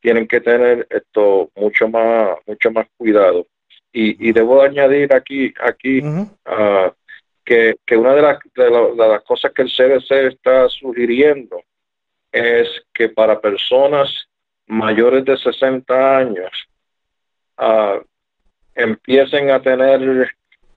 tienen 0.00 0.28
que 0.28 0.40
tener 0.40 0.86
esto 0.90 1.50
mucho 1.56 1.88
más 1.88 2.38
mucho 2.46 2.70
más 2.70 2.86
cuidado. 2.96 3.46
Y, 3.96 4.28
y 4.28 4.32
debo 4.32 4.60
añadir 4.60 5.14
aquí 5.14 5.54
aquí 5.60 6.02
ah, 6.46 6.92
que, 7.44 7.76
que, 7.86 7.96
una 7.96 8.12
de 8.14 8.22
las, 8.22 8.38
de, 8.56 8.70
las 8.96 9.22
cosas 9.22 9.52
que 9.52 9.62
el 9.62 9.70
CDC 9.70 10.10
está 10.32 10.68
sugiriendo 10.68 11.62
es 12.32 12.68
que 12.92 13.08
para 13.08 13.40
personas 13.40 14.28
mayores 14.66 15.24
de 15.24 15.36
60 15.36 16.16
años 16.16 16.50
uh, 17.58 18.02
empiecen 18.74 19.50
a 19.50 19.62
tener 19.62 20.28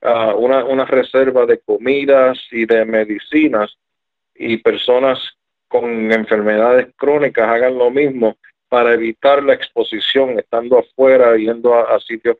uh, 0.02 0.36
una, 0.36 0.64
una 0.64 0.84
reserva 0.84 1.44
de 1.44 1.58
comidas 1.58 2.38
y 2.52 2.66
de 2.66 2.84
medicinas 2.84 3.76
y 4.36 4.58
personas 4.58 5.18
con 5.66 6.12
enfermedades 6.12 6.88
crónicas 6.96 7.48
hagan 7.48 7.76
lo 7.76 7.90
mismo 7.90 8.36
para 8.68 8.94
evitar 8.94 9.42
la 9.42 9.54
exposición 9.54 10.38
estando 10.38 10.78
afuera, 10.78 11.36
yendo 11.36 11.74
a, 11.74 11.98
sitios 12.00 12.36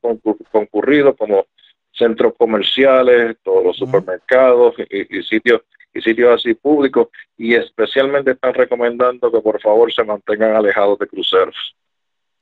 concurridos 0.51 1.17
como 1.17 1.47
centros 1.93 2.35
comerciales, 2.39 3.37
todos 3.43 3.65
los 3.65 3.77
supermercados 3.77 4.75
y, 4.91 5.23
sitios 5.23 5.63
y 5.93 6.01
sitios 6.01 6.41
así 6.41 6.55
públicos 6.55 7.09
y 7.37 7.55
especialmente 7.55 8.33
están 8.33 8.55
recomendando 8.55 9.33
que 9.33 9.41
por 9.41 9.61
favor 9.61 9.93
se 9.93 10.05
mantengan 10.05 10.55
alejados 10.55 10.99
de 10.99 11.07
cruceros. 11.09 11.75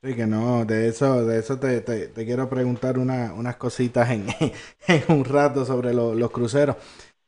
Sí, 0.03 0.15
que 0.15 0.27
no, 0.27 0.63
de 0.63 0.89
eso, 0.89 1.25
de 1.25 1.39
eso 1.39 1.59
te, 1.59 1.81
te, 1.81 2.25
quiero 2.25 2.47
preguntar 2.47 2.99
una, 2.99 3.33
unas 3.33 3.55
cositas 3.55 4.11
en, 4.11 4.27
en 4.87 5.03
un 5.09 5.25
rato 5.25 5.65
sobre 5.65 5.93
los 5.93 6.29
cruceros. 6.29 6.75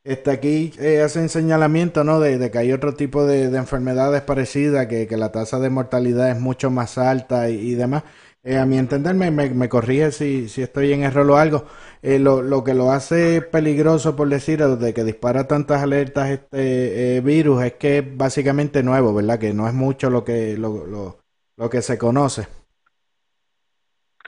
Este, 0.04 0.32
aquí 0.32 0.72
eh, 0.80 1.02
hacen 1.02 1.28
señalamiento 1.30 2.04
¿no? 2.04 2.20
de, 2.20 2.50
que 2.50 2.58
hay 2.58 2.72
otro 2.72 2.94
tipo 2.96 3.26
de, 3.26 3.44
enfermedades 3.56 4.22
parecidas, 4.22 4.88
que, 4.88 5.08
que, 5.08 5.18
la 5.18 5.32
tasa 5.32 5.60
de 5.60 5.70
mortalidad 5.70 6.32
es 6.32 6.40
mucho 6.40 6.72
más 6.72 6.98
alta 6.98 7.50
y, 7.50 7.74
demás. 7.76 8.04
Eh, 8.44 8.58
a 8.58 8.66
mi 8.66 8.78
entender, 8.78 9.14
me, 9.16 9.30
me, 9.32 9.70
corrige 9.70 10.12
si, 10.12 10.48
si, 10.48 10.62
estoy 10.62 10.94
en 10.94 11.04
error 11.04 11.30
o 11.30 11.38
algo. 11.38 11.66
Eh, 12.02 12.18
lo, 12.20 12.42
lo, 12.42 12.64
que 12.64 12.74
lo 12.74 12.92
hace 12.92 13.42
peligroso, 13.42 14.16
por 14.16 14.30
decir, 14.30 14.66
de 14.66 14.94
que 14.94 15.04
dispara 15.04 15.48
tantas 15.48 15.82
alertas 15.84 16.30
este 16.30 17.18
eh, 17.18 17.22
virus, 17.22 17.64
es 17.64 17.74
que 17.74 17.98
es 18.00 18.18
básicamente 18.18 18.82
nuevo, 18.84 19.14
¿verdad? 19.14 19.38
Que 19.40 19.54
no 19.54 19.68
es 19.68 19.74
mucho 19.74 20.10
lo 20.10 20.24
que, 20.24 20.58
lo, 20.58 20.86
lo, 20.88 21.20
lo 21.58 21.70
que 21.70 21.82
se 21.82 21.98
conoce. 21.98 22.48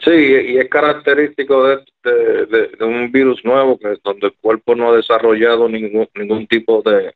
Sí, 0.04 0.12
y 0.12 0.58
es 0.58 0.68
característico 0.70 1.68
de, 1.68 1.86
de, 2.04 2.86
un 2.86 3.12
virus 3.12 3.44
nuevo, 3.46 3.78
que 3.78 3.94
es 3.94 4.02
donde 4.04 4.28
el 4.28 4.34
cuerpo 4.42 4.76
no 4.76 4.92
ha 4.92 4.96
desarrollado 4.96 5.70
ningún, 5.70 6.08
ningún 6.16 6.48
tipo 6.48 6.82
de, 6.82 7.14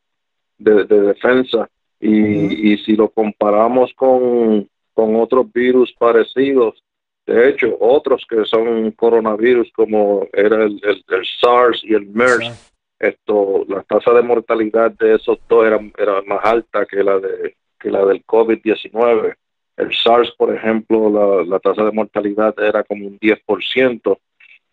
de, 0.58 0.84
defensa. 0.86 1.68
Y, 2.00 2.74
y 2.74 2.78
si 2.80 2.96
lo 2.96 3.10
comparamos 3.10 3.92
con, 3.96 4.70
con 4.94 5.16
otros 5.16 5.52
virus 5.52 5.94
parecidos, 5.98 6.84
de 7.26 7.50
hecho, 7.50 7.76
otros 7.80 8.24
que 8.30 8.46
son 8.46 8.92
coronavirus, 8.92 9.72
como 9.74 10.28
era 10.32 10.64
el, 10.64 10.80
el, 10.84 11.26
SARS 11.42 11.84
y 11.84 11.96
el 11.96 12.06
MERS, 12.08 12.76
esto, 13.00 13.66
la 13.68 13.82
tasa 13.82 14.12
de 14.14 14.22
mortalidad 14.22 14.92
de 14.92 15.16
esos 15.16 15.40
dos 15.50 15.66
era, 15.66 15.80
era 15.98 16.22
más 16.22 16.40
alta 16.44 16.86
que 16.86 17.04
la 17.04 17.20
de 17.20 17.56
que 17.80 17.90
la 17.90 18.06
del 18.06 18.24
COVID-19. 18.26 19.36
El 19.78 19.94
SARS, 19.94 20.32
por 20.38 20.54
ejemplo, 20.56 21.44
la, 21.44 21.60
tasa 21.60 21.84
de 21.84 21.92
mortalidad 21.92 22.56
era 22.60 22.84
como 22.84 23.08
un 23.08 23.20
10% 23.20 24.18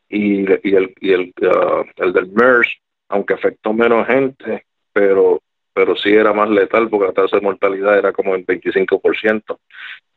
y, 0.09 0.43
y, 0.43 0.75
el, 0.75 1.35
uh, 1.41 1.85
el 1.97 2.13
del 2.13 2.31
MERS, 2.31 2.69
aunque 3.09 3.35
afectó 3.35 3.73
menos 3.73 4.07
gente, 4.07 4.65
pero, 4.93 5.41
pero 5.75 5.97
sí 5.97 6.11
era 6.11 6.33
más 6.33 6.49
letal 6.51 6.89
porque 6.89 7.07
la 7.07 7.13
tasa 7.13 7.37
de 7.37 7.43
mortalidad 7.43 7.99
era 7.99 8.13
como 8.13 8.35
el 8.35 8.47
25%. 8.47 9.59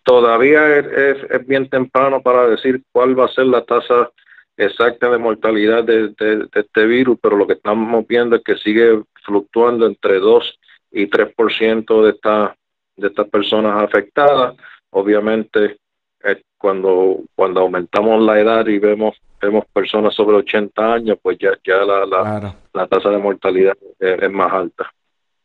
Todavía 0.04 0.78
es, 0.78 1.18
es, 1.32 1.48
bien 1.48 1.68
temprano 1.68 2.22
para 2.22 2.48
decir 2.48 2.84
cuál 2.92 3.20
va 3.20 3.26
a 3.26 3.34
ser 3.34 3.48
la 3.48 3.64
tasa 3.64 4.12
exacta 4.56 5.10
de 5.10 5.18
mortalidad 5.18 5.84
de, 5.84 6.10
de, 6.10 6.48
este 6.54 6.86
virus, 6.86 7.18
pero 7.22 7.36
lo 7.36 7.48
que 7.48 7.54
estamos 7.54 8.06
viendo 8.08 8.36
es 8.36 8.44
que 8.44 8.56
sigue 8.58 9.02
fluctuando 9.24 9.88
entre 9.88 10.20
2 10.20 10.60
y 10.92 11.08
3% 11.08 12.04
de, 12.04 12.10
esta, 12.12 12.56
de 12.98 13.08
estas 13.08 13.28
personas 13.30 13.84
afectadas 13.84 14.56
obviamente 14.92 15.78
eh, 16.24 16.42
cuando 16.58 17.20
cuando 17.36 17.62
aumentamos 17.62 18.22
la 18.24 18.40
edad 18.40 18.66
y 18.68 18.80
vemos 18.80 19.16
vemos 19.42 19.66
personas 19.72 20.14
sobre 20.16 20.38
80 20.38 20.94
años, 20.94 21.18
pues 21.22 21.38
ya, 21.40 21.52
ya 21.64 21.78
la, 21.78 22.56
la, 22.74 22.88
tasa 22.88 23.10
de 23.10 23.18
mortalidad 23.18 23.74
es, 24.00 24.32
más 24.32 24.52
alta. 24.52 24.92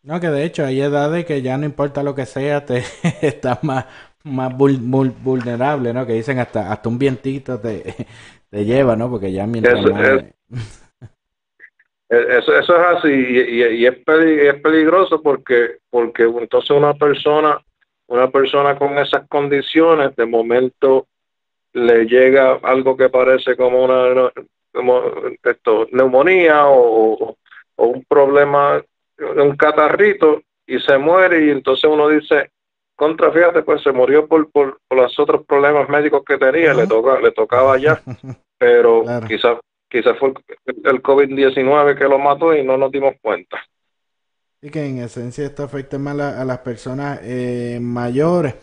No, 0.03 0.19
que 0.19 0.29
de 0.29 0.45
hecho 0.45 0.65
hay 0.65 0.81
edades 0.81 1.27
que 1.27 1.43
ya 1.43 1.59
no 1.59 1.67
importa 1.67 2.03
lo 2.03 2.15
que 2.15 2.27
sea, 2.27 2.65
te 2.65 2.83
estás 3.21 3.63
más, 3.63 3.87
más 4.25 4.57
vulnerable, 4.57 5.93
¿no? 5.93 6.07
Que 6.07 6.15
dicen 6.15 6.39
hasta, 6.39 6.73
hasta 6.73 6.89
un 6.89 6.99
vientito 6.99 7.61
te, 7.61 7.95
te 8.51 8.65
lleva, 8.65 8.97
¿no? 8.97 9.11
Porque 9.11 9.33
ya 9.33 9.47
mientras 9.47 9.85
eso, 12.11 12.55
eso, 12.55 12.77
es 12.77 12.99
así 12.99 13.09
y, 13.09 13.63
y, 13.63 13.87
es, 13.87 13.97
es 14.07 14.55
peligroso 14.61 15.23
porque 15.23 15.79
porque 15.89 16.25
entonces 16.25 16.71
una 16.71 16.95
persona 16.95 17.61
una 18.09 18.29
persona 18.31 18.77
con 18.77 18.99
esas 18.99 19.29
condiciones 19.29 20.17
de 20.17 20.27
momento 20.27 21.07
le 21.73 22.07
llega 22.07 22.59
algo 22.63 22.97
que 22.97 23.09
parece 23.09 23.57
como 23.57 23.85
una 23.85 24.31
como 24.73 25.03
esto, 25.43 25.89
neumonía 25.93 26.67
o, 26.67 27.37
o 27.77 27.87
un 27.87 28.05
problema, 28.05 28.83
un 29.19 29.57
catarrito 29.57 30.43
y 30.67 30.79
se 30.81 30.99
muere 30.99 31.47
y 31.47 31.51
entonces 31.51 31.91
uno 31.91 32.09
dice, 32.09 32.51
contra, 32.95 33.33
fíjate, 33.33 33.63
pues 33.63 33.83
se 33.83 33.93
murió 33.93 34.27
por, 34.27 34.51
por, 34.51 34.79
los 34.91 35.19
otros 35.19 35.45
problemas 35.47 35.89
médicos 35.89 36.23
que 36.25 36.39
tenía, 36.39 36.75
le, 36.75 36.87
toca, 36.87 37.21
le 37.21 37.33
tocaba 37.33 37.77
ya, 37.79 38.01
pero 38.59 39.03
quizás 39.27 39.59
quizás 39.91 40.19
fue 40.19 40.33
el 40.67 41.03
COVID-19 41.03 41.99
que 41.99 42.05
lo 42.05 42.19
mató 42.19 42.55
y 42.55 42.65
no 42.65 42.77
nos 42.77 42.91
dimos 42.91 43.15
cuenta. 43.21 43.59
Y 44.63 44.71
que 44.71 44.85
en 44.85 44.99
esencia 44.99 45.45
esto 45.45 45.65
afecta 45.65 45.99
más 45.99 46.19
a, 46.21 46.45
las 46.45 46.59
personas 46.59 47.21
eh, 47.23 47.79
mayores, 47.81 48.55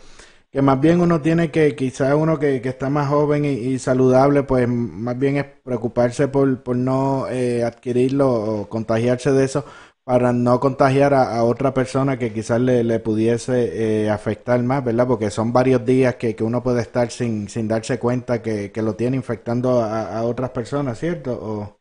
que 0.50 0.62
más 0.62 0.80
bien 0.80 1.00
uno 1.00 1.20
tiene 1.20 1.50
que, 1.50 1.74
quizás 1.74 2.14
uno 2.14 2.38
que, 2.38 2.56
está 2.56 2.88
más 2.88 3.08
joven 3.08 3.44
y, 3.44 3.78
saludable, 3.78 4.44
pues 4.44 4.68
más 4.68 5.18
bien 5.18 5.36
es 5.36 5.44
preocuparse 5.44 6.28
por, 6.28 6.62
por 6.62 6.76
no 6.76 7.26
eh, 7.28 7.64
adquirirlo 7.64 8.30
o 8.30 8.68
contagiarse 8.68 9.32
de 9.32 9.44
eso 9.44 9.64
para 10.08 10.32
no 10.32 10.58
contagiar 10.58 11.12
a, 11.12 11.44
otra 11.44 11.74
persona 11.74 12.18
que 12.18 12.32
quizás 12.32 12.58
le, 12.62 12.98
pudiese 12.98 14.04
eh, 14.06 14.08
afectar 14.08 14.58
más, 14.62 14.82
¿verdad? 14.82 15.06
Porque 15.06 15.28
son 15.28 15.52
varios 15.52 15.84
días 15.84 16.14
que, 16.14 16.34
uno 16.40 16.62
puede 16.62 16.80
estar 16.80 17.10
sin, 17.10 17.46
sin 17.50 17.68
darse 17.68 17.98
cuenta 17.98 18.42
que, 18.42 18.72
lo 18.76 18.96
tiene 18.96 19.18
infectando 19.18 19.82
a, 19.82 20.22
otras 20.22 20.48
personas, 20.48 20.98
¿cierto? 20.98 21.32
O... 21.32 21.80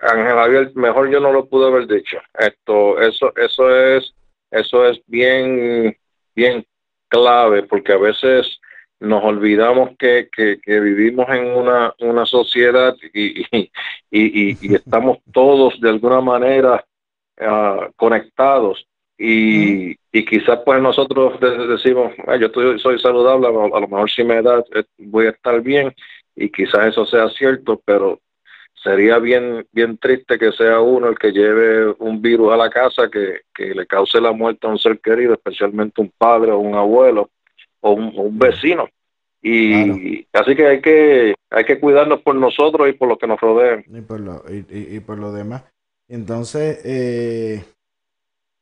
Ángel 0.00 0.34
Javier, 0.34 0.72
mejor 0.74 1.10
yo 1.10 1.20
no 1.20 1.32
lo 1.32 1.48
pude 1.48 1.68
haber 1.68 1.86
dicho. 1.86 2.18
Esto, 2.38 3.00
eso, 3.00 3.32
eso 3.34 3.74
es, 3.74 4.14
eso 4.50 4.84
es 4.84 5.00
bien, 5.06 5.96
bien 6.34 6.66
clave, 7.08 7.62
porque 7.62 7.94
a 7.94 7.98
veces 7.98 8.60
nos 9.00 9.22
olvidamos 9.24 9.90
que, 9.98 10.28
que, 10.32 10.80
vivimos 10.80 11.28
en 11.28 11.46
una, 11.46 11.94
una 12.00 12.24
sociedad 12.26 12.94
y, 13.12 13.42
y, 13.50 13.70
y, 14.10 14.56
estamos 14.74 15.18
todos 15.32 15.80
de 15.80 15.90
alguna 15.90 16.20
manera 16.20 16.84
uh, 17.40 17.92
conectados. 17.96 18.86
Y, 19.18 19.96
y 20.12 20.24
quizás 20.26 20.60
pues 20.64 20.80
nosotros 20.82 21.40
decimos, 21.40 22.12
yo 22.38 22.46
estoy, 22.46 22.78
soy 22.78 22.98
saludable, 22.98 23.46
a 23.46 23.80
lo 23.80 23.88
mejor 23.88 24.10
si 24.10 24.22
me 24.22 24.42
da 24.42 24.62
eh, 24.74 24.84
voy 24.98 25.26
a 25.26 25.30
estar 25.30 25.62
bien 25.62 25.94
y 26.34 26.50
quizás 26.50 26.88
eso 26.88 27.06
sea 27.06 27.30
cierto, 27.30 27.80
pero 27.82 28.20
sería 28.74 29.18
bien 29.18 29.66
bien 29.72 29.96
triste 29.96 30.38
que 30.38 30.52
sea 30.52 30.80
uno 30.80 31.08
el 31.08 31.18
que 31.18 31.32
lleve 31.32 31.94
un 31.98 32.20
virus 32.20 32.52
a 32.52 32.58
la 32.58 32.68
casa 32.68 33.08
que, 33.10 33.40
que 33.54 33.74
le 33.74 33.86
cause 33.86 34.20
la 34.20 34.32
muerte 34.32 34.66
a 34.66 34.70
un 34.70 34.78
ser 34.78 35.00
querido, 35.00 35.32
especialmente 35.32 36.02
un 36.02 36.12
padre 36.18 36.52
o 36.52 36.58
un 36.58 36.74
abuelo 36.74 37.30
o 37.86 38.22
un, 38.22 38.38
vecino. 38.38 38.88
Y 39.42 40.26
así 40.32 40.56
que 40.56 40.66
hay 40.66 40.80
que 40.80 41.34
hay 41.50 41.64
que 41.64 41.78
cuidarnos 41.78 42.20
por 42.20 42.34
nosotros 42.34 42.88
y 42.88 42.92
por 42.92 43.08
lo 43.08 43.16
que 43.16 43.26
nos 43.26 43.40
rodean. 43.40 43.84
Y 43.86 44.00
por 44.00 44.20
lo, 44.20 44.42
y, 44.48 45.00
por 45.00 45.18
lo 45.18 45.32
demás. 45.32 45.62
Entonces, 46.08 46.80
eh, 46.84 47.64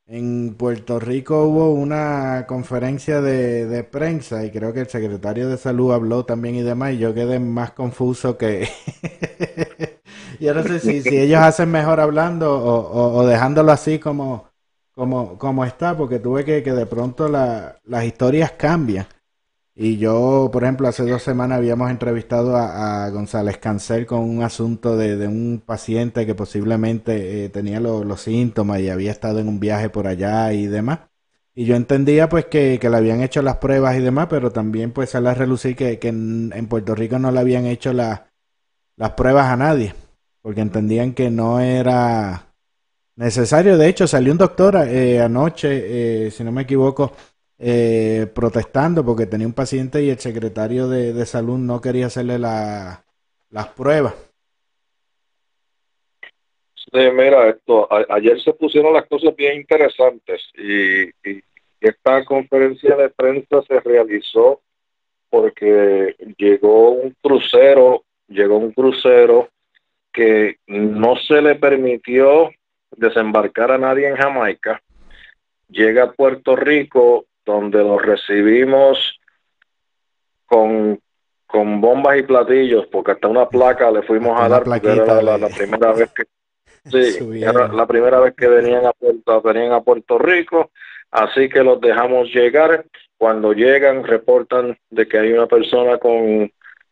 en 0.07 0.55
Puerto 0.55 0.99
Rico 0.99 1.43
hubo 1.45 1.73
una 1.73 2.45
conferencia 2.47 3.21
de, 3.21 3.65
de, 3.65 3.83
prensa 3.83 4.45
y 4.45 4.51
creo 4.51 4.73
que 4.73 4.81
el 4.81 4.87
secretario 4.87 5.49
de 5.49 5.57
salud 5.57 5.93
habló 5.93 6.25
también 6.25 6.55
y 6.55 6.61
demás 6.61 6.93
y 6.93 6.99
yo 6.99 7.13
quedé 7.13 7.39
más 7.39 7.71
confuso 7.71 8.37
que... 8.37 8.67
yo 10.39 10.53
no 10.53 10.63
sé 10.63 10.79
si, 10.79 11.01
si 11.01 11.17
ellos 11.17 11.39
hacen 11.39 11.71
mejor 11.71 11.99
hablando 11.99 12.53
o, 12.53 13.17
o, 13.17 13.25
dejándolo 13.25 13.71
así 13.71 13.99
como, 13.99 14.49
como, 14.93 15.37
como 15.37 15.65
está, 15.65 15.97
porque 15.97 16.19
tuve 16.19 16.45
que, 16.45 16.61
que 16.63 16.71
de 16.71 16.85
pronto 16.85 17.27
la, 17.27 17.79
las 17.85 18.05
historias 18.05 18.51
cambian. 18.51 19.07
Y 19.77 19.97
yo, 19.97 20.49
por 20.53 20.63
ejemplo, 20.63 20.87
hace 20.87 21.03
dos 21.03 21.21
semanas 21.21 21.57
habíamos 21.57 21.91
entrevistado 21.91 22.55
a, 22.55 23.09
González 23.09 23.57
Cancel 23.57 24.05
con 24.05 24.21
un 24.21 24.41
asunto 24.41 24.95
de, 24.95 25.27
un 25.27 25.61
paciente 25.65 26.25
que 26.25 26.33
posiblemente 26.33 27.45
eh, 27.45 27.49
tenía 27.49 27.81
los 27.81 28.21
síntomas 28.21 28.79
y 28.79 28.89
había 28.89 29.11
estado 29.11 29.39
en 29.39 29.49
un 29.49 29.59
viaje 29.59 29.89
por 29.89 30.07
allá 30.07 30.53
y 30.53 30.67
demás. 30.67 30.99
Y 31.53 31.65
yo 31.65 31.75
entendía 31.75 32.29
pues 32.29 32.45
que, 32.45 32.79
le 32.81 32.97
habían 32.97 33.21
hecho 33.21 33.41
las 33.41 33.57
pruebas 33.57 33.97
y 33.97 34.01
demás, 34.01 34.27
pero 34.29 34.51
también 34.51 34.91
pues 34.91 35.09
sale 35.09 35.29
a 35.29 35.33
relucir 35.33 35.75
que, 35.75 35.99
en, 36.01 36.67
Puerto 36.69 36.95
Rico 36.95 37.19
no 37.19 37.31
le 37.31 37.39
habían 37.39 37.65
hecho 37.65 37.91
las 37.93 38.21
pruebas 39.17 39.47
a 39.47 39.57
nadie, 39.57 39.93
porque 40.41 40.61
entendían 40.61 41.13
que 41.13 41.29
no 41.29 41.59
era 41.59 42.53
necesario. 43.15 43.77
De 43.77 43.89
hecho, 43.89 44.07
salió 44.07 44.31
un 44.31 44.37
doctor 44.37 44.77
eh, 44.87 45.21
anoche, 45.21 46.27
eh, 46.27 46.31
si 46.31 46.43
no 46.45 46.51
me 46.51 46.63
equivoco, 46.63 47.11
eh, 47.57 48.27
protestando 48.33 49.05
porque 49.05 49.25
tenía 49.25 49.47
un 49.47 49.53
paciente 49.53 50.03
y 50.03 50.09
el 50.09 50.19
secretario 50.19 50.89
de, 50.89 51.25
salud 51.25 51.57
no 51.57 51.79
quería 51.79 52.07
hacerle 52.07 52.37
la, 52.37 53.05
las 53.49 53.67
pruebas. 53.69 54.13
Sí, 56.75 56.99
mira, 57.13 57.49
esto, 57.49 57.87
ayer 58.09 58.39
se 58.41 58.53
pusieron 58.53 58.93
las 58.93 59.07
cosas 59.07 59.35
bien 59.35 59.55
interesantes 59.55 60.41
y, 60.57 61.09
esta 61.81 62.25
conferencia 62.25 62.95
de 62.95 63.09
prensa 63.09 63.61
se 63.67 63.79
realizó 63.79 64.61
porque 65.29 66.15
llegó 66.37 66.91
un 66.91 67.15
crucero, 67.21 68.05
llegó 68.27 68.57
un 68.57 68.71
crucero 68.71 69.49
que 70.11 70.57
no 70.65 71.15
se 71.17 71.41
le 71.43 71.55
permitió 71.55 72.49
desembarcar 72.89 73.71
a 73.71 73.77
nadie 73.77 74.07
en 74.07 74.15
Jamaica, 74.15 74.81
llega 75.69 76.05
a 76.05 76.11
Puerto 76.13 76.55
Rico 76.55 77.25
donde 77.45 77.79
los 77.79 78.01
recibimos 78.01 79.19
con, 80.45 80.99
con 81.45 81.81
bombas 81.81 82.17
y 82.17 82.23
platillos, 82.23 82.87
porque 82.87 83.11
hasta 83.11 83.27
una 83.27 83.47
placa 83.47 83.91
le 83.91 84.01
fuimos 84.01 84.39
a 84.39 84.49
dar, 84.49 84.63
porque 84.63 84.91
era 84.91 85.21
la, 85.21 85.47
primera 85.49 85.93
vez 85.93 86.11
que 86.11 86.23
sí, 86.85 87.43
era 87.43 87.67
la 87.67 87.85
primera 87.85 88.19
vez 88.19 88.35
que 88.35 88.47
venían 88.47 88.85
a 88.85 88.93
Puerto, 88.93 89.41
venían 89.41 89.71
a 89.73 89.81
Puerto 89.81 90.17
Rico, 90.17 90.71
así 91.11 91.49
que 91.49 91.63
los 91.63 91.79
dejamos 91.79 92.29
llegar. 92.33 92.85
Cuando 93.17 93.53
llegan, 93.53 94.03
reportan 94.03 94.77
de 94.89 95.07
que 95.07 95.17
hay 95.17 95.31
una 95.31 95.47
persona 95.47 95.97
con, 95.97 96.51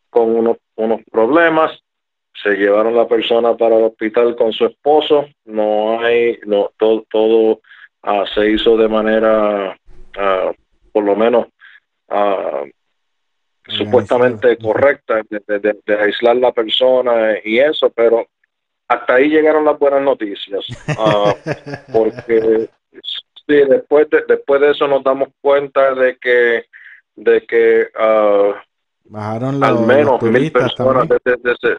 con 0.09 0.35
unos, 0.35 0.57
unos 0.75 1.01
problemas, 1.11 1.83
se 2.41 2.51
llevaron 2.51 2.95
la 2.95 3.07
persona 3.07 3.55
para 3.57 3.77
el 3.77 3.83
hospital 3.83 4.35
con 4.35 4.53
su 4.53 4.65
esposo, 4.65 5.27
no 5.45 5.99
hay, 5.99 6.39
no, 6.45 6.71
todo, 6.77 7.05
todo 7.11 7.59
ah, 8.03 8.23
se 8.33 8.49
hizo 8.51 8.77
de 8.77 8.87
manera 8.87 9.77
por 10.91 11.03
lo 11.03 11.15
menos 11.15 11.47
supuestamente 13.67 14.57
correcta 14.57 15.21
de, 15.29 15.97
aislar 15.99 16.35
la 16.35 16.51
persona 16.51 17.37
y 17.43 17.59
eso, 17.59 17.89
pero 17.89 18.25
hasta 18.87 19.15
ahí 19.15 19.29
llegaron 19.29 19.65
las 19.65 19.79
buenas 19.79 20.01
noticias, 20.01 20.65
ah, 20.97 21.33
porque 21.93 22.69
sí, 23.47 23.55
después 23.69 24.09
de, 24.09 24.23
después 24.27 24.61
de 24.61 24.71
eso 24.71 24.87
nos 24.87 25.03
damos 25.03 25.29
cuenta 25.41 25.93
de 25.95 26.17
que 26.17 26.65
de 27.15 27.45
que 27.45 27.87
uh, 27.95 28.53
bajaron 29.05 29.63
al 29.63 29.79
menos 29.85 30.21
mil 30.23 30.51
personas 30.51 31.07
desde, 31.23 31.77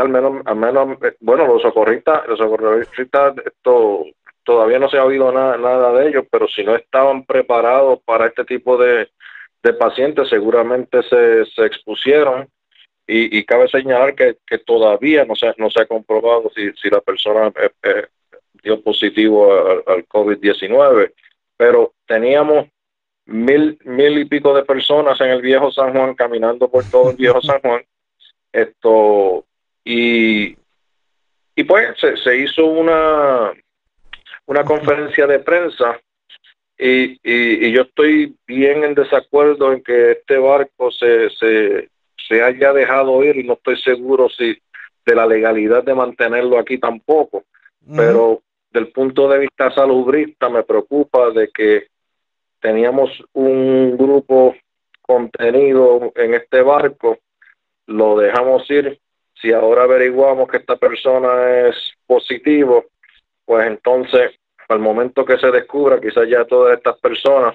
al 0.00 0.08
menos 0.08 0.42
al 0.46 0.56
menos 0.56 0.98
eh, 1.02 1.16
bueno 1.20 1.46
los 1.46 1.60
socorristas 1.60 2.26
los 2.28 2.38
socorristas 2.38 3.34
esto 3.44 4.06
todavía 4.44 4.78
no 4.78 4.88
se 4.88 4.98
ha 4.98 5.04
oído 5.04 5.32
nada, 5.32 5.56
nada 5.56 5.92
de 5.92 6.08
ellos, 6.08 6.24
pero 6.30 6.48
si 6.48 6.64
no 6.64 6.74
estaban 6.74 7.24
preparados 7.24 8.00
para 8.04 8.26
este 8.26 8.44
tipo 8.44 8.76
de, 8.76 9.08
pacientes, 9.78 10.28
seguramente 10.28 11.02
se, 11.04 11.44
se 11.46 11.66
expusieron. 11.66 12.48
Y, 13.06 13.44
cabe 13.44 13.68
señalar 13.68 14.14
que, 14.14 14.36
todavía 14.64 15.24
no 15.24 15.36
se, 15.36 15.52
no 15.58 15.70
se 15.70 15.82
ha 15.82 15.86
comprobado 15.86 16.50
si, 16.54 16.72
si 16.74 16.88
la 16.88 17.00
persona 17.00 17.48
eh, 17.60 17.70
eh, 17.82 18.06
dio 18.62 18.80
positivo 18.80 19.52
al, 19.86 20.06
COVID-19, 20.06 21.12
pero 21.56 21.92
teníamos 22.06 22.68
mil, 23.26 23.78
mil 23.84 24.18
y 24.18 24.24
pico 24.24 24.54
de 24.54 24.64
personas 24.64 25.20
en 25.20 25.28
el 25.28 25.42
viejo 25.42 25.70
San 25.70 25.92
Juan 25.92 26.14
caminando 26.14 26.70
por 26.70 26.88
todo 26.90 27.10
el 27.10 27.16
viejo 27.16 27.42
San 27.42 27.60
Juan. 27.60 27.84
Esto, 28.52 29.44
y, 29.84 30.56
y 31.56 31.64
pues 31.64 31.96
se 31.98 32.36
hizo 32.38 32.64
una, 32.66 33.52
una 34.46 34.64
conferencia 34.64 35.26
de 35.26 35.38
prensa 35.38 36.00
y, 36.78 37.18
y, 37.22 37.70
yo 37.70 37.82
estoy 37.82 38.36
bien 38.46 38.82
en 38.82 38.94
desacuerdo 38.94 39.72
en 39.72 39.82
que 39.82 40.12
este 40.12 40.38
barco 40.38 40.90
se, 40.90 41.30
se, 41.30 41.90
se 42.28 42.42
haya 42.42 42.72
dejado 42.72 43.22
ir 43.22 43.36
y 43.36 43.44
no 43.44 43.54
estoy 43.54 43.76
seguro 43.78 44.28
si 44.28 44.58
de 45.04 45.14
la 45.14 45.26
legalidad 45.26 45.84
de 45.84 45.94
mantenerlo 45.94 46.58
aquí 46.58 46.78
tampoco, 46.78 47.44
pero 47.94 48.42
del 48.70 48.88
punto 48.88 49.28
de 49.28 49.40
vista 49.40 49.70
salubrista 49.72 50.48
me 50.48 50.62
preocupa 50.62 51.30
de 51.30 51.48
que 51.48 51.88
teníamos 52.60 53.10
un 53.32 53.96
grupo 53.96 54.54
contenido 55.00 56.12
en 56.14 56.34
este 56.34 56.62
barco, 56.62 57.18
lo 57.86 58.16
dejamos 58.16 58.68
ir, 58.70 59.00
si 59.34 59.52
ahora 59.52 59.82
averiguamos 59.82 60.48
que 60.48 60.58
esta 60.58 60.76
persona 60.76 61.68
es 61.68 61.76
positivo, 62.06 62.86
pues 63.52 63.66
entonces 63.66 64.32
al 64.66 64.78
momento 64.78 65.26
que 65.26 65.36
se 65.36 65.50
descubra, 65.50 66.00
quizás 66.00 66.26
ya 66.26 66.46
todas 66.46 66.74
estas 66.74 66.98
personas 67.00 67.54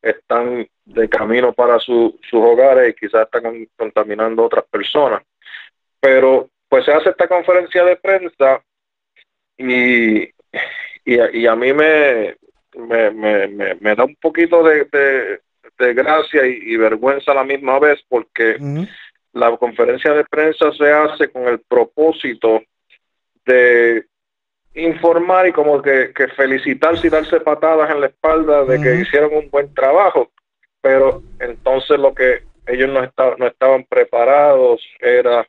están 0.00 0.64
de 0.84 1.08
camino 1.08 1.52
para 1.52 1.80
su, 1.80 2.16
sus 2.30 2.40
hogares 2.40 2.90
y 2.90 2.94
quizás 2.94 3.22
están 3.24 3.66
contaminando 3.76 4.42
a 4.44 4.46
otras 4.46 4.64
personas. 4.70 5.24
Pero 5.98 6.48
pues 6.68 6.84
se 6.84 6.92
hace 6.92 7.10
esta 7.10 7.26
conferencia 7.26 7.84
de 7.84 7.96
prensa 7.96 8.62
y, 9.58 10.30
y, 11.04 11.46
a 11.48 11.56
mí 11.56 11.72
me, 11.72 12.36
me, 12.76 13.10
me, 13.10 13.74
me, 13.80 13.94
da 13.96 14.04
un 14.04 14.14
poquito 14.14 14.62
de, 14.62 14.84
de, 15.76 15.92
gracia 15.92 16.46
y, 16.46 16.76
vergüenza 16.76 17.32
a 17.32 17.34
la 17.34 17.42
misma 17.42 17.80
vez 17.80 18.00
porque 18.08 18.58
la 19.32 19.56
conferencia 19.56 20.12
de 20.12 20.24
prensa 20.24 20.70
se 20.70 20.88
hace 20.88 21.32
con 21.32 21.48
el 21.48 21.58
propósito 21.58 22.62
de 23.44 24.06
informar 24.76 25.48
y 25.48 25.52
como 25.52 25.80
que, 25.80 26.12
que 26.14 26.28
felicitarse 26.28 27.06
y 27.06 27.10
darse 27.10 27.40
patadas 27.40 27.90
en 27.90 28.00
la 28.00 28.06
espalda 28.06 28.64
de 28.64 28.80
que 28.80 29.00
hicieron 29.00 29.34
un 29.34 29.50
buen 29.50 29.72
trabajo, 29.74 30.30
pero 30.80 31.22
entonces 31.40 31.98
lo 31.98 32.14
que 32.14 32.42
ellos 32.66 32.90
no, 32.90 33.02
estaban 33.02 33.38
no 33.38 33.46
estaban 33.46 33.84
preparados 33.84 34.82
era 35.00 35.46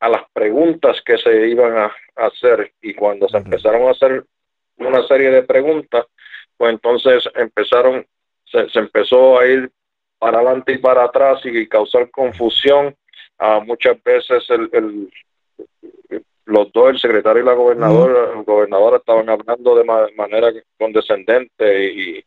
a 0.00 0.08
las 0.08 0.22
preguntas 0.32 1.00
que 1.04 1.16
se 1.18 1.48
iban 1.48 1.76
a, 1.76 1.92
hacer. 2.16 2.72
Y 2.82 2.92
cuando 2.92 3.28
se 3.28 3.36
empezaron 3.36 3.86
a 3.86 3.92
hacer 3.92 4.24
una 4.76 5.06
serie 5.06 5.30
de 5.30 5.42
preguntas, 5.44 6.06
pues 6.56 6.72
entonces 6.72 7.24
empezaron, 7.36 8.04
se, 8.44 8.66
empezó 8.78 9.38
a 9.38 9.46
ir 9.46 9.70
para 10.18 10.38
adelante 10.38 10.72
y 10.72 10.78
para 10.78 11.04
atrás 11.04 11.40
y 11.44 11.68
causar 11.68 12.10
confusión. 12.10 12.94
a 13.38 13.60
muchas 13.60 14.02
veces 14.02 14.44
el, 14.50 15.08
los 16.44 16.72
dos, 16.72 16.90
el 16.90 16.98
secretario 16.98 17.42
y 17.42 17.46
la 17.46 17.54
gobernadora, 17.54 18.42
gobernadora 18.44 18.96
estaban 18.96 19.28
hablando 19.28 19.76
de 19.76 19.84
manera 19.84 20.52
condescendente 20.78 21.92
y, 21.92 22.24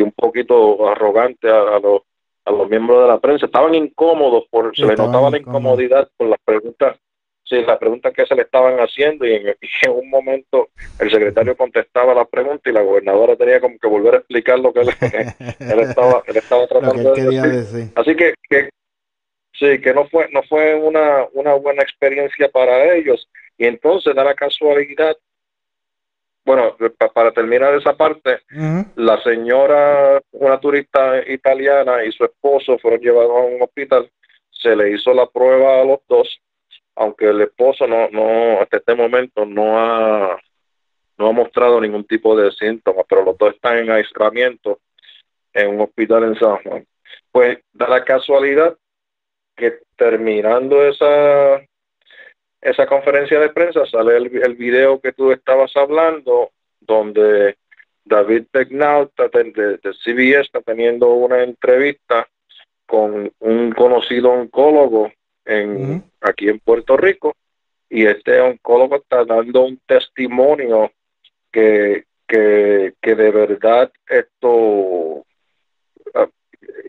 un 0.00 0.12
poquito 0.12 0.88
arrogante 0.90 1.48
a, 1.48 1.78
los, 1.80 2.02
a 2.44 2.50
los 2.50 2.68
miembros 2.68 3.02
de 3.02 3.08
la 3.08 3.18
prensa. 3.18 3.46
Estaban 3.46 3.74
incómodos, 3.74 4.44
por, 4.50 4.76
se 4.76 4.84
les 4.84 4.98
notaba 4.98 5.30
la 5.30 5.38
incomodidad 5.38 6.08
por 6.18 6.28
las 6.28 6.38
preguntas 6.44 6.98
sí, 7.48 7.62
las 7.62 7.78
preguntas 7.78 8.12
que 8.12 8.26
se 8.26 8.34
le 8.34 8.42
estaban 8.42 8.78
haciendo 8.78 9.24
y 9.26 9.34
en, 9.34 9.56
un 9.90 10.10
momento 10.10 10.68
el 10.98 11.10
secretario 11.10 11.56
contestaba 11.56 12.14
la 12.14 12.24
pregunta 12.24 12.68
y 12.68 12.72
la 12.72 12.82
gobernadora 12.82 13.36
tenía 13.36 13.60
como 13.60 13.78
que 13.78 13.88
volver 13.88 14.14
a 14.14 14.18
explicar 14.18 14.58
lo 14.58 14.72
que 14.72 14.80
él, 14.80 14.88
estaba, 15.80 16.22
él 16.26 16.36
estaba 16.36 16.66
tratando 16.66 17.14
de 17.14 17.30
decir. 17.30 17.92
Así 17.94 18.16
que, 18.16 18.34
que 18.48 18.68
sí, 19.58 19.80
que 19.80 19.92
no 19.94 20.06
fue, 20.08 20.28
no 20.30 20.42
fue 20.44 20.74
una, 20.74 21.26
una 21.32 21.54
buena 21.54 21.82
experiencia 21.82 22.48
para 22.48 22.94
ellos 22.94 23.28
y 23.58 23.66
entonces 23.66 24.14
da 24.14 24.24
la 24.24 24.34
casualidad 24.34 25.16
bueno, 26.44 26.76
para 27.12 27.32
terminar 27.32 27.74
esa 27.74 27.96
parte, 27.96 28.38
la 28.94 29.20
señora, 29.24 30.22
una 30.30 30.60
turista 30.60 31.28
italiana 31.28 32.04
y 32.04 32.12
su 32.12 32.24
esposo 32.24 32.78
fueron 32.78 33.00
llevados 33.00 33.32
a 33.32 33.40
un 33.40 33.62
hospital, 33.62 34.08
se 34.52 34.76
le 34.76 34.92
hizo 34.92 35.12
la 35.12 35.26
prueba 35.26 35.80
a 35.80 35.84
los 35.84 35.98
dos 36.08 36.40
aunque 36.96 37.26
el 37.26 37.42
esposo 37.42 37.86
no, 37.86 38.08
no, 38.10 38.60
hasta 38.60 38.78
este 38.78 38.94
momento 38.94 39.44
no 39.44 39.78
ha, 39.78 40.40
no 41.18 41.28
ha 41.28 41.32
mostrado 41.32 41.80
ningún 41.80 42.04
tipo 42.04 42.34
de 42.34 42.50
síntomas, 42.52 43.04
pero 43.08 43.22
los 43.22 43.36
dos 43.38 43.54
están 43.54 43.78
en 43.78 43.90
aislamiento 43.90 44.80
en 45.52 45.68
un 45.68 45.82
hospital 45.82 46.24
en 46.24 46.38
San 46.38 46.56
Juan. 46.62 46.86
Pues 47.30 47.58
da 47.72 47.86
la 47.88 48.02
casualidad 48.02 48.76
que 49.56 49.80
terminando 49.96 50.86
esa 50.86 51.62
esa 52.60 52.86
conferencia 52.86 53.38
de 53.38 53.50
prensa 53.50 53.86
sale 53.86 54.16
el, 54.16 54.42
el 54.42 54.54
video 54.54 55.00
que 55.00 55.12
tú 55.12 55.32
estabas 55.32 55.74
hablando 55.76 56.50
donde 56.80 57.56
David 58.04 58.44
de, 58.52 59.78
de 59.78 59.92
CBS 60.04 60.42
está 60.42 60.60
teniendo 60.60 61.12
una 61.14 61.42
entrevista 61.42 62.28
con 62.86 63.32
un 63.40 63.72
conocido 63.72 64.30
oncólogo 64.30 65.12
en, 65.44 66.04
aquí 66.20 66.48
en 66.48 66.60
Puerto 66.60 66.96
Rico 66.96 67.34
y 67.88 68.06
este 68.06 68.40
oncólogo 68.40 68.96
está 68.96 69.24
dando 69.24 69.64
un 69.64 69.80
testimonio 69.86 70.92
que, 71.52 72.04
que, 72.26 72.94
que 73.00 73.14
de 73.14 73.30
verdad 73.30 73.92
esto 74.08 75.24
ah, 76.14 76.28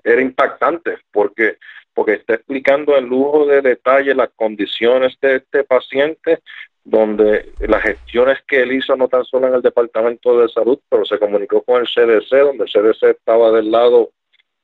era 0.04 0.22
impactante 0.22 1.00
porque 1.12 1.58
porque 1.98 2.14
está 2.14 2.36
explicando 2.36 2.96
en 2.96 3.08
lujo 3.08 3.48
de 3.48 3.60
detalle 3.64 4.14
las 4.14 4.30
condiciones 4.36 5.18
de 5.20 5.38
este 5.38 5.64
paciente, 5.64 6.42
donde 6.84 7.54
las 7.58 7.82
gestiones 7.82 8.38
que 8.48 8.62
él 8.62 8.74
hizo 8.74 8.96
no 8.96 9.08
tan 9.08 9.26
solo 9.26 9.48
en 9.48 9.56
el 9.56 9.64
Departamento 9.64 10.40
de 10.40 10.48
Salud, 10.48 10.78
pero 10.88 11.06
se 11.06 11.18
comunicó 11.18 11.64
con 11.64 11.82
el 11.82 11.88
CDC, 11.88 12.30
donde 12.30 12.66
el 12.66 12.72
CDC 12.72 13.04
estaba 13.18 13.52
del 13.52 13.72
lado 13.72 14.12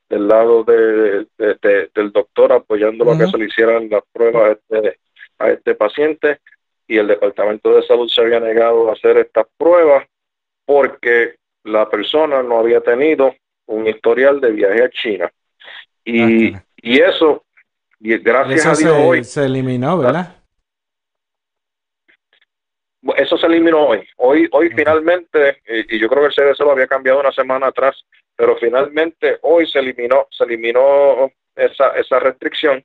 del 0.08 0.28
lado 0.28 0.62
de, 0.62 1.26
del 1.36 2.12
doctor 2.12 2.52
apoyando 2.52 3.04
lo 3.04 3.18
que 3.18 3.26
se 3.26 3.36
le 3.36 3.46
hicieran 3.46 3.88
las 3.90 4.04
pruebas 4.12 4.50
a 4.50 4.52
este, 4.52 4.98
a 5.40 5.50
este 5.50 5.74
paciente 5.74 6.38
y 6.86 6.98
el 6.98 7.08
Departamento 7.08 7.74
de 7.74 7.82
Salud 7.82 8.08
se 8.08 8.20
había 8.20 8.38
negado 8.38 8.88
a 8.88 8.92
hacer 8.92 9.16
estas 9.16 9.46
pruebas 9.56 10.06
porque 10.64 11.34
la 11.64 11.90
persona 11.90 12.44
no 12.44 12.60
había 12.60 12.80
tenido 12.80 13.34
un 13.66 13.88
historial 13.88 14.40
de 14.40 14.52
viaje 14.52 14.84
a 14.84 14.90
China. 14.90 15.32
Y, 16.04 16.54
ah, 16.54 16.64
y 16.84 17.00
eso, 17.00 17.42
y 17.98 18.18
gracias 18.18 18.66
a 18.66 18.74
Dios 18.74 18.78
se, 18.78 18.90
hoy... 18.90 19.24
Se 19.24 19.44
eliminó, 19.46 19.96
¿verdad? 19.96 20.36
Eso 23.16 23.38
se 23.38 23.46
eliminó 23.46 23.86
hoy. 23.86 24.06
Hoy, 24.16 24.48
hoy 24.52 24.70
finalmente, 24.70 25.62
y, 25.66 25.98
yo 25.98 26.08
creo 26.08 26.22
que 26.22 26.28
el 26.28 26.54
CDC 26.54 26.60
lo 26.60 26.72
había 26.72 26.86
cambiado 26.86 27.20
una 27.20 27.32
semana 27.32 27.68
atrás, 27.68 27.96
pero 28.36 28.56
finalmente 28.56 29.38
hoy 29.42 29.66
se 29.66 29.78
eliminó, 29.78 30.26
se 30.30 30.44
eliminó 30.44 31.30
esa, 31.56 31.96
esa 31.96 32.18
restricción 32.18 32.84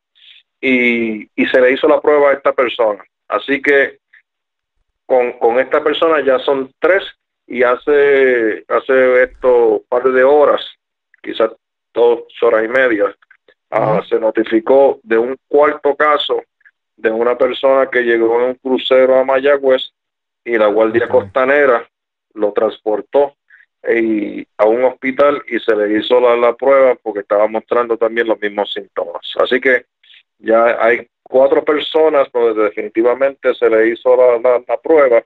y, 0.61 1.23
y 1.35 1.45
se 1.47 1.59
le 1.59 1.73
hizo 1.73 1.87
la 1.89 1.99
prueba 1.99 2.31
a 2.31 2.33
esta 2.33 2.53
persona. 2.53 3.03
Así 3.27 3.61
que 3.61 3.99
con, 5.05 5.33
con 5.33 5.59
esta 5.59 5.83
persona 5.83 6.23
ya 6.23 6.39
son 6.39 6.71
tres 6.79 7.03
y 7.47 7.63
hace, 7.63 8.63
hace 8.67 9.23
esto 9.23 9.83
par 9.89 10.03
de 10.03 10.23
horas, 10.23 10.65
quizás 11.21 11.51
dos 11.93 12.23
horas 12.41 12.63
y 12.63 12.67
media, 12.69 13.13
ah, 13.71 14.01
se 14.07 14.19
notificó 14.19 14.99
de 15.03 15.17
un 15.17 15.37
cuarto 15.47 15.95
caso 15.95 16.41
de 16.95 17.11
una 17.11 17.37
persona 17.37 17.89
que 17.89 18.01
llegó 18.01 18.39
en 18.41 18.49
un 18.49 18.55
crucero 18.55 19.17
a 19.17 19.23
Mayagüez 19.23 19.91
y 20.43 20.57
la 20.57 20.67
Guardia 20.67 21.07
Costanera 21.07 21.87
lo 22.33 22.51
transportó 22.51 23.35
y 23.87 24.45
a 24.57 24.65
un 24.65 24.83
hospital 24.83 25.41
y 25.47 25.59
se 25.59 25.75
le 25.75 25.97
hizo 25.97 26.19
la, 26.19 26.53
prueba 26.53 26.95
porque 26.95 27.21
estaba 27.21 27.47
mostrando 27.47 27.97
también 27.97 28.27
los 28.27 28.39
mismos 28.39 28.73
síntomas. 28.73 29.21
Así 29.39 29.61
que 29.61 29.85
ya 30.37 30.83
hay 30.83 31.07
cuatro 31.23 31.63
personas 31.63 32.29
donde 32.33 32.63
definitivamente 32.63 33.53
se 33.55 33.69
le 33.69 33.89
hizo 33.89 34.15
la, 34.15 34.61
la, 34.67 34.77
prueba 34.77 35.23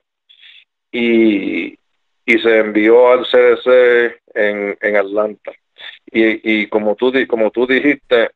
y, 0.92 1.78
y, 2.26 2.40
se 2.40 2.60
envió 2.60 3.12
al 3.12 3.26
CDC 3.26 4.22
en, 4.36 4.78
en 4.80 4.96
Atlanta. 4.98 5.52
Y, 6.06 6.62
y 6.62 6.68
como, 6.68 6.96
tú, 6.96 7.12
como 7.28 7.52
tú 7.52 7.66
dijiste, 7.66 8.32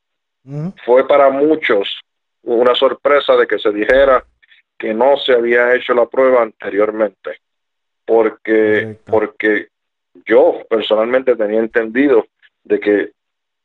fue 0.85 1.07
para 1.07 1.29
muchos 1.29 1.99
una 2.43 2.73
sorpresa 2.75 3.35
de 3.35 3.47
que 3.47 3.59
se 3.59 3.71
dijera 3.71 4.23
que 4.77 4.93
no 4.93 5.17
se 5.17 5.33
había 5.33 5.75
hecho 5.75 5.93
la 5.93 6.05
prueba 6.05 6.43
anteriormente, 6.43 7.39
porque, 8.05 8.97
porque 9.05 9.67
yo 10.25 10.61
personalmente 10.69 11.35
tenía 11.35 11.59
entendido 11.59 12.25
de 12.63 12.79
que 12.79 13.11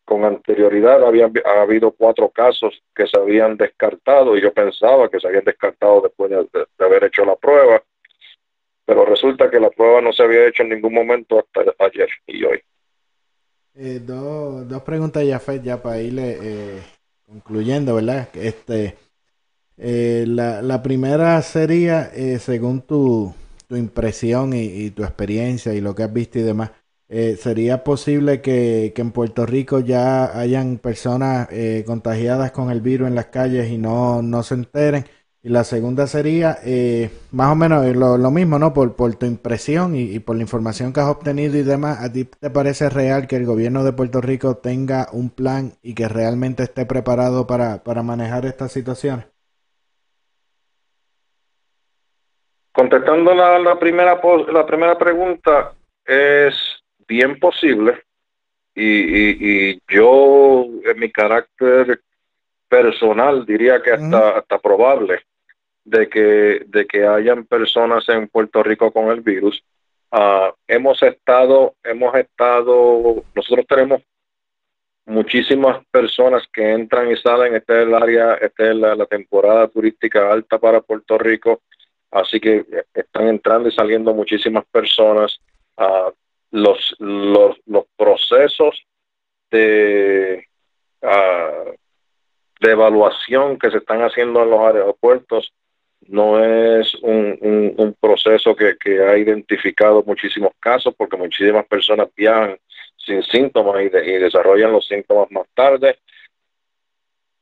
con 0.05 0.25
anterioridad 0.25 1.05
había 1.05 1.31
habido 1.61 1.93
cuatro 1.93 2.29
casos 2.29 2.83
que 2.95 3.07
se 3.07 3.19
habían 3.19 3.57
descartado 3.57 4.37
y 4.37 4.43
yo 4.43 4.53
pensaba 4.53 5.09
que 5.09 5.21
se 5.21 5.29
habían 5.29 5.45
descartado 5.45 6.01
después 6.03 6.31
de, 6.31 6.67
haber 6.85 7.05
hecho 7.05 7.25
la 7.25 7.37
prueba, 7.37 7.83
pero 8.85 9.05
resulta 9.05 9.51
que 9.51 9.61
la 9.61 9.71
prueba 9.71 10.01
no 10.01 10.13
se 10.13 10.23
había 10.23 10.47
hecho 10.49 10.65
en 10.65 10.71
ningún 10.71 10.95
momento 10.95 11.39
hasta 11.39 11.73
ayer 11.85 12.09
y 12.27 12.45
hoy. 12.45 12.61
Eh, 13.75 14.01
dos, 14.05 14.69
dos 14.69 14.83
preguntas 14.83 15.25
ya, 15.27 15.41
ya 15.63 15.83
para 15.83 16.01
irle 16.01 16.39
eh, 16.43 16.83
concluyendo, 17.27 17.95
¿verdad? 17.95 18.29
Este, 18.35 18.97
eh, 19.79 20.25
la, 20.29 20.63
la, 20.63 20.83
primera 20.83 21.41
sería, 21.43 22.11
eh, 22.15 22.39
según 22.39 22.83
tu, 22.83 23.35
tu 23.69 23.77
impresión 23.77 24.53
y, 24.55 24.91
tu 24.91 25.05
experiencia 25.05 25.75
y 25.75 25.81
lo 25.81 25.95
que 25.95 26.03
has 26.05 26.13
visto 26.13 26.39
y 26.39 26.43
demás, 26.43 26.73
¿sería 27.09 27.85
posible 27.85 28.41
que, 28.43 28.93
en 28.97 29.13
Puerto 29.13 29.47
Rico 29.47 29.81
ya 29.81 30.39
hayan 30.39 30.79
personas 30.79 31.49
contagiadas 31.87 32.53
con 32.53 32.71
el 32.71 32.81
virus 32.81 33.09
en 33.09 33.15
las 33.15 33.27
calles 33.27 33.71
y 33.71 33.79
no, 33.79 34.23
no 34.23 34.43
se 34.43 34.55
enteren? 34.55 35.05
Y 35.45 35.49
la 35.49 35.65
segunda 35.65 36.07
sería, 36.07 36.59
más 37.33 37.51
o 37.51 37.57
menos 37.57 37.85
lo, 37.97 38.17
lo, 38.17 38.31
mismo, 38.31 38.61
¿no? 38.61 38.73
Por, 38.73 38.95
por 38.95 39.13
tu 39.17 39.27
impresión 39.27 39.97
y, 39.97 40.03
y, 40.03 40.21
por 40.21 40.37
la 40.37 40.43
información 40.43 40.93
que 40.93 41.01
has 41.01 41.09
obtenido 41.09 41.57
y 41.57 41.65
demás, 41.65 42.01
¿a 42.01 42.13
ti 42.13 42.27
te 42.27 42.49
parece 42.49 42.89
real 42.89 43.27
que 43.27 43.35
el 43.35 43.45
gobierno 43.45 43.83
de 43.83 43.93
Puerto 43.93 44.21
Rico 44.21 44.59
tenga 44.59 45.09
un 45.13 45.31
plan 45.31 45.73
y 45.83 45.97
que 45.97 46.07
realmente 46.07 46.63
esté 46.63 46.87
preparado 46.87 47.49
para, 47.49 47.83
para 47.83 48.05
manejar 48.05 48.47
estas 48.47 48.71
situaciones? 48.71 49.27
Contestando 52.71 53.35
la, 53.35 53.59
la, 53.59 53.77
primera, 53.81 54.21
la 54.53 54.65
primera 54.65 54.97
pregunta, 54.97 55.75
es 56.07 56.55
bien 57.09 57.41
posible 57.41 58.01
y, 58.77 59.71
y, 59.73 59.83
yo, 59.89 60.67
en 60.85 61.01
mi 61.01 61.11
carácter 61.11 62.01
personal, 62.69 63.45
diría 63.45 63.83
que 63.83 63.91
hasta, 63.91 64.39
hasta 64.39 64.59
probable 64.61 65.21
de 65.85 66.09
que, 66.09 66.65
de 66.67 66.87
que 66.87 67.07
hayan 67.07 67.45
personas 67.45 68.09
en 68.09 68.29
Puerto 68.29 68.63
Rico 68.63 68.93
con 68.93 69.09
el 69.09 69.21
virus. 69.21 69.63
Ah, 70.11 70.55
hemos 70.67 71.03
estado, 71.03 71.75
hemos 71.83 72.15
estado, 72.15 73.25
nosotros 73.35 73.67
tenemos 73.67 74.03
muchísimas 75.07 75.85
personas 75.87 76.45
que 76.53 76.73
entran 76.73 77.11
y 77.11 77.17
salen. 77.17 77.55
Esta 77.57 77.81
es 77.81 77.87
el 77.87 77.95
área, 77.95 78.35
esta 78.35 78.71
es 78.71 78.77
la, 78.77 79.07
temporada 79.07 79.69
turística 79.69 80.31
alta 80.31 80.59
para 80.59 80.81
Puerto 80.81 81.19
Rico, 81.19 81.63
así 82.11 82.39
que 82.39 82.65
están 82.95 83.29
entrando 83.29 83.69
y 83.69 83.73
saliendo 83.73 84.15
muchísimas 84.15 84.65
personas. 84.67 85.39
Uh, 85.77 86.13
los, 86.51 86.95
los, 86.99 87.57
los 87.65 87.87
procesos 87.97 88.87
de, 89.51 90.47
uh, 91.01 91.73
de 92.61 92.71
evaluación 92.71 93.59
que 93.59 93.71
se 93.71 93.79
están 93.79 94.03
haciendo 94.03 94.43
en 94.43 94.51
los 94.51 94.61
aeropuertos 94.61 95.55
no 96.09 96.43
es 96.43 96.95
un, 96.97 97.75
un, 97.77 97.97
proceso 98.01 98.55
que, 98.55 98.77
que, 98.79 99.03
ha 99.03 99.17
identificado 99.17 100.03
muchísimos 100.05 100.53
casos 100.59 100.95
porque 100.97 101.17
muchísimas 101.17 101.67
personas 101.67 102.09
viajan 102.17 102.57
sin 102.97 103.23
síntomas 103.23 103.83
y, 103.83 103.89
desarrollan 103.89 104.73
los 104.73 104.87
síntomas 104.87 105.31
más 105.31 105.47
tarde. 105.55 105.99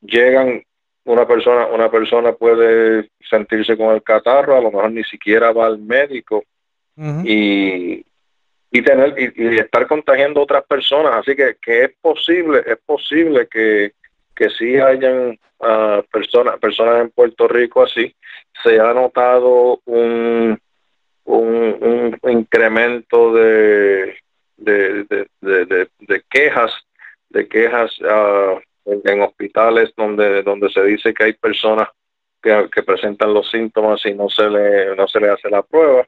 Llegan, 0.02 0.62
una 1.04 1.26
persona, 1.26 1.66
una 1.66 1.90
persona 1.90 2.32
puede 2.32 3.10
sentirse 3.28 3.76
con 3.76 3.94
el 3.94 4.02
catarro, 4.02 4.56
a 4.56 4.60
lo 4.60 4.70
mejor 4.70 4.92
ni 4.92 5.04
siquiera 5.04 5.52
va 5.52 5.66
al 5.66 5.78
médico 5.78 6.44
y, 7.24 8.04
y 8.70 8.82
tener 8.82 9.14
y, 9.18 9.58
estar 9.58 9.86
contagiando 9.86 10.40
a 10.40 10.44
otras 10.44 10.64
personas. 10.64 11.14
Así 11.14 11.34
que, 11.34 11.56
que 11.60 11.84
es 11.84 11.90
posible, 12.00 12.62
es 12.66 12.78
posible 12.84 13.48
que, 13.50 13.92
que 14.40 14.48
sí 14.48 14.78
hayan 14.78 15.38
uh, 15.58 16.02
personas, 16.10 16.58
personas 16.58 17.02
en 17.02 17.10
Puerto 17.10 17.46
Rico 17.46 17.82
así. 17.82 18.16
Se 18.62 18.80
ha 18.80 18.94
notado 18.94 19.82
un, 19.84 20.58
un, 21.24 22.18
incremento 22.26 23.34
de, 23.34 24.16
de, 24.56 25.04
de, 25.42 25.88
de, 25.98 26.22
quejas, 26.30 26.72
de 27.28 27.46
quejas 27.48 27.94
uh, 28.00 28.58
en, 28.86 29.20
hospitales 29.20 29.92
donde, 29.94 30.42
donde 30.42 30.70
se 30.70 30.84
dice 30.84 31.12
que 31.12 31.24
hay 31.24 31.32
personas 31.34 31.90
que, 32.40 32.70
que, 32.74 32.82
presentan 32.82 33.34
los 33.34 33.50
síntomas 33.50 34.06
y 34.06 34.14
no 34.14 34.30
se 34.30 34.48
le, 34.48 34.96
no 34.96 35.06
se 35.06 35.20
le 35.20 35.28
hace 35.28 35.50
la 35.50 35.62
prueba. 35.62 36.06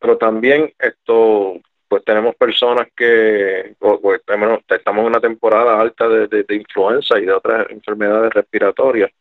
Pero 0.00 0.16
también 0.16 0.72
esto, 0.78 1.60
pues 1.94 2.04
tenemos 2.04 2.34
personas 2.34 2.88
que, 2.96 3.76
pues, 3.78 4.20
estamos 4.68 5.02
en 5.02 5.06
una 5.06 5.20
temporada 5.20 5.80
alta 5.80 6.08
de, 6.08 6.26
de, 6.26 6.54
influenza 6.56 7.20
y 7.20 7.24
de 7.24 7.32
otras 7.32 7.70
enfermedades 7.70 8.32
respiratorias. 8.32 9.12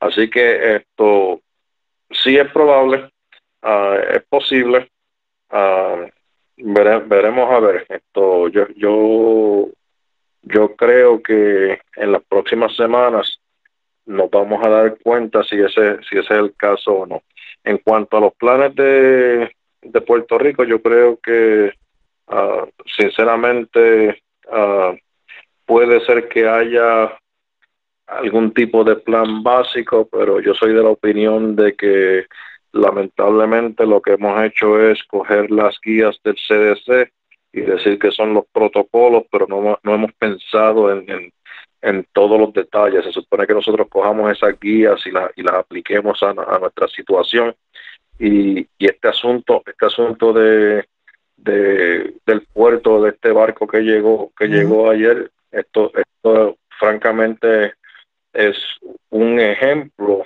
Así 0.00 0.28
que 0.28 0.74
esto 0.74 1.40
sí 2.10 2.36
es 2.36 2.50
probable, 2.50 3.12
uh, 3.62 3.94
es 4.12 4.24
posible, 4.24 4.90
uh, 5.52 6.08
veremos 6.56 7.48
a 7.48 7.60
ver. 7.60 7.86
Esto 7.88 8.48
yo 8.48 8.66
yo 8.74 9.68
yo 10.42 10.74
creo 10.74 11.22
que 11.22 11.78
en 11.94 12.10
las 12.10 12.24
próximas 12.24 12.74
semanas 12.74 13.38
nos 14.04 14.28
vamos 14.32 14.66
a 14.66 14.68
dar 14.68 14.98
cuenta 14.98 15.44
si 15.44 15.60
ese 15.60 16.02
si 16.10 16.18
ese 16.18 16.34
es 16.34 16.40
el 16.40 16.56
caso 16.56 16.92
o 16.92 17.06
no. 17.06 17.22
En 17.62 17.78
cuanto 17.78 18.16
a 18.16 18.20
los 18.20 18.34
planes 18.34 18.74
de, 18.74 19.54
de 19.80 20.00
Puerto 20.00 20.38
Rico 20.38 20.64
yo 20.64 20.82
creo 20.82 21.20
que 21.22 21.72
uh, 22.28 22.66
sinceramente 22.96 24.22
uh, 24.46 24.96
puede 25.64 26.00
ser 26.04 26.28
que 26.28 26.48
haya 26.48 27.18
algún 28.06 28.52
tipo 28.52 28.84
de 28.84 28.96
plan 28.96 29.42
básico 29.42 30.08
pero 30.10 30.40
yo 30.40 30.54
soy 30.54 30.72
de 30.72 30.82
la 30.82 30.90
opinión 30.90 31.56
de 31.56 31.74
que 31.74 32.26
lamentablemente 32.72 33.86
lo 33.86 34.00
que 34.00 34.12
hemos 34.12 34.42
hecho 34.42 34.80
es 34.80 35.02
coger 35.04 35.50
las 35.50 35.78
guías 35.82 36.18
del 36.22 36.36
CDC 36.36 37.10
y 37.52 37.62
decir 37.62 37.98
que 37.98 38.10
son 38.10 38.34
los 38.34 38.44
protocolos, 38.52 39.24
pero 39.30 39.46
no, 39.48 39.78
no 39.82 39.94
hemos 39.94 40.12
pensado 40.12 40.92
en, 40.92 41.32
en, 41.80 42.06
todos 42.12 42.38
los 42.38 42.52
detalles. 42.52 43.04
Se 43.04 43.12
supone 43.12 43.46
que 43.46 43.54
nosotros 43.54 43.88
cojamos 43.88 44.30
esas 44.30 44.60
guías 44.60 45.00
y, 45.06 45.10
la, 45.10 45.30
y 45.34 45.42
las 45.42 45.54
apliquemos 45.54 46.22
a, 46.22 46.34
nuestra 46.34 46.86
situación. 46.88 47.54
Y, 48.18 48.60
y, 48.60 48.86
este 48.86 49.08
asunto, 49.08 49.62
este 49.64 49.86
asunto 49.86 50.34
de, 50.34 50.84
de, 51.36 52.14
del 52.26 52.42
puerto 52.52 53.02
de 53.02 53.10
este 53.10 53.30
barco 53.32 53.66
que 53.66 53.80
llegó, 53.80 54.32
que 54.36 54.46
llegó 54.46 54.90
ayer, 54.90 55.30
esto, 55.50 55.92
esto 55.94 56.56
francamente 56.78 57.74
es 58.32 58.56
un 59.10 59.40
ejemplo 59.40 60.24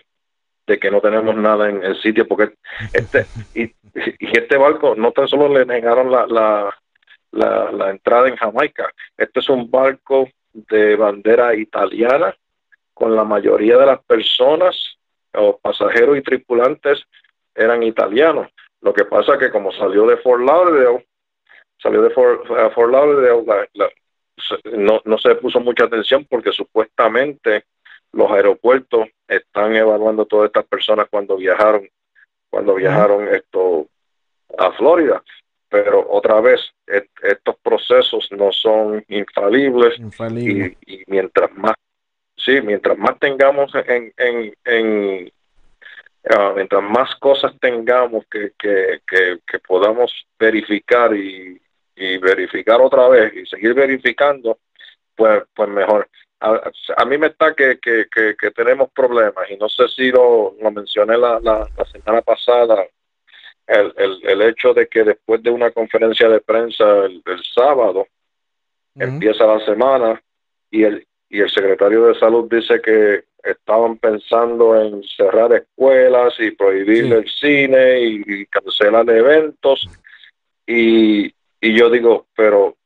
de 0.67 0.79
que 0.79 0.91
no 0.91 1.01
tenemos 1.01 1.35
nada 1.37 1.69
en 1.69 1.83
el 1.83 2.01
sitio, 2.01 2.27
porque 2.27 2.55
este, 2.93 3.27
y, 3.55 3.65
y 3.65 4.39
este 4.39 4.57
barco 4.57 4.95
no 4.95 5.13
tan 5.13 5.29
solo 5.29 5.49
le 5.49 5.67
negaron 5.67 6.11
la, 6.11 6.27
la, 6.27 7.71
la, 7.73 7.91
entrada 7.91 8.29
en 8.29 8.37
Jamaica, 8.37 8.93
este 9.17 9.41
es 9.41 9.49
un 9.49 9.71
barco 9.71 10.29
de 10.53 10.97
bandera 10.97 11.55
italiana, 11.55 12.35
con 12.95 13.15
la 13.15 13.25
mayoría 13.25 13.79
de 13.79 13.87
las 13.87 14.03
personas, 14.05 14.77
o 15.33 15.59
pasajeros 15.59 16.19
y 16.19 16.23
tripulantes, 16.23 17.05
eran 17.55 17.83
italianos. 17.83 18.49
Lo 18.83 18.93
que 18.93 19.05
pasa 19.05 19.39
que 19.39 19.51
como 19.51 19.73
salió 19.73 20.07
de 20.07 20.17
Fort 20.19 20.43
Lauderdale, 20.43 21.07
salió 21.79 22.03
de 22.03 22.11
Fort, 22.11 22.49
uh, 22.51 22.71
Fort 22.71 22.91
Lauderdale, 22.91 23.65
no, 24.73 25.01
no 25.05 25.19
se 25.19 25.35
puso 25.37 25.61
mucha 25.61 25.85
atención 25.85 26.27
porque 26.29 26.53
supuestamente 26.53 27.65
los 28.13 28.31
aeropuertos 28.31 29.09
están 29.29 29.75
evaluando 29.77 30.27
todas 30.27 30.47
estas 30.47 30.67
personas 30.67 31.07
cuando 31.11 31.37
viajaron, 31.37 31.89
cuando 32.49 32.75
viajaron 32.75 33.29
esto 33.29 33.87
a 34.59 34.73
Florida. 34.73 35.23
Pero 35.69 36.05
otra 36.11 36.41
vez, 36.41 36.61
estos 36.87 37.57
procesos 37.63 38.29
no 38.33 38.51
son 38.51 39.05
infalibles 39.09 40.01
Y, 40.87 41.05
mientras 41.07 41.53
más, 41.55 41.77
sí, 42.37 42.61
mientras 42.61 42.99
más 42.99 43.17
tengamos 43.21 43.73
en, 43.87 44.13
en, 44.17 44.53
en 44.65 45.33
ah, 46.29 46.53
mientras 46.55 46.83
más 46.83 47.15
cosas 47.17 47.53
tengamos 47.61 48.25
que, 48.31 48.53
que, 48.59 49.01
que, 49.07 49.59
podamos 49.61 50.13
verificar 50.39 51.15
y, 51.15 51.61
y 51.97 52.19
verificar 52.19 52.81
otra 52.81 53.09
vez 53.09 53.35
y 53.35 53.47
seguir 53.47 53.75
verificando, 53.75 54.59
pues, 55.15 55.43
pues 55.55 55.69
mejor. 55.69 56.09
A, 56.41 57.05
mí 57.05 57.19
me 57.19 57.27
está 57.27 57.55
que, 57.55 57.79
que, 57.79 58.07
que, 58.11 58.51
tenemos 58.53 58.91
problemas 58.93 59.51
y 59.51 59.59
no 59.59 59.69
sé 59.69 59.89
si 59.89 60.11
lo, 60.11 60.57
lo 60.59 60.71
mencioné 60.71 61.19
la, 61.19 61.39
la, 61.39 61.69
semana 61.93 62.23
pasada, 62.23 62.87
el, 63.67 63.93
el, 63.99 64.21
el, 64.23 64.43
hecho 64.43 64.73
de 64.73 64.87
que 64.89 65.05
después 65.05 65.43
de 65.43 65.51
una 65.51 65.71
conferencia 65.71 66.31
de 66.31 66.41
prensa 66.41 67.05
el, 67.05 67.23
sábado, 67.55 68.07
empieza 68.95 69.45
la 69.45 69.63
semana 69.67 70.23
y 70.71 70.85
el, 70.85 71.07
y 71.31 71.41
el 71.41 71.51
secretario 71.51 72.07
de 72.07 72.19
salud 72.19 72.51
dice 72.51 72.81
que 72.83 73.25
estaban 73.43 73.97
pensando 73.97 74.79
en 74.79 75.03
cerrar 75.05 75.53
escuelas 75.53 76.35
y 76.41 76.51
prohibir 76.51 77.13
el 77.13 77.29
cine 77.31 78.01
y, 78.01 78.47
cancelar 78.47 79.09
eventos 79.09 79.89
y, 80.67 81.33
y 81.61 81.79
yo 81.79 81.89
digo, 81.89 82.27
pero 82.37 82.77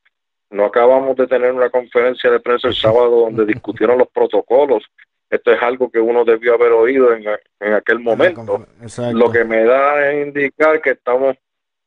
no 0.51 0.67
acabamos 0.67 1.17
de 1.17 1.27
tener 1.27 1.53
una 1.53 1.71
conferencia 1.71 2.31
de 2.31 2.39
prensa 2.39 2.69
el 2.69 2.75
sábado 2.75 3.23
donde 3.23 3.47
discutieron 3.53 3.99
los 3.99 4.09
protocolos. 4.09 4.85
Esto 5.31 5.53
es 5.53 5.63
algo 5.63 5.91
que 5.91 5.99
uno 5.99 6.25
debió 6.25 6.55
haber 6.55 6.73
oído 6.73 7.13
en, 7.13 7.25
en 7.61 7.73
aquel 7.73 7.99
momento. 7.99 8.67
Lo 9.15 9.33
que 9.33 9.43
me 9.45 9.65
da 9.65 10.13
es 10.13 10.27
indicar 10.27 10.81
que 10.81 10.91
estamos 10.91 11.37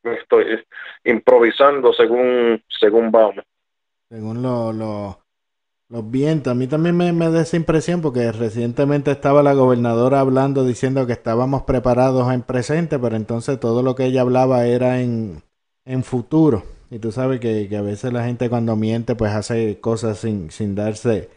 estoy 0.02 0.64
improvisando 1.04 1.92
según 1.92 2.62
según 2.68 3.10
vamos. 3.10 3.44
Según 4.08 4.42
lo, 4.42 4.72
lo, 4.72 5.18
los 5.88 6.10
vientos. 6.10 6.50
A 6.50 6.54
mí 6.54 6.66
también 6.66 6.96
me, 6.96 7.12
me, 7.12 7.30
da 7.30 7.42
esa 7.42 7.56
impresión 7.56 8.00
porque 8.00 8.30
recientemente 8.32 9.10
estaba 9.10 9.42
la 9.42 9.54
gobernadora 9.54 10.20
hablando 10.20 10.64
diciendo 10.64 11.06
que 11.06 11.12
estábamos 11.14 11.62
preparados 11.62 12.32
en 12.32 12.42
presente, 12.42 12.98
pero 12.98 13.16
entonces 13.16 13.58
todo 13.60 13.82
lo 13.82 13.94
que 13.94 14.04
ella 14.06 14.22
hablaba 14.22 14.66
era 14.66 15.00
en, 15.00 15.42
en 15.84 16.04
futuro. 16.04 16.64
Y 16.90 16.98
tú 16.98 17.12
sabes 17.12 17.40
que, 17.40 17.68
a 17.76 17.82
veces 17.82 18.12
la 18.12 18.24
gente 18.24 18.48
cuando 18.48 18.76
miente 18.76 19.14
pues 19.14 19.32
hace 19.32 19.80
cosas 19.80 20.18
sin, 20.18 20.50
sin 20.50 20.74
darse 20.74 21.28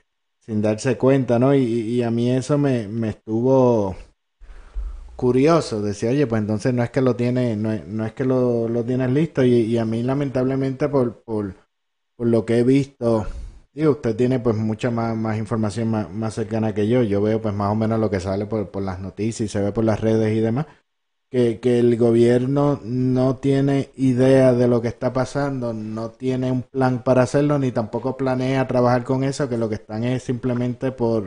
sin 0.41 0.62
darse 0.62 0.97
cuenta, 0.97 1.39
¿no? 1.39 1.56
Y, 1.56 2.02
a 2.04 2.12
mí 2.12 2.32
eso 2.32 2.58
me, 2.58 2.88
me, 2.88 3.10
estuvo 3.10 3.95
curioso. 5.16 5.82
Decía, 5.82 6.10
oye, 6.10 6.28
pues 6.28 6.41
entonces 6.41 6.74
no 6.74 6.84
es 6.84 6.89
que 6.89 7.02
lo 7.02 7.16
tiene, 7.16 7.56
no 7.56 7.72
es, 7.72 7.88
no 7.88 8.06
es 8.06 8.14
que 8.14 8.26
lo, 8.26 8.68
lo 8.68 8.84
tienes 8.84 9.12
listo. 9.12 9.43
Y, 9.43 9.78
a 9.78 9.86
mí 9.86 10.04
lamentablemente 10.04 10.89
por, 10.89 11.24
por, 11.24 11.56
por, 12.16 12.28
lo 12.28 12.45
que 12.45 12.60
he 12.60 12.64
visto, 12.64 13.28
digo, 13.74 13.92
usted 13.92 14.16
tiene 14.16 14.40
pues 14.40 14.56
mucha 14.56 14.92
más, 14.92 15.16
más 15.18 15.38
información 15.38 15.90
más, 15.90 16.10
más, 16.12 16.34
cercana 16.34 16.74
que 16.74 16.88
yo. 16.88 17.04
Yo 17.04 17.22
veo 17.22 17.42
pues 17.42 17.54
más 17.54 17.72
o 17.72 17.76
menos 17.76 18.00
lo 18.00 18.10
que 18.10 18.20
sale 18.20 18.46
por, 18.46 18.70
por 18.72 18.84
las 18.84 19.00
noticias 19.00 19.50
y 19.50 19.52
se 19.52 19.62
ve 19.62 19.72
por 19.72 19.84
las 19.86 20.00
redes 20.02 20.36
y 20.38 20.42
demás. 20.42 20.68
que, 21.30 21.60
que 21.62 21.80
el 21.80 21.98
gobierno 21.98 22.80
no 22.84 23.38
tiene 23.38 23.92
idea 23.96 24.54
de 24.54 24.68
lo 24.68 24.82
que 24.82 24.90
está 24.90 25.14
pasando, 25.14 25.74
no 25.74 26.12
tiene 26.12 26.52
un 26.52 26.64
plan 26.64 27.04
para 27.04 27.24
hacerlo, 27.24 27.60
ni 27.60 27.72
tampoco 27.72 28.18
planea 28.18 28.68
trabajar 28.68 29.04
con 29.06 29.24
eso, 29.24 29.50
que 29.50 29.58
lo 29.58 29.70
que 29.70 29.76
están 29.76 30.04
es 30.04 30.24
simplemente 30.24 30.92
por, 30.92 31.26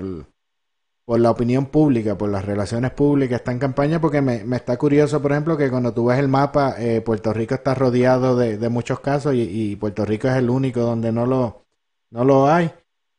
por 1.04 1.20
la 1.20 1.30
opinión 1.30 1.66
pública, 1.66 2.16
por 2.16 2.30
las 2.30 2.44
relaciones 2.44 2.90
públicas, 2.92 3.40
está 3.40 3.52
en 3.52 3.58
campaña, 3.58 4.00
porque 4.00 4.22
me, 4.22 4.44
me 4.44 4.56
está 4.56 4.76
curioso, 4.78 5.20
por 5.20 5.32
ejemplo, 5.32 5.56
que 5.56 5.70
cuando 5.70 5.92
tú 5.92 6.06
ves 6.06 6.18
el 6.18 6.28
mapa, 6.28 6.76
eh, 6.78 7.00
Puerto 7.02 7.32
Rico 7.32 7.54
está 7.54 7.74
rodeado 7.74 8.36
de, 8.36 8.56
de 8.58 8.68
muchos 8.70 9.00
casos 9.00 9.34
y, 9.34 9.42
y, 9.42 9.76
Puerto 9.76 10.04
Rico 10.04 10.28
es 10.28 10.36
el 10.36 10.48
único 10.50 10.80
donde 10.80 11.12
no 11.12 11.26
lo, 11.26 11.63
no 12.10 12.24
lo 12.24 12.48
hay. 12.48 12.70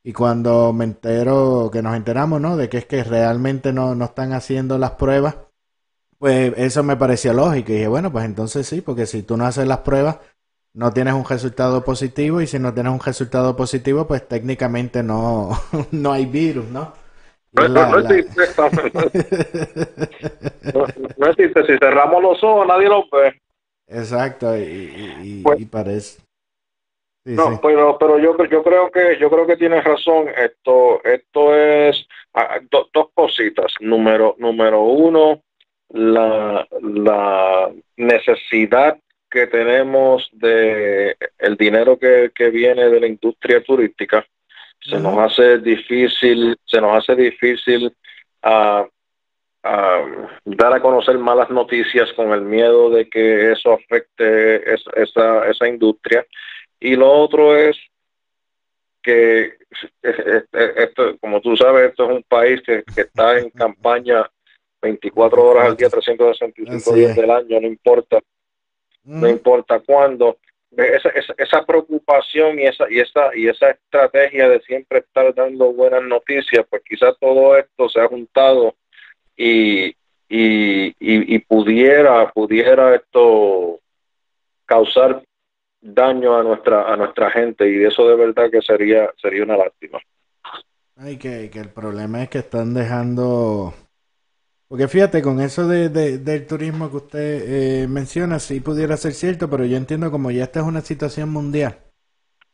Y 0.02 0.12
cuando 0.12 0.72
me 0.72 0.84
entero, 0.84 1.68
que 1.72 1.82
nos 1.82 1.96
enteramos, 1.96 2.40
¿no? 2.40 2.56
De 2.56 2.68
que 2.68 2.78
es 2.78 2.86
que 2.86 3.02
realmente 3.02 3.72
no, 3.72 3.94
no 3.94 4.04
están 4.04 4.32
haciendo 4.32 4.78
las 4.78 4.92
pruebas, 4.92 5.36
pues 6.18 6.54
eso 6.56 6.82
me 6.82 6.96
parecía 6.96 7.32
lógico. 7.32 7.72
Y 7.72 7.74
dije, 7.74 7.88
bueno, 7.88 8.12
pues 8.12 8.24
entonces 8.24 8.66
sí, 8.66 8.80
porque 8.80 9.06
si 9.06 9.22
tú 9.22 9.36
no 9.36 9.46
haces 9.46 9.66
las 9.66 9.78
pruebas, 9.78 10.18
no 10.74 10.92
tienes 10.92 11.14
un 11.14 11.24
resultado 11.24 11.82
positivo. 11.82 12.40
Y 12.40 12.46
si 12.46 12.58
no 12.58 12.72
tienes 12.72 12.92
un 12.92 13.00
resultado 13.00 13.56
positivo, 13.56 14.06
pues 14.06 14.28
técnicamente 14.28 15.02
no, 15.02 15.50
no 15.90 16.12
hay 16.12 16.26
virus, 16.26 16.66
¿no? 16.66 16.92
No, 17.52 17.68
la, 17.68 17.88
no, 17.88 17.98
existe, 17.98 18.42
no, 21.16 21.26
existe, 21.26 21.64
si 21.64 21.78
cerramos 21.78 22.22
los 22.22 22.44
ojos 22.44 22.66
nadie 22.66 22.88
lo 22.88 23.04
ve. 23.10 23.40
Exacto, 23.88 24.56
y, 24.56 24.62
y, 25.22 25.42
pues, 25.42 25.60
y 25.60 25.64
parece. 25.64 26.25
Sí, 27.26 27.32
no, 27.32 27.54
sí. 27.54 27.58
pero 27.60 27.98
pero 27.98 28.20
yo 28.20 28.36
yo 28.46 28.62
creo 28.62 28.88
que 28.92 29.18
yo 29.18 29.28
creo 29.28 29.46
que 29.48 29.56
tienes 29.56 29.82
razón. 29.82 30.28
Esto 30.28 31.02
esto 31.02 31.56
es 31.56 32.06
ah, 32.34 32.60
do, 32.70 32.88
dos 32.94 33.08
cositas. 33.14 33.74
Número 33.80 34.36
número 34.38 34.82
uno, 34.82 35.42
la, 35.88 36.64
la 36.80 37.68
necesidad 37.96 38.96
que 39.28 39.48
tenemos 39.48 40.28
de 40.34 41.16
el 41.38 41.56
dinero 41.56 41.98
que, 41.98 42.30
que 42.32 42.50
viene 42.50 42.88
de 42.88 43.00
la 43.00 43.08
industria 43.08 43.60
turística 43.60 44.24
se 44.80 44.94
uh 44.94 44.98
-huh. 44.98 45.02
nos 45.02 45.18
hace 45.18 45.58
difícil 45.58 46.56
se 46.64 46.80
nos 46.80 46.96
hace 46.96 47.16
difícil 47.16 47.92
uh, 48.44 48.86
uh, 49.64 50.28
dar 50.44 50.74
a 50.74 50.80
conocer 50.80 51.18
malas 51.18 51.50
noticias 51.50 52.12
con 52.12 52.30
el 52.30 52.42
miedo 52.42 52.88
de 52.88 53.08
que 53.08 53.50
eso 53.50 53.72
afecte 53.72 54.62
esa 54.72 55.66
industria 55.66 56.24
y 56.80 56.96
lo 56.96 57.10
otro 57.10 57.56
es 57.56 57.76
que 59.02 59.54
esto, 60.02 61.16
como 61.18 61.40
tú 61.40 61.56
sabes 61.56 61.90
esto 61.90 62.10
es 62.10 62.16
un 62.16 62.22
país 62.24 62.60
que, 62.62 62.82
que 62.94 63.02
está 63.02 63.38
en 63.38 63.50
campaña 63.64 64.28
24 64.82 65.44
horas 65.44 65.66
al 65.66 65.76
día, 65.76 65.88
365 65.88 66.94
días 66.94 67.16
del 67.16 67.30
año, 67.30 67.60
no 67.60 67.66
importa, 67.66 68.18
mm. 69.04 69.20
no 69.20 69.28
importa 69.28 69.80
cuándo. 69.80 70.38
Esa, 70.76 71.08
esa, 71.10 71.34
esa, 71.38 71.64
preocupación 71.64 72.58
y 72.58 72.64
esa, 72.64 72.84
y 72.90 72.98
esa, 72.98 73.34
y 73.34 73.48
esa 73.48 73.70
estrategia 73.70 74.48
de 74.48 74.60
siempre 74.60 74.98
estar 74.98 75.34
dando 75.34 75.72
buenas 75.72 76.02
noticias, 76.02 76.66
pues 76.68 76.82
quizás 76.86 77.14
todo 77.18 77.56
esto 77.56 77.88
se 77.88 78.00
ha 78.00 78.08
juntado 78.08 78.74
y, 79.36 79.86
y, 80.28 80.88
y, 80.88 81.34
y 81.34 81.38
pudiera, 81.38 82.30
pudiera 82.32 82.96
esto 82.96 83.80
causar 84.66 85.22
daño 85.94 86.36
a 86.36 86.42
nuestra, 86.42 86.92
a 86.92 86.96
nuestra 86.96 87.30
gente, 87.30 87.70
y 87.70 87.84
eso 87.84 88.06
de 88.08 88.16
verdad 88.16 88.50
que 88.50 88.62
sería, 88.62 89.10
sería 89.20 89.44
una 89.44 89.56
lástima. 89.56 89.98
Ay, 90.96 91.16
que, 91.18 91.50
que 91.50 91.60
el 91.60 91.68
problema 91.70 92.22
es 92.22 92.28
que 92.30 92.38
están 92.38 92.72
dejando 92.72 93.74
porque 94.68 94.88
fíjate, 94.88 95.22
con 95.22 95.40
eso 95.40 95.68
de, 95.68 95.88
de, 95.88 96.18
del 96.18 96.46
turismo 96.46 96.90
que 96.90 96.96
usted 96.96 97.82
eh, 97.84 97.88
menciona, 97.88 98.40
sí 98.40 98.60
pudiera 98.60 98.96
ser 98.96 99.12
cierto, 99.14 99.48
pero 99.48 99.64
yo 99.64 99.76
entiendo 99.76 100.10
como 100.10 100.30
ya 100.32 100.44
esta 100.44 100.60
es 100.60 100.66
una 100.66 100.80
situación 100.80 101.30
mundial, 101.30 101.78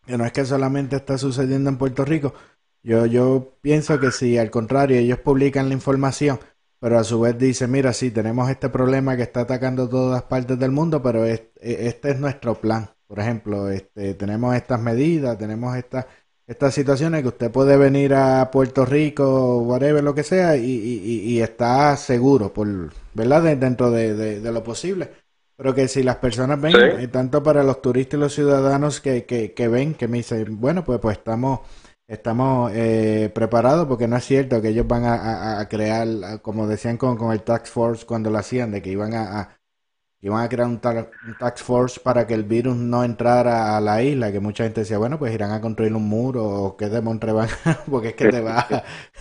que 0.07 0.19
no 0.19 0.27
es 0.27 0.33
que 0.33 0.45
solamente 0.45 0.97
está 0.97 1.17
sucediendo 1.17 1.71
en 1.71 1.79
Puerto 1.79 2.05
Rico. 2.05 2.35
Yo, 2.83 3.07
yo 3.07 3.57
pienso 3.63 3.99
que 3.99 4.11
si 4.11 4.37
al 4.37 4.51
contrario 4.51 4.99
ellos 4.99 5.21
publican 5.21 5.69
la 5.69 5.75
información, 5.75 6.39
pero 6.81 6.99
a 6.99 7.05
su 7.05 7.21
vez 7.21 7.39
dicen, 7.39 7.71
mira, 7.71 7.93
sí, 7.95 8.11
tenemos 8.11 8.51
este 8.51 8.69
problema 8.69 9.17
que 9.17 9.23
está 9.23 9.43
atacando 9.43 9.89
todas 9.89 10.25
partes 10.25 10.59
del 10.59 10.73
mundo, 10.73 11.03
pero 11.03 11.25
este, 11.25 11.87
este 11.89 12.11
es 12.11 12.21
nuestro 12.21 12.57
plan. 12.57 12.91
Por 13.13 13.21
ejemplo, 13.21 13.69
este, 13.69 14.15
tenemos 14.15 14.57
estas 14.57 14.81
medidas, 14.81 15.37
tenemos 15.37 15.77
estas 15.77 16.07
estas 16.47 16.73
situaciones 16.73 17.21
que 17.21 17.29
usted 17.29 17.51
puede 17.51 17.77
venir 17.77 18.15
a 18.15 18.51
Puerto 18.51 18.87
Rico, 18.87 19.59
whatever, 19.59 20.03
lo 20.03 20.15
que 20.15 20.23
sea, 20.23 20.57
y, 20.57 20.65
y, 20.65 21.21
y 21.31 21.43
está 21.43 21.95
seguro, 21.99 22.55
por, 22.55 22.67
¿verdad? 23.13 23.43
De, 23.43 23.57
dentro 23.57 23.91
de, 23.91 24.15
de, 24.15 24.41
de, 24.41 24.53
lo 24.53 24.65
posible. 24.65 25.11
Pero 25.57 25.75
que 25.75 25.89
si 25.89 26.03
las 26.03 26.17
personas 26.17 26.59
ven, 26.59 26.73
sí. 26.73 26.79
eh, 26.79 27.09
tanto 27.09 27.43
para 27.43 27.63
los 27.63 27.83
turistas 27.83 28.17
y 28.17 28.21
los 28.23 28.35
ciudadanos 28.35 29.03
que, 29.03 29.27
que, 29.27 29.53
que, 29.53 29.69
ven, 29.69 29.93
que 29.93 30.09
me 30.09 30.17
dicen, 30.17 30.59
bueno, 30.59 30.83
pues, 30.83 30.99
pues 30.99 31.19
estamos, 31.19 31.61
estamos 32.09 32.73
eh, 32.75 33.31
preparados, 33.35 33.87
porque 33.89 34.09
no 34.09 34.17
es 34.17 34.25
cierto 34.25 34.63
que 34.63 34.69
ellos 34.69 34.89
van 34.89 35.05
a, 35.05 35.17
a, 35.17 35.61
a 35.61 35.69
crear, 35.69 36.41
como 36.41 36.67
decían 36.67 36.97
con, 36.97 37.19
con, 37.19 37.31
el 37.31 37.43
Tax 37.43 37.69
Force 37.69 38.07
cuando 38.07 38.31
lo 38.31 38.39
hacían, 38.39 38.71
de 38.71 38.81
que 38.81 38.89
iban 38.89 39.13
a, 39.13 39.59
iban 40.23 40.43
a 40.45 40.49
crear 40.49 40.69
un, 40.69 40.79
ta 40.79 41.11
un, 41.27 41.37
tax 41.37 41.63
force 41.63 42.01
para 42.01 42.27
que 42.27 42.35
el 42.35 42.45
virus 42.45 42.77
no 42.77 43.05
entrara 43.05 43.77
a 43.77 43.81
la 43.81 44.03
isla, 44.03 44.31
que 44.31 44.39
mucha 44.39 44.65
gente 44.65 44.83
decía, 44.83 44.97
bueno, 44.97 45.19
pues 45.19 45.35
irán 45.35 45.51
a 45.51 45.61
construir 45.61 45.95
un 45.95 46.09
muro 46.09 46.45
o 46.45 46.77
que 46.77 46.89
de 46.89 47.01
van, 47.01 47.49
porque 47.91 48.09
es 48.09 48.15
que 48.15 48.29
te 48.29 48.41
va, 48.41 48.67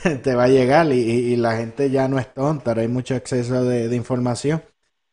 te 0.24 0.36
va 0.36 0.43
a 0.43 0.47
llegar 0.47 0.91
y, 0.93 1.36
la 1.38 1.58
gente 1.58 1.89
ya 1.89 2.08
no 2.08 2.20
es 2.20 2.32
tonta, 2.34 2.74
hay 2.74 2.88
mucho 2.88 3.16
exceso 3.16 3.64
de, 3.64 3.88
de, 3.88 3.95
información. 3.95 4.62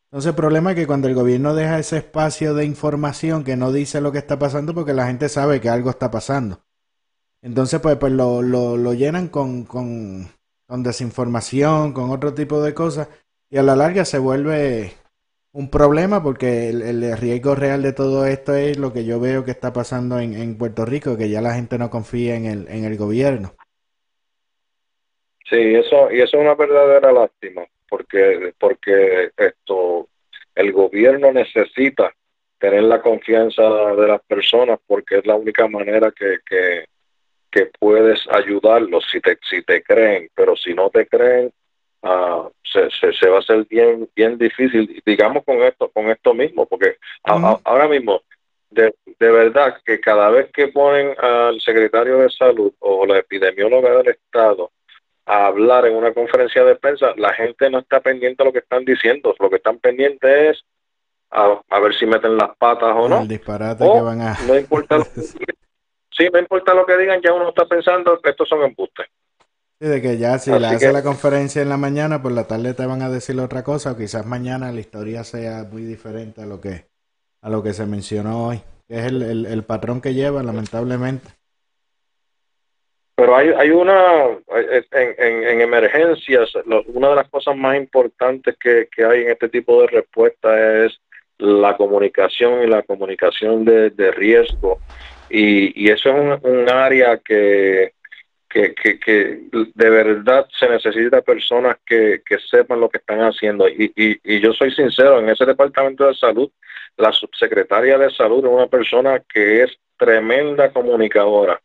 Entonces 0.05 0.29
el 0.29 0.35
problema 0.35 0.71
es 0.71 0.75
que 0.75 0.87
cuando 0.87 1.07
el 1.07 1.15
gobierno 1.15 1.55
deja 1.55 1.79
ese 1.79 1.97
espacio 1.97 2.53
de 2.53 2.65
información 2.65 3.43
que 3.43 3.55
no 3.55 3.71
dice 3.71 4.01
lo 4.01 4.11
que 4.11 4.19
está 4.19 4.37
pasando 4.37 4.73
porque 4.73 4.93
la 4.93 5.07
gente 5.07 5.27
sabe 5.29 5.59
que 5.59 5.69
algo 5.69 5.89
está 5.89 6.11
pasando. 6.11 6.61
Entonces 7.41 7.79
pues, 7.79 7.97
pues 7.97 8.13
lo, 8.13 8.41
lo, 8.41 8.77
lo 8.77 8.93
llenan 8.93 9.27
con, 9.27 9.63
con, 9.63 10.27
con 10.67 10.83
desinformación, 10.83 11.93
con 11.93 12.11
otro 12.11 12.33
tipo 12.33 12.61
de 12.61 12.73
cosas 12.73 13.07
y 13.49 13.57
a 13.57 13.63
la 13.63 13.75
larga 13.75 14.05
se 14.05 14.19
vuelve 14.19 14.93
un 15.59 15.69
problema 15.69 16.23
porque 16.23 16.69
el, 16.69 17.17
riesgo 17.17 17.53
real 17.53 17.81
de 17.83 17.91
todo 17.91 18.25
esto 18.25 18.55
es 18.55 18.77
lo 18.77 18.93
que 18.93 19.03
yo 19.03 19.19
veo 19.19 19.43
que 19.43 19.51
está 19.51 19.73
pasando 19.73 20.17
en, 20.17 20.33
en, 20.33 20.57
Puerto 20.57 20.85
Rico, 20.85 21.17
que 21.17 21.29
ya 21.29 21.41
la 21.41 21.53
gente 21.53 21.77
no 21.77 21.89
confía 21.89 22.35
en 22.35 22.45
el, 22.45 22.67
en 22.69 22.85
el 22.85 22.95
gobierno. 22.95 23.51
Sí, 25.49 25.75
eso 25.75 26.09
y 26.13 26.21
eso 26.21 26.37
es 26.37 26.43
una 26.43 26.55
verdadera 26.55 27.11
lástima, 27.11 27.63
porque 27.89 28.53
porque 28.57 29.31
esto 29.35 30.07
el 30.55 30.71
gobierno 30.71 31.33
necesita 31.33 32.09
tener 32.57 32.83
la 32.83 33.01
confianza 33.01 33.63
de 33.95 34.07
las 34.07 34.21
personas 34.21 34.79
porque 34.87 35.17
es 35.17 35.25
la 35.25 35.35
única 35.35 35.67
manera 35.67 36.13
que, 36.17 36.37
que, 36.45 36.85
que 37.51 37.69
puedes 37.77 38.25
ayudarlos 38.31 39.05
si 39.11 39.19
te 39.19 39.37
si 39.49 39.61
te 39.63 39.83
creen, 39.83 40.29
pero 40.33 40.55
si 40.55 40.73
no 40.73 40.89
te 40.89 41.05
creen 41.05 41.51
uh, 42.03 42.49
se, 42.63 42.89
se, 42.91 43.13
se, 43.13 43.29
va 43.29 43.37
a 43.37 43.39
hacer 43.39 43.65
bien 43.65 44.09
bien 44.15 44.37
difícil 44.37 45.01
digamos 45.05 45.43
con 45.43 45.61
esto 45.63 45.89
con 45.89 46.09
esto 46.09 46.33
mismo 46.33 46.65
porque 46.65 46.97
uh 47.27 47.33
-huh. 47.33 47.61
a, 47.63 47.69
ahora 47.69 47.87
mismo 47.87 48.21
de, 48.69 48.93
de, 49.19 49.31
verdad 49.31 49.77
que 49.83 49.99
cada 49.99 50.29
vez 50.29 50.51
que 50.51 50.67
ponen 50.67 51.15
al 51.19 51.59
secretario 51.61 52.19
de 52.19 52.29
salud 52.29 52.71
o 52.79 53.05
la 53.05 53.17
epidemióloga 53.17 53.97
del 53.97 54.09
estado 54.09 54.71
a 55.25 55.45
hablar 55.45 55.85
en 55.85 55.95
una 55.95 56.13
conferencia 56.13 56.63
de 56.63 56.75
prensa 56.75 57.13
la 57.17 57.33
gente 57.33 57.69
no 57.69 57.79
está 57.79 57.99
pendiente 57.99 58.41
a 58.41 58.45
lo 58.47 58.51
que 58.51 58.59
están 58.59 58.83
diciendo. 58.83 59.35
Lo 59.39 59.49
que 59.49 59.57
están 59.57 59.77
pendientes 59.77 60.57
es 60.57 60.65
a, 61.29 61.61
a 61.69 61.79
ver 61.79 61.93
si 61.95 62.05
meten 62.05 62.35
las 62.37 62.55
patas 62.57 62.95
o 62.95 63.07
no. 63.07 63.21
el 63.21 63.27
disparate 63.27 63.83
o, 63.83 63.93
que 63.93 64.01
van 64.01 64.21
a 64.21 64.37
no 64.47 64.57
importa 64.57 64.97
sí 66.11 66.27
no 66.33 66.39
importa 66.39 66.73
lo 66.73 66.85
que 66.85 66.97
digan 66.97 67.21
ya 67.21 67.33
uno 67.33 67.49
está 67.49 67.65
pensando 67.67 68.19
que 68.19 68.31
estos 68.31 68.49
son 68.49 68.63
embustes 68.63 69.07
de 69.87 70.01
que 70.01 70.17
ya 70.17 70.37
si 70.39 70.51
Así 70.51 70.59
le 70.59 70.67
hace 70.67 70.87
que... 70.87 70.91
la 70.91 71.03
conferencia 71.03 71.61
en 71.61 71.69
la 71.69 71.77
mañana, 71.77 72.21
por 72.21 72.33
la 72.33 72.47
tarde 72.47 72.73
te 72.73 72.85
van 72.85 73.01
a 73.01 73.09
decir 73.09 73.39
otra 73.39 73.63
cosa, 73.63 73.93
o 73.93 73.97
quizás 73.97 74.25
mañana 74.25 74.71
la 74.71 74.79
historia 74.79 75.23
sea 75.23 75.65
muy 75.71 75.83
diferente 75.83 76.41
a 76.41 76.45
lo 76.45 76.59
que 76.59 76.87
a 77.41 77.49
lo 77.49 77.63
que 77.63 77.71
se 77.71 77.85
mencionó 77.85 78.47
hoy, 78.47 78.61
que 78.87 78.99
es 78.99 79.05
el, 79.05 79.21
el, 79.21 79.45
el 79.45 79.63
patrón 79.63 80.01
que 80.01 80.13
lleva, 80.13 80.43
lamentablemente. 80.43 81.29
Pero 83.15 83.35
hay, 83.35 83.49
hay 83.49 83.69
una, 83.69 84.25
en, 84.49 85.15
en, 85.17 85.43
en 85.47 85.61
emergencias, 85.61 86.49
lo, 86.65 86.83
una 86.83 87.09
de 87.09 87.15
las 87.15 87.29
cosas 87.29 87.55
más 87.55 87.77
importantes 87.77 88.57
que, 88.57 88.89
que 88.93 89.05
hay 89.05 89.21
en 89.21 89.31
este 89.31 89.47
tipo 89.49 89.81
de 89.81 89.87
respuesta 89.87 90.85
es 90.85 90.99
la 91.37 91.77
comunicación 91.77 92.63
y 92.63 92.67
la 92.67 92.81
comunicación 92.83 93.63
de, 93.63 93.89
de 93.91 94.11
riesgo. 94.11 94.79
Y, 95.29 95.85
y 95.85 95.91
eso 95.91 96.09
es 96.09 96.15
un, 96.15 96.51
un 96.51 96.69
área 96.69 97.17
que, 97.19 97.93
que, 98.49 98.73
que, 98.73 98.99
que 98.99 99.41
de 99.51 99.89
verdad 99.89 100.47
se 100.57 100.67
necesita 100.67 101.21
personas 101.21 101.77
que, 101.85 102.21
que 102.25 102.39
sepan 102.39 102.79
lo 102.79 102.89
que 102.89 102.97
están 102.97 103.19
haciendo. 103.19 103.67
Y, 103.69 103.91
y, 103.95 104.19
y 104.23 104.39
yo 104.39 104.53
soy 104.53 104.71
sincero, 104.71 105.19
en 105.19 105.29
ese 105.29 105.45
departamento 105.45 106.07
de 106.07 106.15
salud, 106.15 106.49
la 106.97 107.11
subsecretaria 107.11 107.97
de 107.97 108.09
salud 108.11 108.43
es 108.45 108.51
una 108.51 108.67
persona 108.67 109.21
que 109.31 109.63
es 109.63 109.77
tremenda 109.97 110.71
comunicadora. 110.71 111.61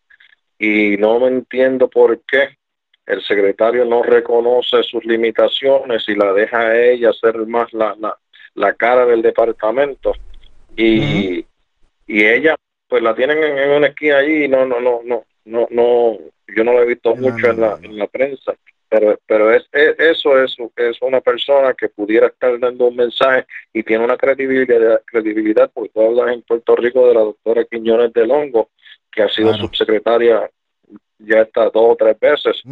Y 0.58 0.96
no 0.98 1.18
me 1.20 1.28
entiendo 1.28 1.88
por 1.88 2.20
qué 2.26 2.56
el 3.06 3.22
secretario 3.22 3.84
no 3.84 4.02
reconoce 4.02 4.82
sus 4.82 5.04
limitaciones 5.04 6.08
y 6.08 6.14
la 6.14 6.32
deja 6.32 6.60
a 6.60 6.76
ella 6.76 7.12
ser 7.12 7.36
más 7.46 7.72
la, 7.72 7.94
la, 7.98 8.16
la 8.54 8.74
cara 8.74 9.04
del 9.06 9.22
departamento 9.22 10.14
y, 10.76 11.44
y 12.06 12.24
ella 12.24 12.56
pues 12.88 13.02
la 13.02 13.14
tienen 13.14 13.42
en, 13.42 13.70
una 13.70 13.88
esquina 13.88 14.18
allí 14.18 14.44
y 14.44 14.48
no 14.48 14.64
no 14.64 14.80
no 14.80 15.00
no 15.04 15.24
no 15.44 15.68
no 15.70 16.18
yo 16.54 16.64
no 16.64 16.72
lo 16.72 16.82
he 16.82 16.86
visto 16.86 17.14
mucho 17.14 17.50
en 17.50 17.60
la 17.60 17.78
en 17.82 17.98
la 17.98 18.06
prensa 18.06 18.54
pero 18.88 19.18
pero 19.26 19.52
es, 19.52 19.66
eso 19.72 20.42
es 20.42 20.56
es 20.76 21.02
una 21.02 21.20
persona 21.20 21.74
que 21.74 21.88
pudiera 21.88 22.28
estar 22.28 22.58
dando 22.58 22.86
un 22.86 22.96
mensaje 22.96 23.46
y 23.72 23.82
tiene 23.82 24.04
una 24.04 24.16
credibilidad 24.16 25.02
credibilidad 25.06 25.70
porque 25.72 25.90
tú 25.90 26.02
hablas 26.02 26.34
en 26.34 26.42
Puerto 26.42 26.76
Rico 26.76 27.08
de 27.08 27.14
la 27.14 27.20
doctora 27.20 27.64
Quiñones 27.64 28.12
de 28.12 28.26
Longo 28.26 28.70
que 29.10 29.22
ha 29.22 29.28
sido 29.28 29.54
subsecretaria 29.54 30.50
ya 31.18 31.42
está 31.42 31.64
dos 31.64 31.92
o 31.92 31.96
tres 31.96 32.18
veces 32.18 32.62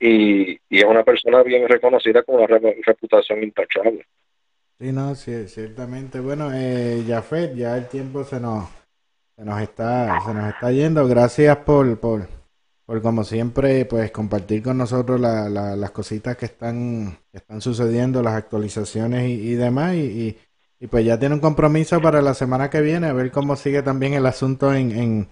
y, 0.00 0.52
y, 0.52 0.58
es 0.70 0.84
una 0.84 1.04
persona 1.04 1.42
bien 1.42 1.68
reconocida 1.68 2.22
con 2.22 2.36
una 2.36 2.46
reputación 2.46 3.42
intachable. 3.42 4.06
Sí, 4.78 4.92
no, 4.92 5.14
sí, 5.16 5.48
ciertamente. 5.48 6.20
Bueno, 6.20 6.50
eh, 6.54 7.02
Jafet, 7.06 7.54
ya 7.56 7.76
el 7.76 7.88
tiempo 7.88 8.22
se 8.22 8.38
nos, 8.38 8.68
se 9.36 9.44
nos 9.44 9.60
está, 9.60 10.20
se 10.20 10.32
nos 10.32 10.48
está 10.48 10.70
yendo. 10.70 11.06
Gracias 11.08 11.56
por, 11.58 11.98
por, 11.98 12.28
por 12.88 13.02
como 13.02 13.22
siempre, 13.22 13.84
pues 13.84 14.10
compartir 14.10 14.62
con 14.62 14.78
nosotros 14.78 15.20
la, 15.20 15.50
las 15.50 15.90
cositas 15.90 16.38
que 16.38 16.46
están, 16.46 17.18
que 17.30 17.36
están 17.36 17.60
sucediendo, 17.60 18.22
las 18.22 18.32
actualizaciones 18.32 19.28
y, 19.28 19.52
demás. 19.56 19.94
Y, 19.94 20.38
y, 20.80 20.86
pues 20.86 21.04
ya 21.04 21.18
tiene 21.18 21.34
un 21.34 21.42
compromiso 21.42 22.00
para 22.00 22.22
la 22.22 22.32
semana 22.32 22.70
que 22.70 22.80
viene, 22.80 23.08
a 23.08 23.12
ver 23.12 23.30
cómo 23.30 23.56
sigue 23.56 23.82
también 23.82 24.14
el 24.14 24.24
asunto 24.24 24.72
en, 24.72 24.92
en 24.92 25.28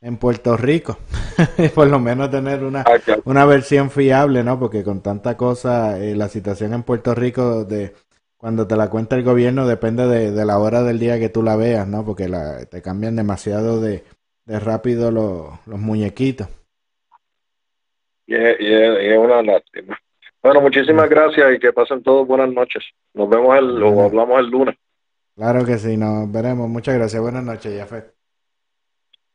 en 0.00 0.16
Puerto 0.16 0.56
Rico. 0.56 0.98
Por 1.74 1.88
lo 1.88 1.98
menos 1.98 2.30
tener 2.30 2.64
una, 2.64 2.82
ah, 2.82 2.98
una 3.24 3.44
versión 3.44 3.90
fiable, 3.90 4.42
¿no? 4.42 4.58
Porque 4.58 4.82
con 4.82 5.00
tanta 5.02 5.36
cosa, 5.36 5.98
eh, 5.98 6.14
la 6.16 6.28
situación 6.28 6.72
en 6.74 6.82
Puerto 6.82 7.14
Rico, 7.14 7.64
de 7.64 7.94
cuando 8.38 8.66
te 8.66 8.76
la 8.76 8.88
cuenta 8.88 9.16
el 9.16 9.24
gobierno, 9.24 9.66
depende 9.66 10.06
de, 10.06 10.44
la 10.44 10.58
hora 10.58 10.82
del 10.82 10.98
día 10.98 11.18
que 11.18 11.28
tú 11.28 11.42
la 11.42 11.56
veas, 11.56 11.88
¿no? 11.88 12.04
Porque 12.04 12.28
la, 12.28 12.64
te 12.66 12.80
cambian 12.82 13.16
demasiado 13.16 13.80
de, 13.80 14.04
rápido 14.46 15.10
los 15.10 15.80
muñequitos. 15.80 16.48
Y 18.26 18.34
es, 18.34 19.18
una 19.18 19.42
lástima. 19.42 19.98
Bueno, 20.42 20.60
muchísimas 20.60 21.08
gracias 21.08 21.54
y 21.54 21.58
que 21.58 21.72
pasen 21.72 22.02
todos 22.02 22.26
buenas 22.26 22.50
noches. 22.50 22.84
Nos 23.14 23.28
vemos 23.28 23.56
el, 23.56 23.82
o 23.82 24.02
hablamos 24.02 24.38
el 24.40 24.46
lunes. 24.46 24.76
Claro 25.34 25.64
que 25.64 25.78
sí, 25.78 25.96
nos 25.96 26.30
veremos. 26.30 26.68
Muchas 26.68 26.94
gracias. 26.94 27.20
Buenas 27.20 27.44
noches, 27.44 27.78
Jafet. 27.78 28.14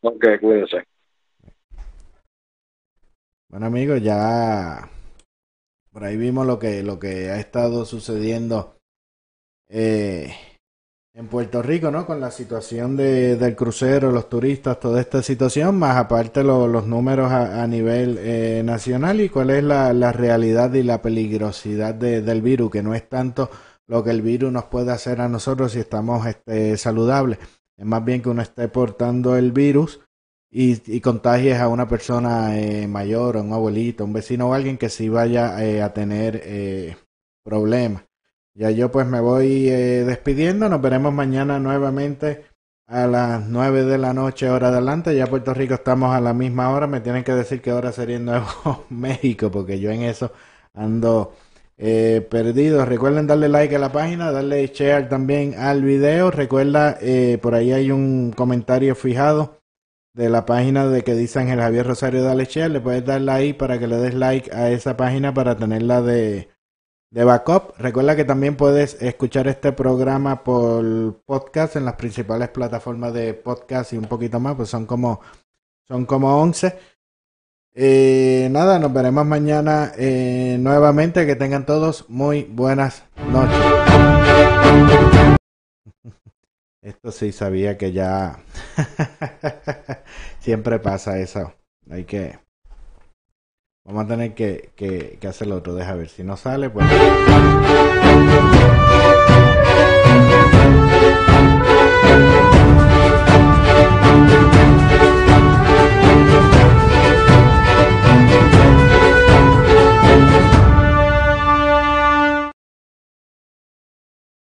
Ok, 0.01 0.25
cuídense. 0.39 0.83
Bueno 3.49 3.65
amigos, 3.65 4.01
ya 4.01 4.89
por 5.91 6.05
ahí 6.05 6.15
vimos 6.15 6.47
lo 6.47 6.57
que, 6.57 6.83
lo 6.83 6.97
que 6.99 7.29
ha 7.29 7.37
estado 7.37 7.83
sucediendo 7.83 8.77
eh, 9.67 10.33
en 11.13 11.27
Puerto 11.27 11.61
Rico, 11.61 11.91
¿no? 11.91 12.05
Con 12.05 12.19
la 12.19 12.31
situación 12.31 12.95
de, 12.95 13.35
del 13.35 13.55
crucero, 13.55 14.11
los 14.11 14.29
turistas, 14.29 14.79
toda 14.79 15.01
esta 15.01 15.21
situación, 15.21 15.77
más 15.77 15.97
aparte 15.97 16.43
los 16.43 16.87
números 16.87 17.31
a, 17.31 17.67
nivel 17.67 18.17
eh, 18.19 18.61
nacional 18.63 19.19
y 19.19 19.29
cuál 19.29 19.49
es 19.49 19.63
la, 19.63 20.11
realidad 20.11 20.73
y 20.73 20.83
la 20.83 21.01
peligrosidad 21.01 21.93
del 21.95 22.41
virus, 22.41 22.71
que 22.71 22.83
no 22.83 22.95
es 22.95 23.09
tanto 23.09 23.49
lo 23.87 24.03
que 24.03 24.11
el 24.11 24.21
virus 24.21 24.53
nos 24.53 24.65
puede 24.65 24.91
hacer 24.91 25.19
a 25.19 25.27
nosotros 25.27 25.73
si 25.73 25.79
estamos 25.79 26.25
este, 26.25 26.77
saludables, 26.77 27.39
es 27.77 27.85
más 27.85 28.05
bien 28.05 28.21
que 28.21 28.29
uno 28.29 28.41
esté 28.41 28.67
portando 28.69 29.35
el 29.35 29.51
virus 29.51 29.99
y, 30.51 30.99
contagies 30.99 31.59
a 31.59 31.67
una 31.67 31.87
persona 31.87 32.59
eh, 32.59 32.87
mayor, 32.87 33.37
a 33.37 33.41
un 33.41 33.53
abuelito, 33.53 34.05
un 34.05 34.13
vecino 34.13 34.49
o 34.49 34.53
alguien 34.53 34.77
que 34.77 34.89
sí 34.89 35.09
vaya 35.09 35.63
eh, 35.63 35.81
a 35.81 35.93
tener 35.93 36.41
eh, 36.43 36.95
problemas. 37.43 38.03
Ya 38.53 38.69
yo 38.71 38.91
pues 38.91 39.07
me 39.07 39.21
voy 39.21 39.65
despidiendo, 39.65 40.67
nos 40.67 40.81
veremos 40.81 41.13
mañana 41.13 41.59
nuevamente 41.59 42.45
a 42.87 43.07
las 43.07 43.47
9 43.47 43.85
de 43.85 43.97
la 43.97 44.13
noche 44.13 44.49
hora 44.49 44.67
adelante, 44.67 45.15
ya 45.15 45.25
Puerto 45.27 45.53
Rico 45.53 45.75
estamos 45.75 46.13
a 46.13 46.19
la 46.19 46.33
misma 46.33 46.69
hora, 46.71 46.87
me 46.87 46.99
tienen 46.99 47.23
que 47.23 47.31
decir 47.33 47.61
qué 47.61 47.71
hora 47.71 47.93
sería 47.93 48.17
en 48.17 48.25
Nuevo 48.25 48.85
México, 48.89 49.49
porque 49.49 49.79
yo 49.79 49.91
en 49.91 50.01
eso 50.01 50.33
ando 50.73 51.33
eh, 51.77 52.27
perdidos. 52.29 52.87
Recuerden 52.87 53.27
darle 53.27 53.49
like 53.49 53.75
a 53.75 53.79
la 53.79 53.91
página, 53.91 54.31
darle 54.31 54.67
share 54.67 55.09
también 55.09 55.55
al 55.57 55.83
video. 55.83 56.31
Recuerda, 56.31 56.97
eh, 57.01 57.39
por 57.41 57.55
ahí 57.55 57.71
hay 57.71 57.91
un 57.91 58.33
comentario 58.33 58.93
fijado 58.95 59.61
de 60.13 60.29
la 60.29 60.45
página 60.45 60.87
de 60.87 61.03
que 61.03 61.15
dice 61.15 61.39
Ángel 61.39 61.59
Javier 61.59 61.87
Rosario, 61.87 62.23
dale 62.23 62.45
share. 62.45 62.69
Le 62.71 62.81
puedes 62.81 63.05
darle 63.05 63.31
ahí 63.31 63.53
para 63.53 63.79
que 63.79 63.87
le 63.87 63.97
des 63.97 64.13
like 64.13 64.51
a 64.53 64.69
esa 64.69 64.97
página 64.97 65.33
para 65.33 65.57
tenerla 65.57 66.01
de, 66.01 66.49
de 67.11 67.23
backup. 67.23 67.77
Recuerda 67.77 68.15
que 68.15 68.25
también 68.25 68.55
puedes 68.55 69.01
escuchar 69.01 69.47
este 69.47 69.71
programa 69.73 70.43
por 70.43 71.21
podcast 71.25 71.75
en 71.75 71.85
las 71.85 71.95
principales 71.95 72.49
plataformas 72.49 73.13
de 73.13 73.33
podcast 73.33 73.93
y 73.93 73.97
un 73.97 74.05
poquito 74.05 74.39
más, 74.39 74.55
pues 74.55 74.69
son 74.69 74.85
como, 74.85 75.21
son 75.87 76.05
como 76.05 76.41
11. 76.41 76.75
Eh, 77.73 78.49
nada, 78.51 78.79
nos 78.79 78.91
veremos 78.91 79.25
mañana 79.25 79.93
eh, 79.97 80.57
nuevamente. 80.59 81.25
Que 81.25 81.35
tengan 81.35 81.65
todos 81.65 82.09
muy 82.09 82.43
buenas 82.43 83.03
noches. 83.29 83.59
Esto 86.81 87.11
sí 87.11 87.31
sabía 87.31 87.77
que 87.77 87.91
ya 87.91 88.39
siempre 90.39 90.79
pasa 90.79 91.19
eso. 91.19 91.53
Hay 91.89 92.05
que... 92.05 92.39
Vamos 93.85 94.05
a 94.05 94.07
tener 94.07 94.35
que, 94.35 94.71
que, 94.75 95.17
que 95.19 95.27
hacer 95.27 95.47
lo 95.47 95.57
otro. 95.57 95.73
Deja 95.73 95.95
ver 95.95 96.09
si 96.09 96.23
no 96.23 96.37
sale. 96.37 96.69
Pues... 96.69 96.85